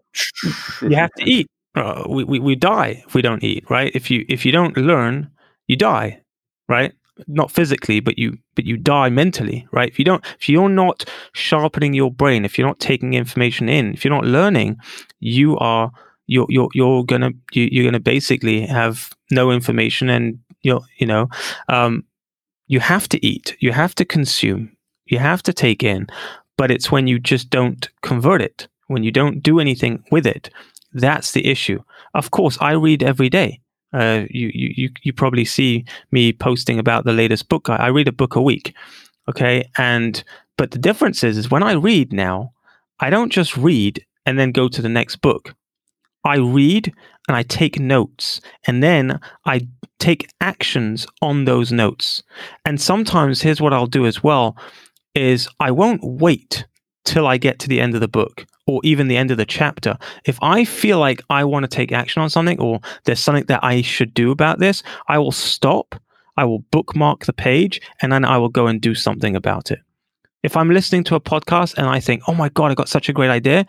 you 0.81 0.95
have 0.95 1.11
to 1.17 1.23
eat. 1.29 1.47
Uh, 1.75 2.03
we, 2.07 2.23
we 2.23 2.39
we 2.39 2.55
die 2.55 3.03
if 3.05 3.13
we 3.15 3.21
don't 3.21 3.43
eat, 3.43 3.67
right? 3.69 3.91
If 3.95 4.11
you 4.11 4.25
if 4.29 4.45
you 4.45 4.51
don't 4.51 4.77
learn, 4.77 5.29
you 5.67 5.75
die, 5.75 6.21
right? 6.69 6.93
Not 7.27 7.51
physically, 7.51 7.99
but 7.99 8.17
you 8.17 8.37
but 8.55 8.65
you 8.65 8.77
die 8.77 9.09
mentally, 9.09 9.67
right? 9.71 9.89
If 9.89 9.97
you 9.97 10.05
don't, 10.05 10.23
if 10.39 10.47
you're 10.47 10.69
not 10.69 11.05
sharpening 11.33 11.93
your 11.93 12.11
brain, 12.11 12.45
if 12.45 12.57
you're 12.57 12.67
not 12.67 12.79
taking 12.79 13.15
information 13.15 13.69
in, 13.69 13.93
if 13.93 14.05
you're 14.05 14.13
not 14.13 14.25
learning, 14.25 14.77
you 15.19 15.57
are 15.57 15.91
you're 16.27 16.47
you're 16.49 16.69
you're 16.73 17.03
gonna 17.03 17.31
you, 17.53 17.67
you're 17.71 17.85
gonna 17.85 17.99
basically 17.99 18.65
have 18.67 19.11
no 19.31 19.51
information, 19.51 20.09
and 20.09 20.39
you're 20.61 20.81
you 20.97 21.07
know, 21.07 21.27
um, 21.69 22.03
you 22.67 22.79
have 22.79 23.09
to 23.09 23.25
eat, 23.25 23.55
you 23.59 23.71
have 23.71 23.95
to 23.95 24.05
consume, 24.05 24.75
you 25.05 25.17
have 25.17 25.41
to 25.43 25.53
take 25.53 25.83
in, 25.83 26.07
but 26.57 26.71
it's 26.71 26.91
when 26.91 27.07
you 27.07 27.19
just 27.19 27.49
don't 27.49 27.89
convert 28.01 28.41
it 28.41 28.67
when 28.87 29.03
you 29.03 29.11
don't 29.11 29.41
do 29.41 29.59
anything 29.59 30.03
with 30.11 30.25
it, 30.25 30.49
that's 30.93 31.31
the 31.31 31.47
issue. 31.47 31.81
Of 32.13 32.31
course, 32.31 32.57
I 32.61 32.73
read 32.73 33.03
every 33.03 33.29
day. 33.29 33.59
Uh, 33.93 34.23
you, 34.29 34.49
you, 34.53 34.89
you 35.03 35.13
probably 35.13 35.45
see 35.45 35.85
me 36.11 36.33
posting 36.33 36.79
about 36.79 37.05
the 37.05 37.13
latest 37.13 37.47
book. 37.49 37.69
I, 37.69 37.75
I 37.75 37.87
read 37.87 38.07
a 38.07 38.11
book 38.11 38.35
a 38.35 38.41
week. 38.41 38.73
Okay. 39.29 39.69
And, 39.77 40.23
but 40.57 40.71
the 40.71 40.79
difference 40.79 41.23
is, 41.23 41.37
is 41.37 41.51
when 41.51 41.63
I 41.63 41.73
read 41.73 42.11
now, 42.11 42.53
I 42.99 43.09
don't 43.09 43.31
just 43.31 43.55
read 43.55 44.05
and 44.25 44.39
then 44.39 44.51
go 44.51 44.67
to 44.67 44.81
the 44.81 44.89
next 44.89 45.17
book. 45.17 45.55
I 46.25 46.37
read 46.37 46.93
and 47.27 47.37
I 47.37 47.43
take 47.43 47.79
notes 47.79 48.41
and 48.65 48.81
then 48.81 49.19
I 49.45 49.67
take 49.99 50.29
actions 50.41 51.05
on 51.21 51.45
those 51.45 51.71
notes. 51.71 52.23
And 52.65 52.79
sometimes 52.79 53.41
here's 53.41 53.61
what 53.61 53.73
I'll 53.73 53.87
do 53.87 54.05
as 54.05 54.23
well 54.23 54.57
is 55.13 55.47
I 55.59 55.71
won't 55.71 56.01
wait 56.03 56.65
till 57.05 57.27
I 57.27 57.37
get 57.37 57.59
to 57.59 57.67
the 57.67 57.79
end 57.79 57.93
of 57.93 58.01
the 58.01 58.07
book 58.07 58.45
or 58.65 58.79
even 58.83 59.07
the 59.07 59.17
end 59.17 59.31
of 59.31 59.37
the 59.37 59.45
chapter. 59.45 59.97
If 60.25 60.37
I 60.41 60.65
feel 60.65 60.99
like 60.99 61.21
I 61.29 61.43
want 61.43 61.63
to 61.63 61.67
take 61.67 61.91
action 61.91 62.21
on 62.21 62.29
something 62.29 62.59
or 62.59 62.79
there's 63.03 63.19
something 63.19 63.45
that 63.45 63.63
I 63.63 63.81
should 63.81 64.13
do 64.13 64.31
about 64.31 64.59
this, 64.59 64.83
I 65.07 65.17
will 65.17 65.31
stop, 65.31 65.95
I 66.37 66.45
will 66.45 66.59
bookmark 66.71 67.25
the 67.25 67.33
page, 67.33 67.81
and 68.01 68.11
then 68.11 68.25
I 68.25 68.37
will 68.37 68.49
go 68.49 68.67
and 68.67 68.79
do 68.79 68.95
something 68.95 69.35
about 69.35 69.71
it. 69.71 69.79
If 70.43 70.57
I'm 70.57 70.69
listening 70.69 71.03
to 71.05 71.15
a 71.15 71.21
podcast 71.21 71.75
and 71.77 71.87
I 71.87 71.99
think, 71.99 72.23
oh 72.27 72.33
my 72.33 72.49
God, 72.49 72.71
I 72.71 72.75
got 72.75 72.89
such 72.89 73.09
a 73.09 73.13
great 73.13 73.29
idea, 73.29 73.65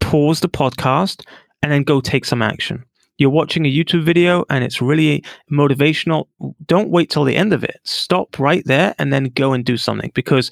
pause 0.00 0.40
the 0.40 0.48
podcast 0.48 1.24
and 1.62 1.72
then 1.72 1.82
go 1.82 2.00
take 2.00 2.24
some 2.24 2.42
action. 2.42 2.84
You're 3.18 3.30
watching 3.30 3.64
a 3.64 3.72
YouTube 3.72 4.04
video 4.04 4.44
and 4.50 4.62
it's 4.62 4.82
really 4.82 5.24
motivational. 5.50 6.26
Don't 6.66 6.90
wait 6.90 7.10
till 7.10 7.24
the 7.24 7.36
end 7.36 7.52
of 7.52 7.64
it. 7.64 7.80
Stop 7.84 8.38
right 8.38 8.62
there 8.66 8.94
and 8.98 9.12
then 9.12 9.24
go 9.24 9.52
and 9.52 9.64
do 9.64 9.76
something 9.76 10.10
because 10.14 10.50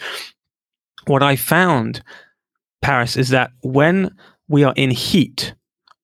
what 1.07 1.22
I 1.22 1.36
found 1.36 2.03
Paris 2.85 3.16
is 3.16 3.30
that 3.30 3.51
when 3.62 4.14
we 4.47 4.62
are 4.62 4.74
in 4.76 4.91
heat, 4.91 5.55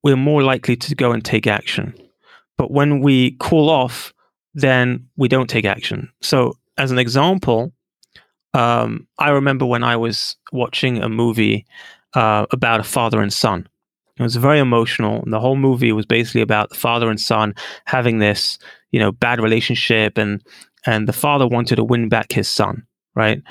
we're 0.03 0.17
more 0.17 0.43
likely 0.43 0.77
to 0.77 0.95
go 0.95 1.13
and 1.13 1.23
take 1.23 1.47
action. 1.47 1.93
But 2.57 2.71
when 2.71 3.01
we 3.01 3.37
cool 3.39 3.69
off, 3.69 4.15
then 4.55 5.07
we 5.19 5.29
don't 5.29 5.51
take 5.51 5.67
action. 5.67 6.11
So, 6.23 6.55
as 6.79 6.91
an 6.91 6.99
example, 6.99 7.75
um, 8.55 9.07
I 9.19 9.29
remember 9.29 9.67
when 9.67 9.85
I 9.85 9.97
was 9.97 10.37
watching 10.53 11.03
a 11.03 11.09
movie 11.11 11.67
uh, 12.15 12.47
about 12.51 12.81
a 12.81 12.85
father 12.85 13.21
and 13.21 13.31
son. 13.31 13.69
It 14.19 14.23
was 14.23 14.37
very 14.37 14.59
emotional. 14.59 15.23
And 15.23 15.35
the 15.35 15.41
whole 15.41 15.57
movie 15.57 15.93
was 15.93 16.07
basically 16.07 16.41
about 16.41 16.71
the 16.71 16.77
father 16.77 17.11
and 17.11 17.21
son 17.21 17.55
having 17.85 18.21
this, 18.21 18.59
you 18.91 19.01
know, 19.01 19.13
bad 19.13 19.39
relationship, 19.39 20.17
and 20.17 20.43
and 20.87 21.07
the 21.07 21.13
father 21.13 21.47
wanted 21.47 21.77
to 21.77 21.85
win 21.85 22.09
back 22.09 22.33
his 22.33 22.49
son, 22.49 22.87
right? 23.15 23.43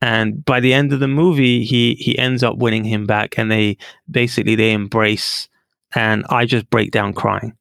And 0.00 0.44
by 0.44 0.60
the 0.60 0.72
end 0.72 0.92
of 0.92 1.00
the 1.00 1.08
movie 1.08 1.64
he 1.64 1.94
he 1.94 2.18
ends 2.18 2.42
up 2.42 2.56
winning 2.56 2.84
him 2.84 3.06
back 3.06 3.38
and 3.38 3.50
they 3.50 3.76
basically 4.10 4.54
they 4.54 4.72
embrace 4.72 5.48
and 5.94 6.24
i 6.30 6.44
just 6.44 6.68
break 6.70 6.90
down 6.90 7.12
crying. 7.12 7.56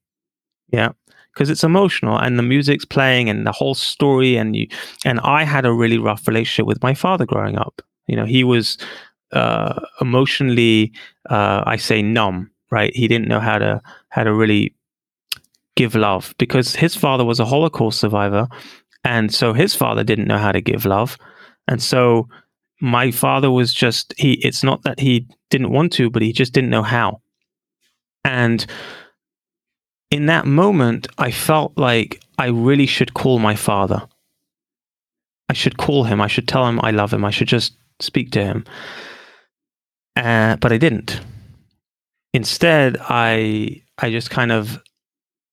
Yeah 0.70 0.90
because 1.34 1.50
it's 1.50 1.64
emotional 1.64 2.18
and 2.18 2.38
the 2.38 2.44
music's 2.44 2.86
playing 2.86 3.30
and 3.30 3.46
the 3.46 3.52
whole 3.52 3.76
story 3.76 4.36
and 4.36 4.56
you 4.56 4.68
and 5.06 5.20
i 5.22 5.44
had 5.44 5.66
a 5.66 5.72
really 5.72 5.98
rough 5.98 6.28
relationship 6.28 6.66
with 6.66 6.82
my 6.84 6.94
father 6.94 7.26
growing 7.26 7.58
up. 7.58 7.82
You 8.08 8.16
know 8.16 8.26
he 8.26 8.44
was 8.44 8.78
uh, 9.32 9.80
emotionally 10.02 10.92
uh, 11.30 11.64
i 11.66 11.78
say 11.78 12.02
numb 12.02 12.50
right? 12.72 12.96
He 12.96 13.08
didn't 13.08 13.28
know 13.28 13.40
how 13.40 13.58
to 13.58 13.82
how 14.10 14.24
to 14.24 14.34
really 14.34 14.76
give 15.76 15.96
love 15.96 16.34
because 16.38 16.76
his 16.76 16.96
father 16.96 17.24
was 17.24 17.40
a 17.40 17.46
holocaust 17.46 18.00
survivor 18.00 18.48
and 19.06 19.34
so 19.34 19.54
his 19.54 19.74
father 19.74 20.04
didn't 20.04 20.28
know 20.28 20.38
how 20.38 20.52
to 20.52 20.60
give 20.60 20.86
love 20.86 21.18
and 21.70 21.82
so 21.82 22.28
my 22.82 23.12
father 23.12 23.52
was 23.52 23.74
just 23.74 24.14
he 24.18 24.34
it's 24.46 24.64
not 24.64 24.82
that 24.84 25.00
he 25.00 25.28
didn't 25.50 25.72
want 25.72 25.94
to, 25.94 26.10
but 26.10 26.22
he 26.22 26.34
just 26.34 26.52
didn't 26.52 26.72
know 26.72 26.84
how. 26.84 27.22
And 28.26 28.66
in 30.12 30.26
that 30.26 30.46
moment, 30.46 31.08
I 31.18 31.32
felt 31.32 31.78
like 31.78 32.22
I 32.38 32.48
really 32.48 32.88
should 32.88 33.14
call 33.14 33.38
my 33.40 33.56
father. 33.56 34.08
I 35.48 35.54
should 35.54 35.78
call 35.78 36.04
him. 36.04 36.20
I 36.22 36.28
should 36.28 36.48
tell 36.48 36.68
him 36.68 36.80
I 36.82 36.92
love 36.92 37.14
him. 37.14 37.24
I 37.24 37.32
should 37.32 37.48
just 37.48 37.74
speak 38.00 38.32
to 38.32 38.44
him. 38.44 38.66
Uh, 40.16 40.56
but 40.58 40.72
I 40.72 40.78
didn't. 40.78 41.22
Instead, 42.34 42.98
I 43.00 43.84
I 44.00 44.10
just 44.10 44.32
kind 44.32 44.52
of 44.52 44.82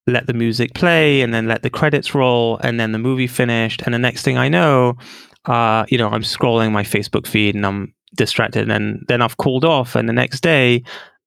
let 0.07 0.25
the 0.25 0.33
music 0.33 0.73
play 0.73 1.21
and 1.21 1.33
then 1.33 1.47
let 1.47 1.61
the 1.61 1.69
credits 1.69 2.15
roll 2.15 2.57
and 2.63 2.79
then 2.79 2.93
the 2.93 2.97
movie 2.97 3.27
finished 3.27 3.81
and 3.83 3.93
the 3.93 3.99
next 3.99 4.23
thing 4.23 4.37
I 4.37 4.47
know, 4.47 4.97
uh, 5.45 5.85
you 5.89 5.97
know, 5.97 6.09
I'm 6.09 6.23
scrolling 6.23 6.71
my 6.71 6.83
Facebook 6.83 7.27
feed 7.27 7.55
and 7.55 7.65
I'm 7.65 7.93
distracted, 8.15 8.69
and 8.69 9.05
then 9.07 9.21
I've 9.21 9.37
cooled 9.37 9.65
off, 9.65 9.95
and 9.95 10.07
the 10.07 10.13
next 10.13 10.41
day, 10.41 10.83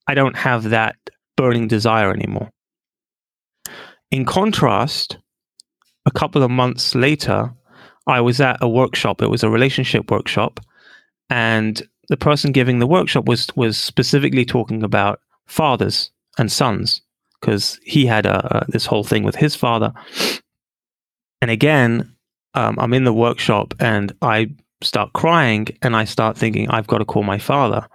I 0.07 0.15
don't 0.15 0.37
have 0.37 0.71
that 0.71 0.97
burning 1.37 1.69
desire 1.69 2.13
anymore. 2.13 2.51
In 4.11 4.25
contrast, 4.25 5.19
a 6.07 6.11
couple 6.11 6.43
of 6.43 6.51
months 6.51 6.95
later, 6.95 7.53
I 8.07 8.21
was 8.21 8.41
at 8.41 8.59
a 8.61 8.69
workshop. 8.69 9.23
It 9.23 9.31
was 9.31 9.43
a 9.43 9.51
relationship 9.51 10.11
workshop, 10.11 10.61
and 11.29 11.83
the 12.09 12.17
person 12.17 12.53
giving 12.53 12.79
the 12.79 12.87
workshop 12.87 13.27
was 13.27 13.47
was 13.55 13.79
specifically 13.79 14.45
talking 14.45 14.83
about 14.83 15.21
fathers 15.47 16.11
and 16.39 16.51
sons 16.51 17.03
because 17.41 17.79
he 17.85 18.07
had 18.07 18.27
a, 18.27 18.59
a, 18.59 18.67
this 18.69 18.87
whole 18.87 19.05
thing 19.05 19.23
with 19.23 19.37
his 19.37 19.55
father. 19.55 19.93
And 21.41 21.51
again, 21.51 22.15
um, 22.55 22.79
I'm 22.79 22.95
in 22.95 23.05
the 23.05 23.13
workshop 23.13 23.75
and 23.79 24.13
I 24.23 24.51
start 24.83 25.13
crying 25.13 25.69
and 25.83 25.95
I 25.95 26.05
start 26.05 26.37
thinking, 26.37 26.69
I've 26.69 26.87
got 26.87 26.99
to 26.99 27.05
call 27.05 27.23
my 27.23 27.39
father. 27.39 27.87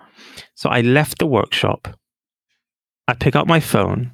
So 0.55 0.69
I 0.69 0.81
left 0.81 1.19
the 1.19 1.25
workshop. 1.25 1.87
I 3.07 3.13
pick 3.13 3.35
up 3.35 3.47
my 3.47 3.59
phone 3.59 4.11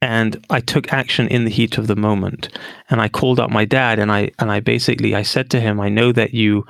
and 0.00 0.44
I 0.50 0.60
took 0.60 0.92
action 0.92 1.28
in 1.28 1.44
the 1.44 1.50
heat 1.50 1.78
of 1.78 1.86
the 1.86 1.96
moment. 1.96 2.48
And 2.90 3.00
I 3.00 3.08
called 3.08 3.38
up 3.38 3.50
my 3.50 3.64
dad 3.64 3.98
and 3.98 4.10
I 4.10 4.30
and 4.38 4.50
I 4.50 4.60
basically 4.60 5.14
I 5.14 5.22
said 5.22 5.50
to 5.50 5.60
him, 5.60 5.80
I 5.80 5.88
know 5.88 6.12
that 6.12 6.34
you 6.34 6.66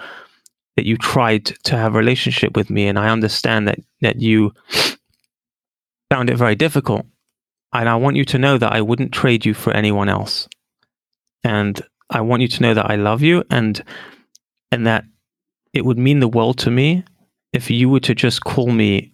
that 0.77 0.87
you 0.87 0.97
tried 0.97 1.47
to 1.65 1.77
have 1.77 1.95
a 1.95 1.99
relationship 1.99 2.57
with 2.57 2.71
me 2.71 2.87
and 2.87 2.99
I 2.99 3.11
understand 3.11 3.69
that 3.69 3.79
that 4.01 4.21
you 4.21 4.53
found 6.11 6.31
it 6.31 6.37
very 6.37 6.55
difficult. 6.55 7.07
And 7.73 7.89
I 7.89 7.97
want 7.97 8.17
you 8.17 8.25
to 8.27 8.39
know 8.39 8.59
that 8.59 8.73
I 8.73 8.83
wouldn't 8.83 9.13
trade 9.13 9.47
you 9.47 9.55
for 9.55 9.73
anyone 9.73 10.11
else. 10.11 10.47
And 11.43 11.81
I 12.13 12.21
want 12.21 12.43
you 12.43 12.49
to 12.49 12.63
know 12.63 12.75
that 12.75 12.91
I 12.91 12.97
love 12.97 13.23
you 13.23 13.43
and 13.51 13.83
and 14.71 14.87
that 14.87 15.05
it 15.73 15.85
would 15.85 15.99
mean 15.99 16.21
the 16.21 16.29
world 16.29 16.59
to 16.59 16.71
me 16.71 17.05
if 17.53 17.71
you 17.71 17.89
were 17.89 18.01
to 18.01 18.15
just 18.15 18.45
call 18.45 18.71
me 18.71 19.13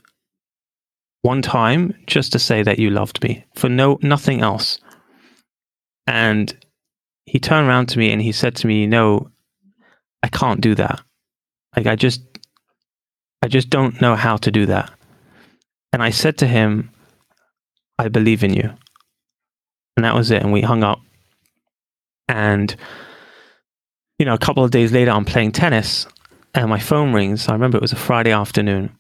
one 1.23 1.43
time 1.43 1.95
just 2.07 2.33
to 2.33 2.39
say 2.39 2.63
that 2.63 2.79
you 2.79 2.91
loved 2.91 3.23
me 3.23 3.45
for 3.55 3.69
no 3.69 3.99
nothing 4.03 4.41
else. 4.43 4.79
And 6.07 6.57
he 7.27 7.39
turned 7.39 7.69
around 7.69 7.87
to 7.91 7.99
me 7.99 8.11
and 8.11 8.21
he 8.21 8.33
said 8.33 8.57
to 8.57 8.67
me, 8.67 8.87
"No, 8.87 9.31
I 10.23 10.29
can't 10.29 10.61
do 10.61 10.75
that. 10.75 11.01
Like 11.77 11.87
I 11.87 11.95
just 11.95 12.23
I 13.43 13.49
just 13.49 13.71
don't 13.71 14.01
know 14.01 14.17
how 14.17 14.37
to 14.39 14.51
do 14.51 14.67
that." 14.67 14.91
And 15.93 16.03
I 16.03 16.11
said 16.11 16.37
to 16.39 16.47
him, 16.47 16.91
"I 17.99 18.09
believe 18.09 18.43
in 18.43 18.55
you." 18.55 18.75
And 19.97 20.05
that 20.05 20.15
was 20.15 20.31
it 20.33 20.43
and 20.43 20.53
we 20.53 20.63
hung 20.63 20.83
up. 20.83 21.01
And 22.29 22.75
you 24.19 24.27
know, 24.27 24.35
a 24.35 24.39
couple 24.39 24.65
of 24.65 24.71
days 24.71 24.93
later 24.93 25.11
I'm 25.11 25.25
playing 25.25 25.53
tennis 25.53 26.07
and 26.55 26.69
my 26.69 26.79
phone 26.79 27.13
rings. 27.13 27.49
I 27.49 27.53
remember 27.53 27.77
it 27.77 27.83
was 27.83 27.93
a 27.93 27.97
Friday 27.97 28.33
afternoon 28.33 28.99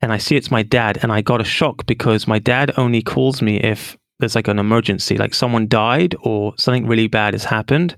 and 0.00 0.12
I 0.12 0.18
see 0.18 0.36
it's 0.36 0.50
my 0.50 0.62
dad, 0.62 0.98
and 1.02 1.10
I 1.10 1.22
got 1.22 1.40
a 1.40 1.44
shock 1.44 1.86
because 1.86 2.28
my 2.28 2.38
dad 2.38 2.72
only 2.76 3.02
calls 3.02 3.40
me 3.40 3.56
if 3.58 3.96
there's 4.18 4.34
like 4.34 4.48
an 4.48 4.58
emergency, 4.58 5.16
like 5.16 5.34
someone 5.34 5.68
died 5.68 6.14
or 6.20 6.54
something 6.58 6.86
really 6.86 7.06
bad 7.08 7.34
has 7.34 7.44
happened. 7.44 7.96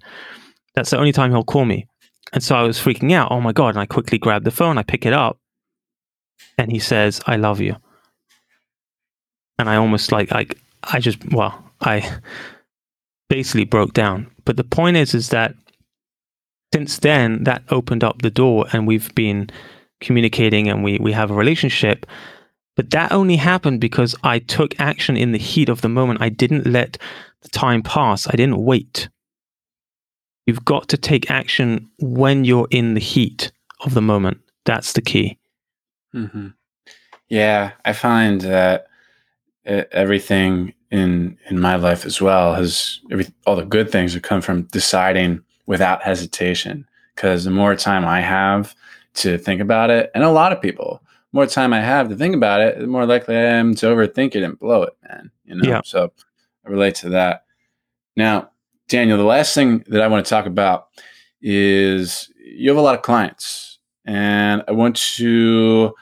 That's 0.74 0.90
the 0.90 0.98
only 0.98 1.12
time 1.12 1.30
he'll 1.30 1.44
call 1.44 1.64
me. 1.64 1.88
And 2.32 2.42
so 2.42 2.54
I 2.54 2.62
was 2.62 2.78
freaking 2.78 3.12
out. 3.12 3.32
Oh 3.32 3.40
my 3.40 3.52
God. 3.52 3.70
And 3.70 3.78
I 3.78 3.86
quickly 3.86 4.18
grab 4.18 4.44
the 4.44 4.50
phone, 4.50 4.78
I 4.78 4.82
pick 4.82 5.06
it 5.06 5.12
up, 5.12 5.38
and 6.56 6.70
he 6.70 6.78
says, 6.78 7.20
I 7.26 7.36
love 7.36 7.60
you. 7.60 7.76
And 9.58 9.68
I 9.68 9.76
almost 9.76 10.12
like, 10.12 10.30
like, 10.30 10.56
I 10.84 11.00
just, 11.00 11.18
well, 11.32 11.72
I 11.80 12.20
basically 13.28 13.64
broke 13.64 13.92
down. 13.92 14.30
But 14.48 14.56
the 14.56 14.64
point 14.64 14.96
is, 14.96 15.12
is 15.12 15.28
that 15.28 15.54
since 16.72 16.98
then, 16.98 17.44
that 17.44 17.62
opened 17.68 18.02
up 18.02 18.22
the 18.22 18.30
door, 18.30 18.66
and 18.72 18.86
we've 18.86 19.14
been 19.14 19.50
communicating 20.00 20.68
and 20.68 20.82
we 20.82 20.96
we 20.98 21.12
have 21.12 21.30
a 21.30 21.34
relationship 21.34 22.06
but 22.78 22.90
that 22.90 23.10
only 23.10 23.34
happened 23.34 23.80
because 23.80 24.14
I 24.22 24.38
took 24.38 24.78
action 24.78 25.16
in 25.16 25.32
the 25.32 25.38
heat 25.38 25.68
of 25.68 25.80
the 25.80 25.88
moment. 25.88 26.22
I 26.22 26.28
didn't 26.28 26.64
let 26.64 26.96
the 27.42 27.48
time 27.48 27.82
pass. 27.82 28.28
I 28.28 28.36
didn't 28.36 28.64
wait. 28.64 29.08
You've 30.46 30.64
got 30.64 30.86
to 30.90 30.96
take 30.96 31.28
action 31.28 31.90
when 31.98 32.44
you're 32.44 32.68
in 32.70 32.94
the 32.94 33.00
heat 33.00 33.50
of 33.80 33.94
the 33.94 34.00
moment. 34.00 34.38
That's 34.64 34.92
the 34.92 35.02
key. 35.02 35.38
Mm-hmm. 36.14 36.50
Yeah, 37.28 37.72
I 37.84 37.94
find 37.94 38.42
that 38.42 38.86
everything 39.64 40.72
in 40.90 41.38
in 41.48 41.60
my 41.60 41.76
life 41.76 42.06
as 42.06 42.20
well 42.20 42.54
has 42.54 43.00
every, 43.10 43.26
all 43.46 43.56
the 43.56 43.64
good 43.64 43.90
things 43.90 44.14
have 44.14 44.22
come 44.22 44.40
from 44.40 44.62
deciding 44.64 45.42
without 45.66 46.02
hesitation. 46.02 46.86
Because 47.14 47.44
the 47.44 47.50
more 47.50 47.74
time 47.74 48.04
I 48.04 48.20
have 48.20 48.74
to 49.14 49.38
think 49.38 49.60
about 49.60 49.90
it. 49.90 50.10
And 50.14 50.22
a 50.24 50.30
lot 50.30 50.52
of 50.52 50.62
people, 50.62 51.02
more 51.32 51.46
time 51.46 51.72
I 51.72 51.80
have 51.80 52.08
to 52.08 52.16
think 52.16 52.34
about 52.34 52.60
it, 52.60 52.78
the 52.78 52.86
more 52.86 53.06
likely 53.06 53.36
I 53.36 53.42
am 53.42 53.74
to 53.76 53.86
overthink 53.86 54.34
it 54.34 54.42
and 54.42 54.58
blow 54.58 54.84
it, 54.84 54.96
man. 55.08 55.30
You 55.44 55.56
know, 55.56 55.68
yeah. 55.68 55.80
so 55.84 56.12
I 56.64 56.70
relate 56.70 56.94
to 56.96 57.10
that. 57.10 57.44
Now, 58.16 58.50
Daniel, 58.88 59.18
the 59.18 59.24
last 59.24 59.54
thing 59.54 59.84
that 59.88 60.00
I 60.00 60.08
want 60.08 60.24
to 60.24 60.30
talk 60.30 60.46
about 60.46 60.88
is 61.42 62.32
you 62.38 62.70
have 62.70 62.78
a 62.78 62.82
lot 62.82 62.94
of 62.94 63.02
clients, 63.02 63.78
and 64.04 64.62
I 64.66 64.72
want 64.72 64.96
to 65.16 65.94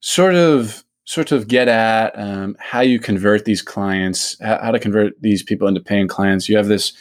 sort 0.00 0.34
of 0.34 0.84
sort 1.06 1.32
of 1.32 1.48
get 1.48 1.68
at 1.68 2.18
um, 2.18 2.56
how 2.60 2.80
you 2.80 2.98
convert 2.98 3.44
these 3.44 3.62
clients, 3.62 4.38
how, 4.40 4.58
how 4.60 4.70
to 4.72 4.78
convert 4.78 5.20
these 5.22 5.42
people 5.42 5.66
into 5.66 5.80
paying 5.80 6.08
clients. 6.08 6.48
You 6.48 6.56
have 6.56 6.66
this 6.66 6.92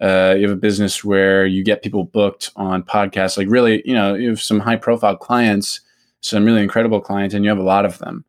uh, 0.00 0.34
you 0.36 0.42
have 0.42 0.56
a 0.56 0.60
business 0.60 1.02
where 1.02 1.46
you 1.46 1.64
get 1.64 1.82
people 1.82 2.04
booked 2.04 2.50
on 2.54 2.82
podcasts, 2.82 3.38
like 3.38 3.48
really, 3.48 3.82
you 3.86 3.94
know, 3.94 4.14
you 4.14 4.28
have 4.28 4.42
some 4.42 4.60
high 4.60 4.76
profile 4.76 5.16
clients, 5.16 5.80
some 6.20 6.44
really 6.44 6.62
incredible 6.62 7.00
clients, 7.00 7.34
and 7.34 7.44
you 7.44 7.48
have 7.48 7.58
a 7.58 7.62
lot 7.62 7.86
of 7.86 7.98
them. 7.98 8.24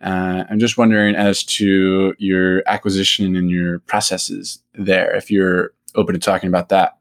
Uh, 0.00 0.44
I'm 0.48 0.60
just 0.60 0.78
wondering 0.78 1.16
as 1.16 1.42
to 1.44 2.14
your 2.18 2.62
acquisition 2.66 3.34
and 3.34 3.50
your 3.50 3.80
processes 3.80 4.60
there, 4.74 5.14
if 5.16 5.32
you're 5.32 5.72
open 5.96 6.14
to 6.14 6.20
talking 6.20 6.48
about 6.48 6.68
that. 6.68 6.96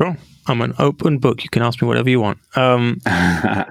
Sure. 0.00 0.16
I'm 0.46 0.60
an 0.60 0.74
open 0.78 1.18
book. 1.18 1.42
You 1.42 1.48
can 1.48 1.62
ask 1.62 1.80
me 1.80 1.88
whatever 1.88 2.10
you 2.10 2.20
want. 2.20 2.38
Um, 2.54 3.00
uh, 3.06 3.64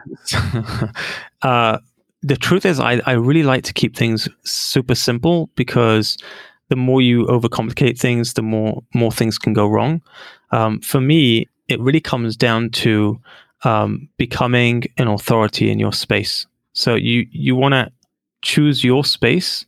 the 2.24 2.38
truth 2.38 2.66
is, 2.66 2.80
I, 2.80 3.02
I 3.06 3.12
really 3.14 3.44
like 3.44 3.64
to 3.66 3.74
keep 3.74 3.96
things 3.96 4.30
super 4.44 4.96
simple 4.96 5.50
because 5.56 6.18
the 6.70 6.76
more 6.76 7.02
you 7.02 7.26
overcomplicate 7.26 8.00
things, 8.00 8.34
the 8.34 8.42
more 8.42 8.82
more 8.94 9.12
things 9.12 9.38
can 9.38 9.54
go 9.54 9.68
wrong. 9.68 10.02
Um, 10.52 10.80
for 10.80 11.02
me, 11.02 11.48
it 11.68 11.80
really 11.80 12.00
comes 12.00 12.38
down 12.38 12.70
to 12.72 13.20
um, 13.64 14.10
becoming 14.18 14.84
an 14.98 15.08
authority 15.08 15.70
in 15.70 15.80
your 15.80 15.94
space. 15.94 16.48
So 16.72 16.96
you 16.96 17.28
you 17.32 17.56
want 17.56 17.74
to 17.74 17.92
choose 18.42 18.84
your 18.84 19.04
space, 19.04 19.66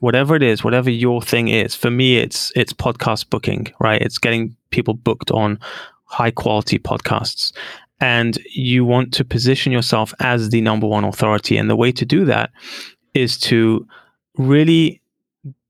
whatever 0.00 0.34
it 0.34 0.42
is, 0.42 0.64
whatever 0.64 0.90
your 0.90 1.22
thing 1.22 1.48
is. 1.48 1.74
For 1.74 1.90
me, 1.90 2.18
it's 2.18 2.52
it's 2.56 2.72
podcast 2.72 3.30
booking, 3.30 3.68
right? 3.78 4.02
It's 4.02 4.18
getting 4.18 4.56
people 4.70 4.94
booked 4.94 5.30
on 5.30 5.58
high 6.06 6.32
quality 6.32 6.78
podcasts. 6.78 7.52
And 8.00 8.38
you 8.50 8.84
want 8.84 9.12
to 9.14 9.24
position 9.24 9.72
yourself 9.72 10.12
as 10.20 10.50
the 10.50 10.60
number 10.60 10.86
one 10.86 11.04
authority. 11.04 11.56
And 11.56 11.70
the 11.70 11.76
way 11.76 11.92
to 11.92 12.04
do 12.04 12.24
that 12.24 12.50
is 13.14 13.38
to 13.38 13.86
really 14.36 15.00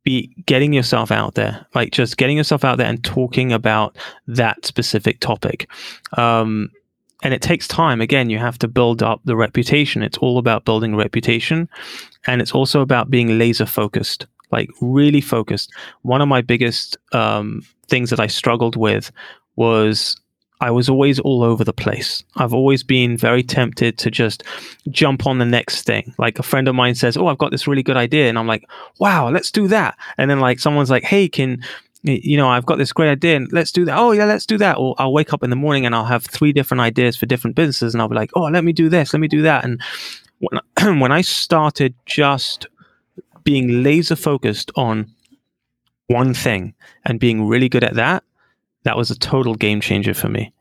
be 0.05 0.35
getting 0.47 0.73
yourself 0.73 1.11
out 1.11 1.35
there, 1.35 1.67
like 1.75 1.91
just 1.91 2.17
getting 2.17 2.37
yourself 2.37 2.65
out 2.65 2.79
there 2.79 2.87
and 2.87 3.03
talking 3.03 3.53
about 3.53 3.97
that 4.27 4.65
specific 4.65 5.21
topic. 5.21 5.69
Um, 6.17 6.71
and 7.23 7.33
it 7.33 7.41
takes 7.41 7.67
time. 7.67 8.03
Again, 8.03 8.29
you 8.29 8.39
have 8.39 8.59
to 8.59 8.69
build 8.69 9.03
up 9.03 9.23
the 9.25 9.35
reputation. 9.35 10.03
It's 10.03 10.19
all 10.19 10.37
about 10.37 10.67
building 10.67 10.95
reputation. 10.95 11.71
And 12.27 12.43
it's 12.43 12.53
also 12.53 12.83
about 12.83 13.11
being 13.11 13.39
laser 13.39 13.65
focused, 13.65 14.27
like 14.53 14.69
really 14.83 15.23
focused. 15.23 15.73
One 16.03 16.21
of 16.21 16.29
my 16.29 16.43
biggest 16.43 16.99
um, 17.13 17.63
things 17.87 18.11
that 18.11 18.21
I 18.21 18.27
struggled 18.27 18.77
with 18.77 19.11
was 19.57 20.17
I 20.65 20.71
was 20.71 20.89
always 20.89 21.21
all 21.21 21.43
over 21.43 21.63
the 21.63 21.75
place. 21.75 22.25
I've 22.37 22.55
always 22.55 22.83
been 22.83 23.19
very 23.19 23.43
tempted 23.43 23.99
to 23.99 24.11
just 24.11 24.43
jump 24.89 25.27
on 25.27 25.39
the 25.39 25.45
next 25.45 25.83
thing. 25.83 26.15
Like 26.17 26.39
a 26.39 26.43
friend 26.43 26.69
of 26.69 26.75
mine 26.75 26.95
says, 26.95 27.19
"Oh, 27.19 27.27
I've 27.27 27.37
got 27.37 27.51
this 27.51 27.67
really 27.67 27.83
good 27.83 27.99
idea," 27.99 28.31
and 28.31 28.39
I'm 28.39 28.47
like, 28.47 28.65
"Wow, 28.99 29.29
let's 29.29 29.51
do 29.51 29.69
that." 29.69 29.99
And 30.17 30.31
then 30.31 30.41
like 30.41 30.59
someone's 30.59 30.91
like, 30.91 31.05
"Hey, 31.05 31.29
can 31.29 31.63
you 32.03 32.37
know, 32.37 32.49
I've 32.49 32.67
got 32.67 32.79
this 32.79 32.93
great 32.93 33.11
idea 33.11 33.37
and 33.37 33.51
let's 33.51 33.73
do 33.73 33.87
that. 33.87 33.97
Oh, 33.99 34.13
yeah, 34.13 34.27
let's 34.27 34.45
do 34.45 34.59
that. 34.59 34.77
Or 34.77 34.95
I'll 34.99 35.13
wake 35.13 35.33
up 35.33 35.43
in 35.43 35.49
the 35.49 35.57
morning 35.57 35.87
and 35.87 35.95
I'll 35.95 36.05
have 36.05 36.25
three 36.27 36.53
different 36.53 36.83
ideas 36.83 37.17
for 37.17 37.25
different 37.25 37.57
businesses 37.57 37.95
and 37.95 38.03
I'll 38.03 38.11
be 38.11 38.15
like, 38.15 38.31
oh, 38.35 38.45
let 38.45 38.63
me 38.63 38.75
do 38.75 38.91
this, 38.91 39.15
let 39.15 39.21
me 39.21 39.29
do 39.29 39.41
that. 39.43 39.65
And 39.65 39.81
when 40.41 41.01
when 41.01 41.13
I 41.13 41.23
started 41.23 41.95
just 42.05 42.67
being 43.43 43.83
laser 43.83 44.17
focused 44.17 44.71
on 44.77 45.11
one 46.09 46.35
thing 46.35 46.75
and 47.05 47.21
being 47.21 47.47
really 47.47 47.71
good 47.71 47.85
at 47.85 47.95
that, 47.95 48.23
that 48.85 48.99
was 48.99 49.11
a 49.11 49.19
total 49.19 49.55
game 49.55 49.81
changer 49.81 50.15
for 50.15 50.29
me. 50.29 50.54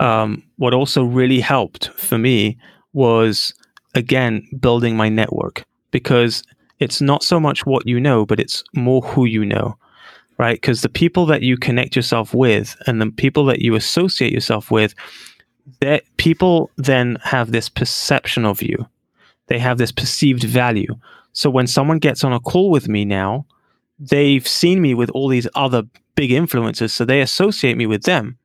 Um, 0.00 0.42
what 0.56 0.74
also 0.74 1.04
really 1.04 1.40
helped 1.40 1.88
for 1.90 2.18
me 2.18 2.58
was 2.92 3.54
again 3.94 4.46
building 4.60 4.96
my 4.96 5.08
network 5.08 5.64
because 5.90 6.42
it's 6.80 7.00
not 7.00 7.22
so 7.22 7.38
much 7.38 7.64
what 7.64 7.86
you 7.86 8.00
know, 8.00 8.26
but 8.26 8.40
it's 8.40 8.64
more 8.74 9.00
who 9.02 9.24
you 9.24 9.44
know, 9.44 9.76
right? 10.38 10.56
Because 10.56 10.82
the 10.82 10.88
people 10.88 11.26
that 11.26 11.42
you 11.42 11.56
connect 11.56 11.94
yourself 11.94 12.34
with 12.34 12.76
and 12.86 13.00
the 13.00 13.10
people 13.10 13.44
that 13.46 13.60
you 13.60 13.74
associate 13.74 14.32
yourself 14.32 14.70
with, 14.70 14.94
that 15.80 16.02
people 16.16 16.70
then 16.76 17.16
have 17.22 17.52
this 17.52 17.68
perception 17.68 18.44
of 18.44 18.60
you. 18.60 18.86
They 19.46 19.58
have 19.58 19.78
this 19.78 19.92
perceived 19.92 20.42
value. 20.42 20.94
So 21.32 21.50
when 21.50 21.66
someone 21.66 21.98
gets 21.98 22.24
on 22.24 22.32
a 22.32 22.40
call 22.40 22.70
with 22.70 22.88
me 22.88 23.04
now, 23.04 23.46
they've 23.98 24.46
seen 24.46 24.80
me 24.80 24.94
with 24.94 25.10
all 25.10 25.28
these 25.28 25.48
other 25.54 25.84
big 26.14 26.30
influencers, 26.30 26.90
so 26.90 27.04
they 27.04 27.20
associate 27.20 27.76
me 27.76 27.86
with 27.86 28.04
them. 28.04 28.38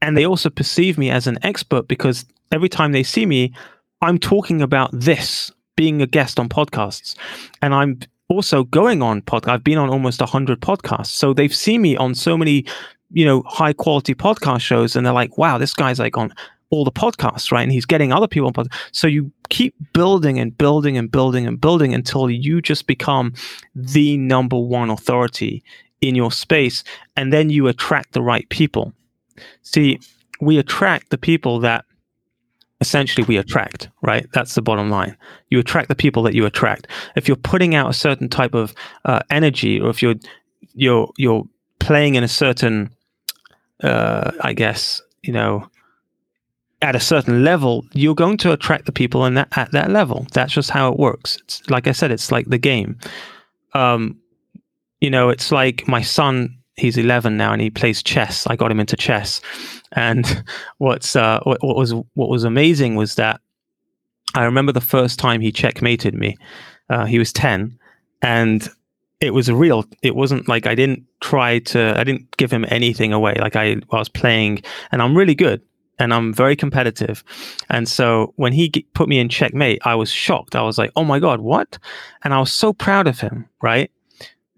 And 0.00 0.16
they 0.16 0.24
also 0.24 0.50
perceive 0.50 0.98
me 0.98 1.10
as 1.10 1.26
an 1.26 1.38
expert 1.42 1.88
because 1.88 2.24
every 2.52 2.68
time 2.68 2.92
they 2.92 3.02
see 3.02 3.26
me, 3.26 3.52
I'm 4.00 4.18
talking 4.18 4.62
about 4.62 4.90
this, 4.92 5.50
being 5.76 6.00
a 6.02 6.06
guest 6.06 6.38
on 6.38 6.48
podcasts. 6.48 7.16
And 7.62 7.74
I'm 7.74 8.00
also 8.28 8.64
going 8.64 9.02
on 9.02 9.22
podcast. 9.22 9.48
I've 9.48 9.64
been 9.64 9.78
on 9.78 9.90
almost 9.90 10.20
100 10.20 10.60
podcasts. 10.60 11.06
So 11.06 11.32
they've 11.32 11.54
seen 11.54 11.82
me 11.82 11.96
on 11.96 12.14
so 12.14 12.36
many, 12.36 12.64
you 13.10 13.24
know, 13.24 13.42
high 13.46 13.72
quality 13.72 14.14
podcast 14.14 14.60
shows 14.60 14.94
and 14.94 15.04
they're 15.04 15.12
like, 15.12 15.36
wow, 15.38 15.58
this 15.58 15.74
guy's 15.74 15.98
like 15.98 16.16
on 16.16 16.32
all 16.70 16.84
the 16.84 16.92
podcasts, 16.92 17.50
right? 17.50 17.62
And 17.62 17.72
he's 17.72 17.86
getting 17.86 18.12
other 18.12 18.28
people 18.28 18.48
on 18.48 18.52
podcasts. 18.52 18.90
So 18.92 19.06
you 19.06 19.32
keep 19.48 19.74
building 19.94 20.38
and 20.38 20.56
building 20.56 20.98
and 20.98 21.10
building 21.10 21.46
and 21.46 21.60
building 21.60 21.94
until 21.94 22.30
you 22.30 22.60
just 22.60 22.86
become 22.86 23.32
the 23.74 24.16
number 24.18 24.58
one 24.58 24.90
authority 24.90 25.64
in 26.00 26.14
your 26.14 26.30
space. 26.30 26.84
And 27.16 27.32
then 27.32 27.50
you 27.50 27.66
attract 27.66 28.12
the 28.12 28.22
right 28.22 28.48
people. 28.50 28.92
See, 29.62 30.00
we 30.40 30.58
attract 30.58 31.10
the 31.10 31.18
people 31.18 31.60
that 31.60 31.84
essentially 32.80 33.24
we 33.26 33.36
attract, 33.36 33.88
right? 34.02 34.26
That's 34.32 34.54
the 34.54 34.62
bottom 34.62 34.90
line. 34.90 35.16
You 35.50 35.58
attract 35.58 35.88
the 35.88 35.94
people 35.94 36.22
that 36.24 36.34
you 36.34 36.46
attract. 36.46 36.86
If 37.16 37.26
you're 37.26 37.36
putting 37.36 37.74
out 37.74 37.90
a 37.90 37.94
certain 37.94 38.28
type 38.28 38.54
of 38.54 38.74
uh, 39.04 39.20
energy, 39.30 39.80
or 39.80 39.90
if 39.90 40.02
you're 40.02 40.14
you're 40.74 41.10
you're 41.16 41.44
playing 41.80 42.14
in 42.14 42.22
a 42.22 42.28
certain, 42.28 42.90
uh, 43.82 44.30
I 44.40 44.52
guess 44.52 45.02
you 45.22 45.32
know, 45.32 45.68
at 46.82 46.94
a 46.94 47.00
certain 47.00 47.44
level, 47.44 47.84
you're 47.92 48.14
going 48.14 48.36
to 48.38 48.52
attract 48.52 48.86
the 48.86 48.92
people 48.92 49.24
in 49.26 49.34
that 49.34 49.48
at 49.56 49.72
that 49.72 49.90
level. 49.90 50.26
That's 50.32 50.52
just 50.52 50.70
how 50.70 50.92
it 50.92 50.98
works. 50.98 51.38
It's 51.44 51.68
like 51.68 51.86
I 51.86 51.92
said, 51.92 52.10
it's 52.10 52.30
like 52.30 52.46
the 52.46 52.58
game. 52.58 52.98
Um, 53.74 54.18
you 55.00 55.10
know, 55.10 55.28
it's 55.28 55.50
like 55.52 55.86
my 55.88 56.02
son. 56.02 56.57
He's 56.78 56.96
11 56.96 57.36
now, 57.36 57.52
and 57.52 57.60
he 57.60 57.70
plays 57.70 58.02
chess. 58.02 58.46
I 58.46 58.56
got 58.56 58.70
him 58.70 58.80
into 58.80 58.96
chess, 58.96 59.40
and 59.92 60.44
what's 60.78 61.16
uh, 61.16 61.40
what, 61.42 61.62
what 61.62 61.76
was 61.76 61.92
what 62.14 62.28
was 62.28 62.44
amazing 62.44 62.94
was 62.94 63.16
that 63.16 63.40
I 64.34 64.44
remember 64.44 64.72
the 64.72 64.80
first 64.80 65.18
time 65.18 65.40
he 65.40 65.52
checkmated 65.52 66.14
me. 66.14 66.36
Uh, 66.90 67.04
he 67.04 67.18
was 67.18 67.32
10, 67.32 67.78
and 68.22 68.68
it 69.20 69.34
was 69.34 69.48
a 69.48 69.54
real. 69.54 69.84
It 70.02 70.14
wasn't 70.14 70.48
like 70.48 70.66
I 70.66 70.74
didn't 70.74 71.04
try 71.20 71.58
to. 71.60 71.98
I 71.98 72.04
didn't 72.04 72.36
give 72.36 72.50
him 72.50 72.64
anything 72.68 73.12
away. 73.12 73.34
Like 73.34 73.56
I, 73.56 73.72
I 73.72 73.98
was 73.98 74.08
playing, 74.08 74.62
and 74.92 75.02
I'm 75.02 75.16
really 75.16 75.34
good 75.34 75.60
and 75.98 76.14
I'm 76.14 76.32
very 76.32 76.56
competitive. 76.56 77.24
And 77.68 77.88
so 77.88 78.32
when 78.36 78.52
he 78.52 78.70
put 78.94 79.08
me 79.08 79.18
in 79.18 79.28
checkmate, 79.28 79.80
I 79.84 79.94
was 79.94 80.10
shocked. 80.10 80.54
I 80.54 80.62
was 80.62 80.78
like, 80.78 80.92
"Oh 80.96 81.04
my 81.04 81.18
god, 81.18 81.40
what?" 81.40 81.78
And 82.24 82.32
I 82.32 82.40
was 82.40 82.52
so 82.52 82.72
proud 82.72 83.06
of 83.06 83.20
him, 83.20 83.48
right? 83.62 83.90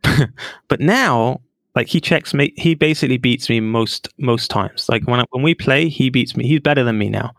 but 0.69 0.81
now, 0.81 1.41
like 1.75 1.89
he 1.89 2.01
checks 2.01 2.35
me, 2.35 2.53
he 2.57 2.75
basically 2.75 3.19
beats 3.19 3.49
me 3.49 3.61
most 3.61 4.09
most 4.19 4.51
times. 4.51 4.89
Like 4.89 5.07
when 5.07 5.21
I, 5.21 5.25
when 5.31 5.43
we 5.43 5.55
play, 5.55 5.89
he 5.89 6.11
beats 6.11 6.37
me. 6.37 6.47
He's 6.47 6.61
better 6.61 6.85
than 6.85 6.99
me 6.99 7.09
now. 7.09 7.33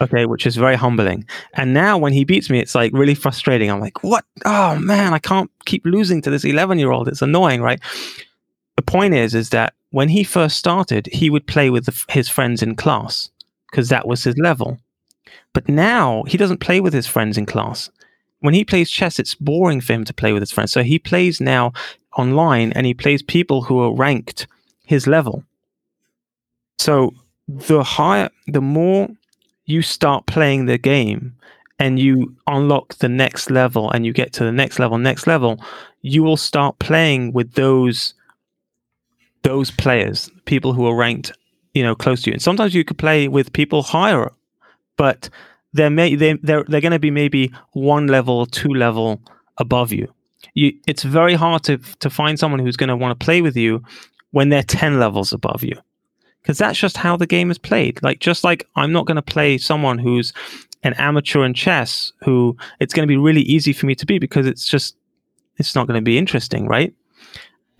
Okay, 0.00 0.24
which 0.24 0.46
is 0.46 0.56
very 0.56 0.76
humbling. 0.76 1.26
And 1.54 1.74
now 1.74 1.98
when 1.98 2.14
he 2.14 2.24
beats 2.24 2.48
me, 2.48 2.58
it's 2.58 2.74
like 2.74 2.92
really 2.92 3.14
frustrating. 3.14 3.70
I'm 3.70 3.80
like, 3.80 4.02
"What? 4.02 4.24
Oh 4.44 4.76
man, 4.78 5.12
I 5.12 5.18
can't 5.18 5.50
keep 5.66 5.84
losing 5.84 6.22
to 6.22 6.30
this 6.30 6.44
11 6.44 6.78
year 6.78 6.90
old. 6.90 7.08
It's 7.08 7.22
annoying, 7.22 7.60
right?" 7.60 7.80
The 8.76 8.82
point 8.82 9.14
is, 9.14 9.34
is 9.34 9.50
that 9.50 9.74
when 9.90 10.08
he 10.08 10.24
first 10.24 10.56
started, 10.56 11.06
he 11.12 11.28
would 11.28 11.46
play 11.46 11.68
with 11.68 11.84
the, 11.84 12.04
his 12.08 12.28
friends 12.28 12.62
in 12.62 12.76
class 12.76 13.30
because 13.70 13.88
that 13.90 14.06
was 14.06 14.24
his 14.24 14.38
level. 14.38 14.78
But 15.52 15.68
now 15.68 16.22
he 16.26 16.38
doesn't 16.38 16.60
play 16.60 16.80
with 16.80 16.92
his 16.92 17.06
friends 17.06 17.36
in 17.36 17.46
class. 17.46 17.90
When 18.40 18.54
he 18.54 18.64
plays 18.64 18.90
chess, 18.90 19.18
it's 19.18 19.34
boring 19.34 19.80
for 19.80 19.92
him 19.92 20.04
to 20.04 20.14
play 20.14 20.32
with 20.32 20.40
his 20.40 20.50
friends. 20.50 20.72
So 20.72 20.82
he 20.82 20.98
plays 20.98 21.40
now 21.40 21.72
online 22.16 22.72
and 22.72 22.86
he 22.86 22.94
plays 22.94 23.22
people 23.22 23.62
who 23.62 23.78
are 23.80 23.94
ranked 23.94 24.46
his 24.84 25.06
level. 25.06 25.44
So 26.78 27.14
the 27.48 27.82
higher, 27.82 28.30
the 28.46 28.60
more 28.60 29.08
you 29.66 29.82
start 29.82 30.26
playing 30.26 30.66
the 30.66 30.78
game 30.78 31.36
and 31.78 31.98
you 31.98 32.34
unlock 32.46 32.94
the 32.96 33.08
next 33.08 33.50
level 33.50 33.90
and 33.90 34.04
you 34.04 34.12
get 34.12 34.32
to 34.34 34.44
the 34.44 34.52
next 34.52 34.78
level, 34.78 34.98
next 34.98 35.26
level, 35.26 35.62
you 36.02 36.22
will 36.22 36.36
start 36.36 36.78
playing 36.78 37.32
with 37.32 37.52
those 37.52 38.14
those 39.42 39.70
players, 39.70 40.30
people 40.44 40.74
who 40.74 40.86
are 40.86 40.94
ranked, 40.94 41.32
you 41.72 41.82
know, 41.82 41.94
close 41.94 42.22
to 42.22 42.30
you. 42.30 42.34
And 42.34 42.42
sometimes 42.42 42.74
you 42.74 42.84
could 42.84 42.98
play 42.98 43.26
with 43.26 43.54
people 43.54 43.82
higher, 43.82 44.30
but 44.96 45.30
they're 45.72 45.90
may 45.90 46.14
they 46.14 46.34
they're 46.34 46.64
they're 46.64 46.80
going 46.80 46.92
to 46.92 46.98
be 46.98 47.10
maybe 47.10 47.52
one 47.72 48.06
level 48.06 48.44
two 48.46 48.74
level 48.74 49.20
above 49.58 49.92
you. 49.92 50.12
You, 50.54 50.72
it's 50.86 51.02
very 51.02 51.34
hard 51.34 51.62
to 51.64 51.78
to 51.78 52.10
find 52.10 52.38
someone 52.38 52.60
who's 52.60 52.76
going 52.76 52.88
to 52.88 52.96
want 52.96 53.18
to 53.18 53.24
play 53.24 53.42
with 53.42 53.56
you 53.56 53.82
when 54.32 54.48
they're 54.48 54.62
10 54.62 54.98
levels 54.98 55.32
above 55.32 55.64
you 55.64 55.76
because 56.40 56.56
that's 56.56 56.78
just 56.78 56.96
how 56.96 57.16
the 57.16 57.26
game 57.26 57.50
is 57.50 57.58
played 57.58 58.00
like 58.02 58.20
just 58.20 58.44
like 58.44 58.66
i'm 58.76 58.92
not 58.92 59.04
going 59.04 59.16
to 59.16 59.22
play 59.22 59.58
someone 59.58 59.98
who's 59.98 60.32
an 60.84 60.94
amateur 60.94 61.44
in 61.44 61.52
chess 61.52 62.12
who 62.24 62.56
it's 62.78 62.94
going 62.94 63.06
to 63.06 63.12
be 63.12 63.16
really 63.16 63.42
easy 63.42 63.72
for 63.72 63.86
me 63.86 63.94
to 63.94 64.06
be 64.06 64.20
because 64.20 64.46
it's 64.46 64.68
just 64.68 64.96
it's 65.56 65.74
not 65.74 65.88
going 65.88 65.98
to 65.98 66.04
be 66.04 66.16
interesting 66.16 66.66
right 66.68 66.94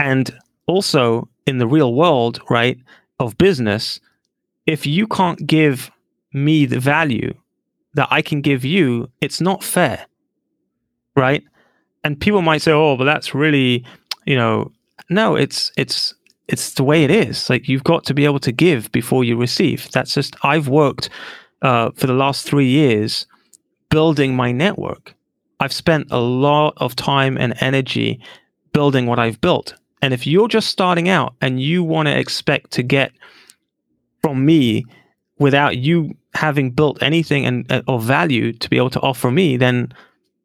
and 0.01 0.37
also 0.67 1.29
in 1.47 1.59
the 1.59 1.67
real 1.67 1.95
world, 1.95 2.41
right, 2.49 2.79
of 3.19 3.37
business, 3.37 4.01
if 4.67 4.87
you 4.87 5.07
can't 5.07 5.47
give 5.47 5.91
me 6.33 6.65
the 6.65 6.81
value 6.81 7.35
that 7.95 8.09
I 8.11 8.23
can 8.23 8.41
give 8.41 8.65
you, 8.65 9.11
it's 9.21 9.41
not 9.41 9.63
fair. 9.63 10.07
Right? 11.17 11.43
And 12.03 12.21
people 12.21 12.43
might 12.43 12.63
say, 12.63 12.73
"Oh, 12.73 12.97
but 12.97 13.05
that's 13.05 13.35
really, 13.35 13.85
you 14.27 14.37
know, 14.37 14.73
no, 15.09 15.37
it's 15.37 15.71
it's 15.77 16.15
it's 16.49 16.75
the 16.75 16.85
way 16.85 17.05
it 17.05 17.11
is. 17.11 17.49
Like 17.51 17.69
you've 17.69 17.85
got 17.85 18.05
to 18.05 18.15
be 18.15 18.25
able 18.25 18.41
to 18.41 18.53
give 18.53 18.91
before 18.93 19.25
you 19.25 19.37
receive. 19.37 19.91
That's 19.93 20.15
just 20.15 20.37
I've 20.43 20.69
worked 20.69 21.11
uh, 21.63 21.91
for 21.95 22.07
the 22.07 22.15
last 22.15 22.47
three 22.47 22.69
years 22.69 23.27
building 23.91 24.35
my 24.35 24.53
network. 24.53 25.15
I've 25.61 25.73
spent 25.73 26.09
a 26.11 26.21
lot 26.21 26.75
of 26.79 26.97
time 26.97 27.37
and 27.37 27.55
energy 27.61 28.21
building 28.73 29.07
what 29.07 29.19
I've 29.19 29.41
built. 29.41 29.75
And 30.03 30.15
if 30.15 30.27
you're 30.27 30.49
just 30.49 30.69
starting 30.69 31.09
out 31.09 31.35
and 31.41 31.61
you 31.61 31.85
want 31.85 32.07
to 32.07 32.19
expect 32.19 32.71
to 32.73 32.83
get 32.83 33.13
from 34.23 34.45
me 34.45 34.87
without 35.39 35.77
you 35.77 36.17
having 36.35 36.71
built 36.71 37.03
anything 37.03 37.45
and 37.45 37.71
uh, 37.71 37.83
of 37.89 38.03
value 38.03 38.53
to 38.53 38.71
be 38.71 38.77
able 38.77 38.91
to 38.91 39.01
offer 39.01 39.31
me, 39.31 39.57
then 39.57 39.93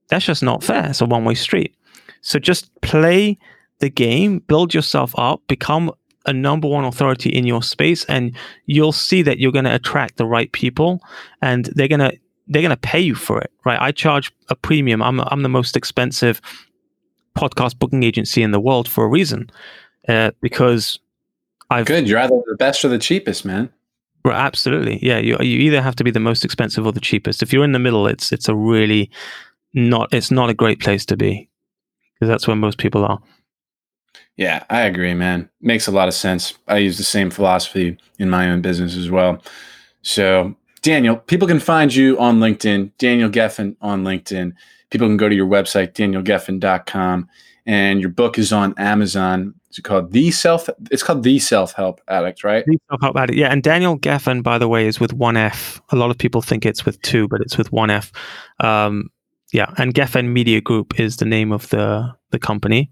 that's 0.09 0.25
just 0.25 0.43
not 0.43 0.63
fair. 0.63 0.89
It's 0.89 1.01
a 1.01 1.05
one 1.05 1.25
way 1.25 1.35
street. 1.35 1.75
So 2.21 2.39
just 2.39 2.69
play 2.81 3.37
the 3.79 3.89
game, 3.89 4.39
build 4.39 4.73
yourself 4.73 5.13
up, 5.17 5.41
become 5.47 5.91
a 6.25 6.33
number 6.33 6.67
one 6.67 6.85
authority 6.85 7.29
in 7.29 7.45
your 7.45 7.61
space, 7.61 8.03
and 8.05 8.35
you'll 8.65 8.91
see 8.91 9.21
that 9.21 9.37
you're 9.37 9.51
going 9.51 9.65
to 9.65 9.75
attract 9.75 10.17
the 10.17 10.25
right 10.25 10.51
people, 10.51 11.01
and 11.41 11.65
they're 11.75 11.87
going 11.87 11.99
to 11.99 12.17
they're 12.47 12.61
going 12.61 12.69
to 12.69 12.77
pay 12.77 12.99
you 12.99 13.15
for 13.15 13.39
it, 13.39 13.51
right? 13.65 13.79
I 13.81 13.91
charge 13.91 14.31
a 14.49 14.55
premium. 14.55 15.01
I'm 15.01 15.19
I'm 15.21 15.43
the 15.43 15.49
most 15.49 15.75
expensive 15.75 16.41
podcast 17.35 17.77
booking 17.77 18.03
agency 18.03 18.41
in 18.41 18.51
the 18.51 18.59
world 18.59 18.87
for 18.87 19.05
a 19.05 19.07
reason, 19.07 19.49
uh, 20.07 20.31
because 20.41 20.99
I've 21.69 21.85
good. 21.85 22.07
You're 22.07 22.19
either 22.19 22.41
the 22.47 22.55
best 22.57 22.83
or 22.85 22.89
the 22.89 22.99
cheapest, 22.99 23.45
man. 23.45 23.69
Right, 24.23 24.35
absolutely. 24.35 24.99
Yeah, 25.03 25.19
you 25.19 25.37
you 25.39 25.59
either 25.59 25.81
have 25.81 25.95
to 25.97 26.03
be 26.03 26.11
the 26.11 26.19
most 26.19 26.43
expensive 26.43 26.85
or 26.85 26.91
the 26.91 26.99
cheapest. 26.99 27.43
If 27.43 27.53
you're 27.53 27.63
in 27.63 27.73
the 27.73 27.79
middle, 27.79 28.07
it's 28.07 28.31
it's 28.31 28.49
a 28.49 28.55
really 28.55 29.11
not 29.75 30.13
it's 30.13 30.31
not 30.31 30.49
a 30.49 30.53
great 30.53 30.79
place 30.79 31.05
to 31.05 31.17
be 31.17 31.49
because 32.13 32.29
that's 32.29 32.47
where 32.47 32.55
most 32.55 32.77
people 32.77 33.05
are. 33.05 33.21
Yeah, 34.37 34.63
I 34.69 34.81
agree, 34.81 35.13
man. 35.13 35.49
Makes 35.61 35.87
a 35.87 35.91
lot 35.91 36.07
of 36.07 36.13
sense. 36.13 36.57
I 36.67 36.77
use 36.77 36.97
the 36.97 37.03
same 37.03 37.29
philosophy 37.29 37.97
in 38.19 38.29
my 38.29 38.49
own 38.49 38.61
business 38.61 38.97
as 38.97 39.09
well. 39.09 39.41
So, 40.01 40.55
Daniel, 40.81 41.15
people 41.15 41.47
can 41.47 41.59
find 41.59 41.93
you 41.93 42.19
on 42.19 42.39
LinkedIn, 42.39 42.91
Daniel 42.97 43.29
Gefen 43.29 43.75
on 43.81 44.03
LinkedIn 44.03 44.53
people 44.95 45.07
can 45.07 45.17
go 45.17 45.29
to 45.29 45.35
your 45.35 45.47
website, 45.47 45.91
danielgefen.com, 45.93 47.29
and 47.65 47.99
your 47.99 48.09
book 48.09 48.37
is 48.37 48.53
on 48.53 48.73
Amazon. 48.77 49.53
It's 49.69 49.79
called 49.79 50.13
The 50.13 50.31
Self. 50.31 50.69
It's 50.91 51.03
called 51.03 51.23
The 51.23 51.37
Self 51.39 51.73
Help 51.73 51.99
Addict, 52.07 52.45
right? 52.45 52.63
The 52.65 52.79
Self 52.89 53.01
Help 53.01 53.17
Addict. 53.17 53.37
Yeah, 53.37 53.51
and 53.51 53.61
Daniel 53.61 53.99
Gefen, 53.99 54.41
by 54.41 54.57
the 54.57 54.69
way, 54.69 54.87
is 54.87 54.99
with 54.99 55.11
one 55.11 55.35
F. 55.35 55.81
A 55.91 55.95
lot 55.95 56.11
of 56.11 56.17
people 56.17 56.41
think 56.41 56.65
it's 56.65 56.85
with 56.85 57.01
two, 57.01 57.27
but 57.27 57.41
it's 57.41 57.57
with 57.57 57.71
one 57.73 57.89
F. 57.89 58.11
Um, 58.61 59.09
yeah, 59.55 59.71
and 59.77 59.93
Gefen 59.93 60.33
Media 60.33 60.59
Group 60.59 60.99
is 60.99 61.15
the 61.15 61.25
name 61.25 61.53
of 61.53 61.69
the 61.69 62.13
the 62.31 62.39
company. 62.39 62.91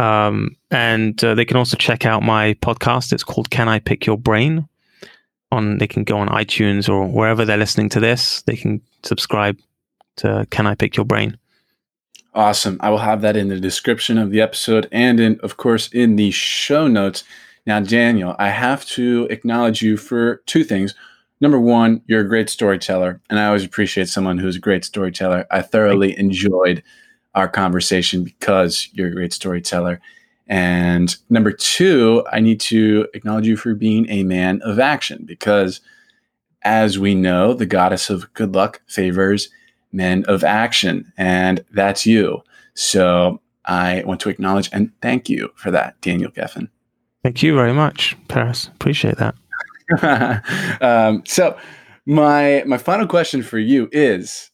Um, 0.00 0.56
and 0.72 1.22
uh, 1.22 1.36
they 1.36 1.44
can 1.44 1.56
also 1.56 1.76
check 1.76 2.04
out 2.04 2.24
my 2.24 2.54
podcast. 2.54 3.12
It's 3.12 3.22
called 3.22 3.50
"Can 3.50 3.68
I 3.68 3.78
Pick 3.78 4.04
Your 4.04 4.18
Brain?" 4.18 4.68
On 5.52 5.78
they 5.78 5.86
can 5.86 6.02
go 6.02 6.18
on 6.18 6.28
iTunes 6.28 6.88
or 6.88 7.06
wherever 7.06 7.44
they're 7.44 7.56
listening 7.56 7.88
to 7.90 8.00
this. 8.00 8.42
They 8.42 8.56
can 8.56 8.82
subscribe 9.04 9.58
to 10.16 10.44
Can 10.50 10.66
I 10.66 10.74
Pick 10.74 10.96
Your 10.96 11.06
Brain? 11.06 11.38
Awesome. 12.34 12.78
I 12.80 12.90
will 12.90 12.98
have 12.98 13.20
that 13.20 13.36
in 13.36 13.46
the 13.46 13.60
description 13.60 14.18
of 14.18 14.32
the 14.32 14.40
episode 14.40 14.88
and 14.90 15.20
in 15.20 15.38
of 15.40 15.56
course 15.56 15.86
in 15.92 16.16
the 16.16 16.32
show 16.32 16.88
notes. 16.88 17.22
Now, 17.64 17.78
Daniel, 17.78 18.34
I 18.40 18.48
have 18.48 18.84
to 18.96 19.28
acknowledge 19.30 19.82
you 19.82 19.96
for 19.96 20.42
two 20.46 20.64
things. 20.64 20.96
Number 21.40 21.60
one, 21.60 22.02
you're 22.06 22.22
a 22.22 22.28
great 22.28 22.48
storyteller, 22.48 23.20
and 23.28 23.38
I 23.38 23.46
always 23.46 23.64
appreciate 23.64 24.08
someone 24.08 24.38
who's 24.38 24.56
a 24.56 24.60
great 24.60 24.84
storyteller. 24.84 25.46
I 25.50 25.60
thoroughly 25.62 26.18
enjoyed 26.18 26.82
our 27.34 27.48
conversation 27.48 28.24
because 28.24 28.88
you're 28.92 29.08
a 29.08 29.14
great 29.14 29.34
storyteller. 29.34 30.00
And 30.46 31.14
number 31.28 31.52
two, 31.52 32.24
I 32.32 32.40
need 32.40 32.60
to 32.60 33.06
acknowledge 33.12 33.46
you 33.46 33.56
for 33.56 33.74
being 33.74 34.08
a 34.08 34.22
man 34.22 34.62
of 34.62 34.78
action 34.78 35.24
because, 35.26 35.80
as 36.62 36.98
we 36.98 37.14
know, 37.14 37.52
the 37.52 37.66
goddess 37.66 38.08
of 38.08 38.32
good 38.32 38.54
luck 38.54 38.80
favors 38.86 39.50
men 39.92 40.24
of 40.26 40.44
action, 40.44 41.12
and 41.16 41.64
that's 41.72 42.06
you. 42.06 42.42
So 42.74 43.40
I 43.64 44.02
want 44.06 44.20
to 44.20 44.28
acknowledge 44.28 44.68
and 44.72 44.92
thank 45.00 45.28
you 45.28 45.50
for 45.56 45.70
that, 45.70 46.00
Daniel 46.00 46.30
Gefen. 46.30 46.68
Thank 47.22 47.42
you 47.42 47.54
very 47.54 47.72
much, 47.72 48.16
Paris. 48.28 48.68
Appreciate 48.74 49.16
that. 49.16 49.34
um, 50.80 51.22
so 51.26 51.56
my 52.06 52.62
my 52.66 52.78
final 52.78 53.06
question 53.06 53.42
for 53.42 53.58
you 53.58 53.88
is 53.92 54.50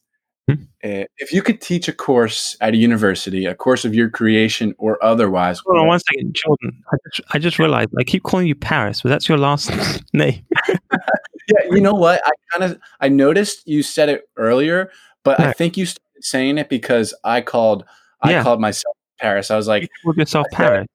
hmm? 0.47 0.55
uh, 0.83 1.05
if 1.17 1.31
you 1.31 1.41
could 1.41 1.61
teach 1.61 1.87
a 1.87 1.93
course 1.93 2.57
at 2.61 2.73
a 2.73 2.77
university, 2.77 3.45
a 3.45 3.55
course 3.55 3.85
of 3.85 3.95
your 3.95 4.09
creation 4.09 4.75
or 4.77 5.03
otherwise. 5.03 5.59
Hold 5.65 5.79
on 5.79 5.87
one 5.87 5.99
second, 5.99 6.35
Jordan. 6.35 6.83
I 6.91 6.97
just, 7.09 7.29
I 7.33 7.39
just 7.39 7.59
realized 7.59 7.89
I 7.97 8.03
keep 8.03 8.23
calling 8.23 8.47
you 8.47 8.55
Paris, 8.55 9.01
but 9.01 9.09
that's 9.09 9.27
your 9.29 9.37
last 9.37 9.71
name. 10.13 10.45
yeah, 10.69 11.65
you 11.71 11.81
know 11.81 11.93
what? 11.93 12.21
I 12.25 12.31
kind 12.51 12.71
of 12.71 12.79
I 12.99 13.09
noticed 13.09 13.67
you 13.67 13.83
said 13.83 14.09
it 14.09 14.29
earlier, 14.37 14.91
but. 15.23 15.39
I 15.39 15.53
think 15.53 15.77
you 15.77 15.85
started 15.85 16.23
saying 16.23 16.57
it 16.57 16.69
because 16.69 17.13
I 17.23 17.41
called 17.41 17.85
I 18.21 18.41
called 18.41 18.61
myself 18.61 18.95
Paris. 19.19 19.51
I 19.51 19.57
was 19.57 19.67
like, 19.67 19.83
you 19.83 19.89
called 20.03 20.17
yourself 20.17 20.47
Paris. 20.51 20.87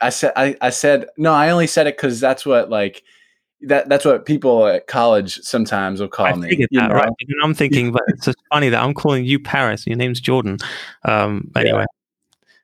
I 0.00 0.10
said 0.10 0.32
I, 0.36 0.56
I 0.60 0.70
said 0.70 1.06
no. 1.16 1.32
I 1.32 1.50
only 1.50 1.66
said 1.66 1.86
it 1.86 1.96
because 1.96 2.20
that's 2.20 2.44
what 2.44 2.68
like 2.68 3.02
that 3.68 3.88
that's 3.88 4.04
what 4.04 4.26
people 4.26 4.66
at 4.66 4.86
college 4.86 5.40
sometimes 5.40 6.00
will 6.00 6.08
call 6.08 6.26
I 6.26 6.34
me. 6.34 6.50
figured 6.50 6.70
that, 6.72 6.92
right? 6.92 7.08
And 7.08 7.36
I'm 7.42 7.54
thinking, 7.54 7.92
but 7.92 8.02
it's 8.08 8.24
just 8.24 8.38
funny 8.52 8.68
that 8.68 8.82
I'm 8.82 8.94
calling 8.94 9.24
you 9.24 9.38
Paris. 9.38 9.86
Your 9.86 9.96
name's 9.96 10.20
Jordan. 10.20 10.58
Um, 11.04 11.50
anyway. 11.56 11.84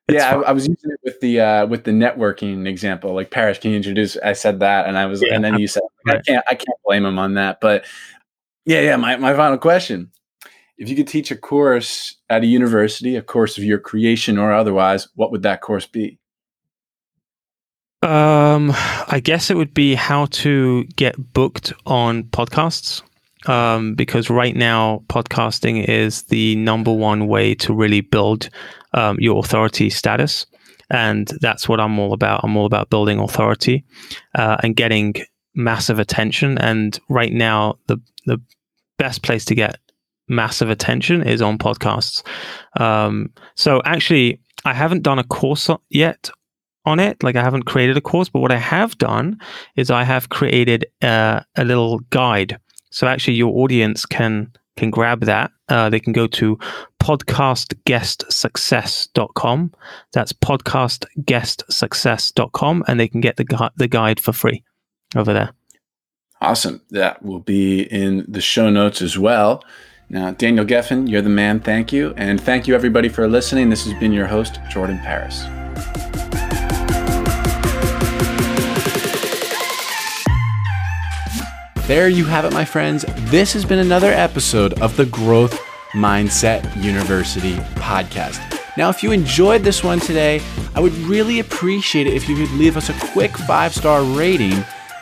Yeah, 0.08 0.36
I, 0.36 0.40
I, 0.40 0.52
was 0.52 0.66
using 0.66 0.90
it 0.90 1.00
with 1.04 1.20
the 1.20 1.40
uh, 1.40 1.66
with 1.66 1.84
the 1.84 1.92
networking 1.92 2.66
example. 2.66 3.14
Like 3.14 3.30
Paris, 3.30 3.58
can 3.58 3.70
you 3.70 3.76
introduce? 3.76 4.16
I 4.16 4.32
said 4.32 4.60
that, 4.60 4.86
and 4.86 4.98
I 4.98 5.06
was, 5.06 5.22
yeah, 5.22 5.34
and 5.34 5.44
then 5.44 5.58
you 5.58 5.68
said, 5.68 5.82
right. 6.06 6.18
I 6.18 6.22
can't, 6.22 6.44
I 6.50 6.54
can't 6.54 6.78
blame 6.84 7.04
him 7.04 7.18
on 7.18 7.34
that. 7.34 7.60
But 7.60 7.84
yeah, 8.64 8.80
yeah. 8.80 8.96
My 8.96 9.16
my 9.16 9.34
final 9.34 9.58
question: 9.58 10.10
If 10.78 10.88
you 10.88 10.96
could 10.96 11.08
teach 11.08 11.30
a 11.30 11.36
course 11.36 12.16
at 12.28 12.42
a 12.42 12.46
university, 12.46 13.16
a 13.16 13.22
course 13.22 13.56
of 13.58 13.64
your 13.64 13.78
creation 13.78 14.38
or 14.38 14.52
otherwise, 14.52 15.08
what 15.14 15.30
would 15.30 15.42
that 15.42 15.60
course 15.60 15.86
be? 15.86 16.18
Um, 18.02 18.72
I 19.08 19.20
guess 19.22 19.50
it 19.50 19.56
would 19.56 19.74
be 19.74 19.94
how 19.94 20.26
to 20.26 20.84
get 20.96 21.32
booked 21.32 21.72
on 21.86 22.24
podcasts. 22.24 23.02
Um, 23.46 23.94
because 23.94 24.28
right 24.28 24.54
now 24.54 25.02
podcasting 25.08 25.88
is 25.88 26.24
the 26.24 26.56
number 26.56 26.92
one 26.92 27.26
way 27.26 27.54
to 27.54 27.72
really 27.72 28.02
build 28.02 28.50
um, 28.92 29.18
your 29.18 29.38
authority 29.38 29.88
status, 29.88 30.44
and 30.90 31.26
that's 31.40 31.66
what 31.66 31.80
I'm 31.80 31.98
all 31.98 32.12
about. 32.12 32.44
I'm 32.44 32.54
all 32.58 32.66
about 32.66 32.90
building 32.90 33.18
authority 33.18 33.84
uh, 34.34 34.58
and 34.62 34.76
getting 34.76 35.14
massive 35.54 35.98
attention. 35.98 36.58
And 36.58 36.98
right 37.08 37.32
now, 37.32 37.78
the 37.86 37.98
the 38.26 38.38
best 38.98 39.22
place 39.22 39.46
to 39.46 39.54
get 39.54 39.78
massive 40.28 40.68
attention 40.68 41.26
is 41.26 41.40
on 41.40 41.56
podcasts. 41.56 42.22
Um, 42.78 43.32
so 43.54 43.80
actually, 43.86 44.38
I 44.66 44.74
haven't 44.74 45.02
done 45.02 45.18
a 45.18 45.24
course 45.24 45.70
yet 45.88 46.30
on 46.84 47.00
it. 47.00 47.22
Like 47.22 47.36
I 47.36 47.42
haven't 47.42 47.62
created 47.64 47.96
a 47.96 48.00
course, 48.00 48.28
but 48.28 48.40
what 48.40 48.52
I 48.52 48.58
have 48.58 48.98
done 48.98 49.40
is 49.76 49.90
I 49.90 50.04
have 50.04 50.28
created 50.28 50.84
uh, 51.02 51.40
a 51.56 51.64
little 51.64 52.00
guide. 52.10 52.58
So 52.90 53.06
actually, 53.06 53.34
your 53.34 53.56
audience 53.56 54.04
can 54.06 54.52
can 54.76 54.90
grab 54.90 55.20
that. 55.20 55.50
Uh, 55.68 55.88
they 55.90 56.00
can 56.00 56.12
go 56.12 56.26
to 56.26 56.58
podcastguestsuccess.com. 57.00 59.72
That's 60.12 60.32
podcastguestsuccess.com, 60.32 62.84
and 62.88 63.00
they 63.00 63.08
can 63.08 63.20
get 63.20 63.36
the 63.36 63.44
gu- 63.44 63.68
the 63.76 63.88
guide 63.88 64.18
for 64.18 64.32
free 64.32 64.64
over 65.14 65.32
there. 65.32 65.52
Awesome. 66.40 66.80
That 66.90 67.22
will 67.22 67.40
be 67.40 67.82
in 67.82 68.24
the 68.26 68.40
show 68.40 68.70
notes 68.70 69.02
as 69.02 69.18
well. 69.18 69.62
Now, 70.08 70.30
Daniel 70.32 70.64
Gefen, 70.64 71.08
you're 71.08 71.22
the 71.22 71.28
man. 71.28 71.60
Thank 71.60 71.92
you. 71.92 72.14
And 72.16 72.40
thank 72.40 72.66
you, 72.66 72.74
everybody, 72.74 73.08
for 73.08 73.28
listening. 73.28 73.70
This 73.70 73.84
has 73.84 73.94
been 74.00 74.12
your 74.12 74.26
host, 74.26 74.58
Jordan 74.70 74.98
Paris. 74.98 75.44
There 81.90 82.08
you 82.08 82.24
have 82.26 82.44
it, 82.44 82.52
my 82.52 82.64
friends. 82.64 83.04
This 83.32 83.52
has 83.52 83.64
been 83.64 83.80
another 83.80 84.12
episode 84.12 84.80
of 84.80 84.96
the 84.96 85.06
Growth 85.06 85.60
Mindset 85.90 86.80
University 86.80 87.56
podcast. 87.80 88.38
Now, 88.76 88.90
if 88.90 89.02
you 89.02 89.10
enjoyed 89.10 89.64
this 89.64 89.82
one 89.82 89.98
today, 89.98 90.40
I 90.76 90.78
would 90.78 90.92
really 90.98 91.40
appreciate 91.40 92.06
it 92.06 92.14
if 92.14 92.28
you 92.28 92.36
could 92.36 92.52
leave 92.52 92.76
us 92.76 92.90
a 92.90 93.06
quick 93.10 93.36
five 93.36 93.74
star 93.74 94.04
rating 94.04 94.52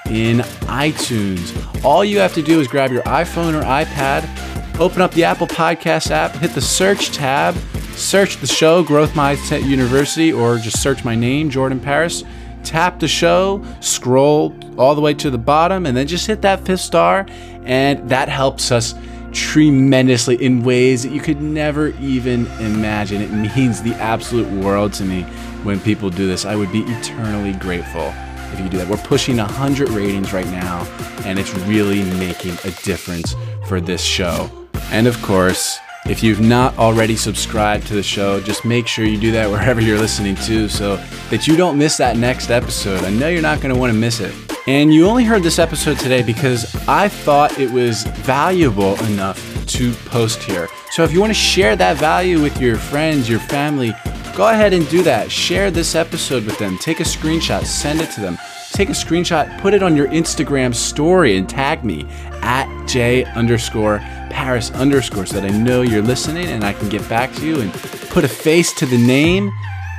in 0.07 0.39
iTunes. 0.64 1.84
All 1.84 2.07
you 2.07 2.20
have 2.20 2.32
to 2.32 2.43
do 2.43 2.59
is 2.59 2.66
grab 2.66 2.91
your 2.91 3.03
iPhone 3.03 3.53
or 3.53 3.62
iPad, 3.64 4.80
open 4.80 5.03
up 5.03 5.12
the 5.12 5.24
Apple 5.24 5.47
Podcast 5.47 6.11
app, 6.11 6.36
hit 6.36 6.53
the 6.53 6.62
search 6.62 7.11
tab, 7.11 7.55
search 7.97 8.39
the 8.39 8.47
show, 8.47 8.82
Growth 8.82 9.12
Mindset 9.12 9.62
University, 9.62 10.32
or 10.32 10.57
just 10.57 10.80
search 10.80 11.05
my 11.05 11.14
name, 11.14 11.51
Jordan 11.51 11.80
Paris 11.80 12.24
tap 12.68 13.01
the 13.01 13.09
show, 13.09 13.64
scroll 13.80 14.51
all 14.79 14.95
the 14.95 15.01
way 15.01 15.14
to 15.14 15.31
the 15.31 15.39
bottom, 15.39 15.87
and 15.87 15.97
then 15.97 16.07
just 16.07 16.26
hit 16.26 16.43
that 16.43 16.64
fifth 16.64 16.81
star. 16.81 17.26
And 17.64 18.09
that 18.09 18.29
helps 18.29 18.72
us 18.72 18.95
tremendously 19.33 20.43
in 20.43 20.62
ways 20.62 21.03
that 21.03 21.12
you 21.12 21.20
could 21.20 21.43
never 21.43 21.89
even 22.01 22.47
imagine. 22.61 23.20
It 23.20 23.31
means 23.31 23.83
the 23.83 23.95
absolute 23.97 24.51
world 24.64 24.95
to 24.95 25.05
me 25.05 25.22
when 25.64 25.81
people 25.81 26.09
do 26.09 26.26
this. 26.26 26.45
I 26.45 26.57
would 26.57 26.72
be 26.72 26.81
eternally 26.81 27.53
grateful 27.53 28.12
if 28.53 28.61
you 28.61 28.68
do 28.68 28.79
that. 28.79 28.89
We're 28.89 28.97
pushing 28.97 29.37
100 29.37 29.91
ratings 29.91 30.33
right 30.33 30.47
now, 30.47 30.87
and 31.24 31.39
it's 31.39 31.55
really 31.61 32.03
making 32.18 32.57
a 32.64 32.70
difference 32.83 33.35
for 33.66 33.81
this 33.81 34.03
show. 34.03 34.51
And 34.91 35.07
of 35.07 35.20
course, 35.20 35.79
if 36.09 36.23
you've 36.23 36.41
not 36.41 36.77
already 36.79 37.17
subscribed 37.17 37.87
to 37.87 37.95
the 37.95 38.03
show, 38.03 38.41
just 38.41 38.65
make 38.65 38.87
sure 38.87 39.05
you 39.05 39.19
do 39.19 39.31
that 39.33 39.51
wherever 39.51 39.81
you're 39.81 39.99
listening 39.99 40.35
to 40.37 40.69
so 40.69 40.97
that 41.31 41.47
you 41.47 41.57
don't 41.57 41.77
miss 41.77 41.97
that 41.99 42.17
next 42.17 42.51
episode. 42.51 43.05
I 43.05 43.11
know 43.11 43.29
you're 43.29 43.43
not 43.43 43.61
going 43.61 43.75
to 43.75 43.79
want 43.79 43.93
to 43.93 43.99
miss 43.99 44.21
it. 44.21 44.35
And 44.67 44.93
you 44.93 45.07
only 45.07 45.25
heard 45.25 45.43
this 45.43 45.59
episode 45.59 45.99
today 45.99 46.23
because 46.23 46.75
I 46.87 47.09
thought 47.09 47.59
it 47.59 47.71
was 47.71 48.05
valuable 48.05 49.03
enough 49.05 49.67
to 49.69 49.93
post 50.07 50.43
here. 50.43 50.69
So 50.91 51.05
if 51.05 51.13
you 51.13 51.21
want 51.21 51.31
to 51.31 51.39
share 51.39 51.77
that 51.77 51.97
value 51.97 52.43
with 52.43 52.61
your 52.61 52.77
friends, 52.77 53.29
your 53.29 53.41
family, 53.41 53.95
go 54.35 54.49
ahead 54.49 54.73
and 54.73 54.89
do 54.89 55.03
that. 55.03 55.31
Share 55.31 55.71
this 55.71 55.95
episode 55.95 56.45
with 56.45 56.59
them. 56.59 56.79
Take 56.79 57.01
a 57.01 57.05
screenshot, 57.05 57.65
send 57.65 58.01
it 58.01 58.11
to 58.13 58.21
them. 58.21 58.39
Take 58.73 58.91
a 58.91 58.93
screenshot, 58.93 59.59
put 59.61 59.75
it 59.75 59.83
on 59.83 59.97
your 59.97 60.09
Instagram 60.09 60.75
story, 60.75 61.37
and 61.37 61.49
tag 61.49 61.85
me 61.85 62.07
at 62.43 62.87
J 62.87 63.25
underscore 63.25 64.01
Paris 64.31 64.70
underscore 64.72 65.26
so 65.26 65.41
that 65.41 65.51
I 65.51 65.57
know 65.57 65.83
you're 65.83 66.03
listening 66.03 66.47
and 66.47 66.64
I 66.64 66.72
can 66.72 66.89
get 66.89 67.07
back 67.09 67.33
to 67.35 67.47
you 67.47 67.61
and 67.61 67.72
put 68.11 68.24
a 68.24 68.29
face 68.29 68.72
to 68.74 68.87
the 68.87 68.99
name. 68.99 69.53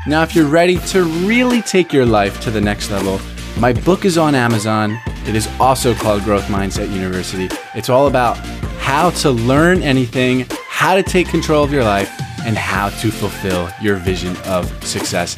Now, 0.07 0.23
if 0.23 0.35
you're 0.35 0.47
ready 0.47 0.77
to 0.87 1.03
really 1.03 1.61
take 1.61 1.93
your 1.93 2.05
life 2.05 2.39
to 2.41 2.51
the 2.51 2.61
next 2.61 2.89
level, 2.91 3.19
my 3.59 3.73
book 3.73 4.05
is 4.05 4.17
on 4.17 4.35
Amazon. 4.35 4.99
It 5.27 5.35
is 5.35 5.47
also 5.59 5.93
called 5.93 6.23
Growth 6.23 6.45
Mindset 6.45 6.93
University. 6.93 7.49
It's 7.75 7.89
all 7.89 8.07
about 8.07 8.37
how 8.79 9.09
to 9.11 9.31
learn 9.31 9.83
anything, 9.83 10.45
how 10.67 10.95
to 10.95 11.03
take 11.03 11.27
control 11.27 11.63
of 11.63 11.71
your 11.71 11.83
life, 11.83 12.09
and 12.45 12.57
how 12.57 12.89
to 12.89 13.11
fulfill 13.11 13.69
your 13.81 13.97
vision 13.97 14.35
of 14.45 14.65
success. 14.83 15.35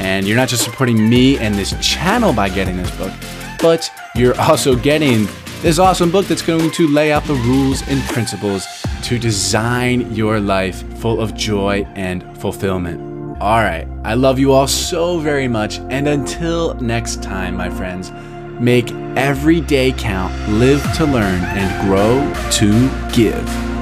And 0.00 0.26
you're 0.26 0.36
not 0.36 0.48
just 0.48 0.64
supporting 0.64 1.08
me 1.08 1.38
and 1.38 1.54
this 1.54 1.74
channel 1.86 2.32
by 2.32 2.48
getting 2.48 2.76
this 2.76 2.90
book, 2.96 3.12
but 3.60 3.90
you're 4.14 4.38
also 4.40 4.74
getting 4.74 5.26
this 5.60 5.80
awesome 5.80 6.10
book 6.10 6.26
that's 6.26 6.42
going 6.42 6.70
to 6.70 6.86
lay 6.86 7.10
out 7.10 7.24
the 7.24 7.34
rules 7.34 7.82
and 7.88 8.00
principles 8.10 8.64
to 9.02 9.18
design 9.18 10.14
your 10.14 10.38
life 10.38 10.82
full 10.98 11.20
of 11.20 11.34
joy 11.34 11.84
and 11.96 12.22
fulfillment. 12.38 13.00
All 13.40 13.58
right, 13.58 13.86
I 14.04 14.14
love 14.14 14.38
you 14.38 14.52
all 14.52 14.68
so 14.68 15.18
very 15.18 15.48
much. 15.48 15.78
And 15.90 16.06
until 16.08 16.74
next 16.74 17.22
time, 17.22 17.56
my 17.56 17.70
friends, 17.70 18.12
make 18.60 18.90
every 19.16 19.60
day 19.60 19.92
count, 19.92 20.32
live 20.48 20.82
to 20.96 21.04
learn, 21.04 21.42
and 21.44 21.88
grow 21.88 22.20
to 22.52 23.12
give. 23.12 23.77